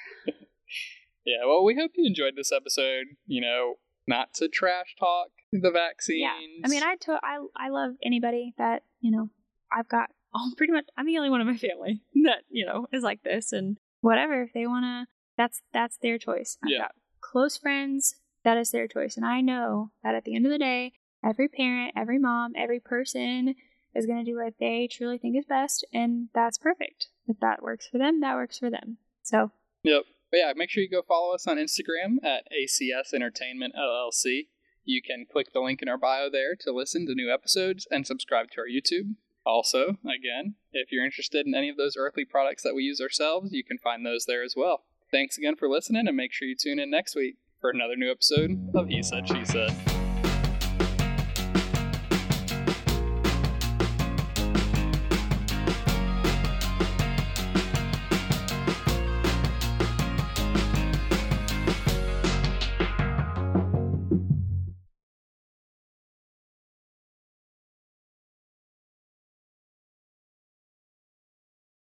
Yeah, 1.29 1.47
well, 1.47 1.63
we 1.65 1.75
hope 1.77 1.91
you 1.95 2.07
enjoyed 2.07 2.35
this 2.37 2.51
episode. 2.53 3.05
You 3.27 3.41
know, 3.43 3.75
not 4.07 4.33
to 4.35 4.49
trash 4.49 4.95
talk 4.99 5.29
the 5.53 5.71
vaccines. 5.71 6.21
Yeah. 6.23 6.65
I 6.65 6.69
mean, 6.69 6.83
I 6.83 6.97
to- 7.03 7.21
I 7.23 7.39
I 7.57 7.69
love 7.69 7.93
anybody 8.03 8.55
that, 8.59 8.83
you 9.01 9.11
know, 9.11 9.29
I've 9.71 9.89
got 9.89 10.11
oh, 10.35 10.51
pretty 10.57 10.73
much 10.73 10.87
I'm 10.97 11.07
the 11.07 11.19
only 11.19 11.31
one 11.31 11.41
in 11.43 11.47
my 11.47 11.57
family 11.57 12.01
that, 12.25 12.43
you 12.49 12.65
know, 12.67 12.87
is 12.93 13.03
like 13.03 13.23
this 13.23 13.53
and 13.53 13.77
whatever 14.01 14.43
if 14.43 14.53
they 14.55 14.67
want 14.67 14.85
to 14.85 15.07
that's 15.37 15.61
that's 15.73 15.99
their 15.99 16.19
choice. 16.19 16.57
I've 16.65 16.71
Yeah. 16.71 16.79
got 16.79 16.95
close 17.21 17.57
friends, 17.59 18.17
that 18.45 18.57
is 18.57 18.71
their 18.71 18.89
choice. 18.89 19.17
And 19.17 19.27
I 19.27 19.41
know 19.43 19.91
that 20.03 20.15
at 20.15 20.25
the 20.25 20.35
end 20.35 20.47
of 20.47 20.53
the 20.53 20.59
day, 20.59 20.93
every 21.25 21.49
parent, 21.49 21.93
every 21.97 22.19
mom, 22.19 22.53
every 22.57 22.81
person 22.81 23.55
is 23.95 24.07
going 24.07 24.19
to 24.25 24.31
do 24.31 24.37
what 24.39 24.55
they 24.61 24.89
truly 24.91 25.19
think 25.19 25.37
is 25.37 25.45
best 25.47 25.85
and 25.93 26.29
that's 26.35 26.57
perfect. 26.59 27.09
If 27.27 27.39
that 27.41 27.63
works 27.63 27.87
for 27.87 27.99
them, 27.99 28.21
that 28.21 28.35
works 28.37 28.59
for 28.59 28.71
them. 28.71 28.97
So, 29.23 29.51
Yep. 29.83 30.05
But 30.31 30.39
yeah, 30.39 30.53
make 30.55 30.71
sure 30.71 30.83
you 30.83 30.91
go 30.91 31.03
follow 31.03 31.35
us 31.35 31.47
on 31.47 31.57
Instagram 31.57 32.17
at 32.23 32.45
ACS 32.53 33.15
Entertainment 33.15 33.75
LLC. 33.79 34.49
You 34.85 35.03
can 35.03 35.27
click 35.31 35.53
the 35.53 35.61
link 35.61 35.83
in 35.83 35.89
our 35.89 35.99
bio 35.99 36.31
there 36.31 36.55
to 36.61 36.73
listen 36.73 37.07
to 37.07 37.15
new 37.15 37.33
episodes 37.33 37.87
and 37.91 38.07
subscribe 38.07 38.51
to 38.53 38.61
our 38.61 38.67
YouTube. 38.67 39.15
Also, 39.45 39.97
again, 40.05 40.55
if 40.73 40.93
you're 40.93 41.05
interested 41.05 41.47
in 41.47 41.55
any 41.55 41.69
of 41.69 41.77
those 41.77 41.97
Earthly 41.97 42.25
products 42.25 42.63
that 42.63 42.75
we 42.75 42.83
use 42.83 43.01
ourselves, 43.01 43.53
you 43.53 43.65
can 43.65 43.79
find 43.79 44.05
those 44.05 44.27
there 44.27 44.43
as 44.43 44.55
well. 44.57 44.85
Thanks 45.11 45.39
again 45.39 45.57
for 45.57 45.69
listening, 45.69 46.07
and 46.07 46.17
make 46.17 46.33
sure 46.33 46.47
you 46.47 46.55
tune 46.55 46.79
in 46.79 46.91
next 46.91 47.17
week 47.17 47.37
for 47.61 47.71
another 47.71 47.97
new 47.97 48.11
episode 48.11 48.71
of 48.75 48.89
He 48.89 49.03
Said, 49.03 49.27
She 49.27 49.45
Said. 49.47 49.98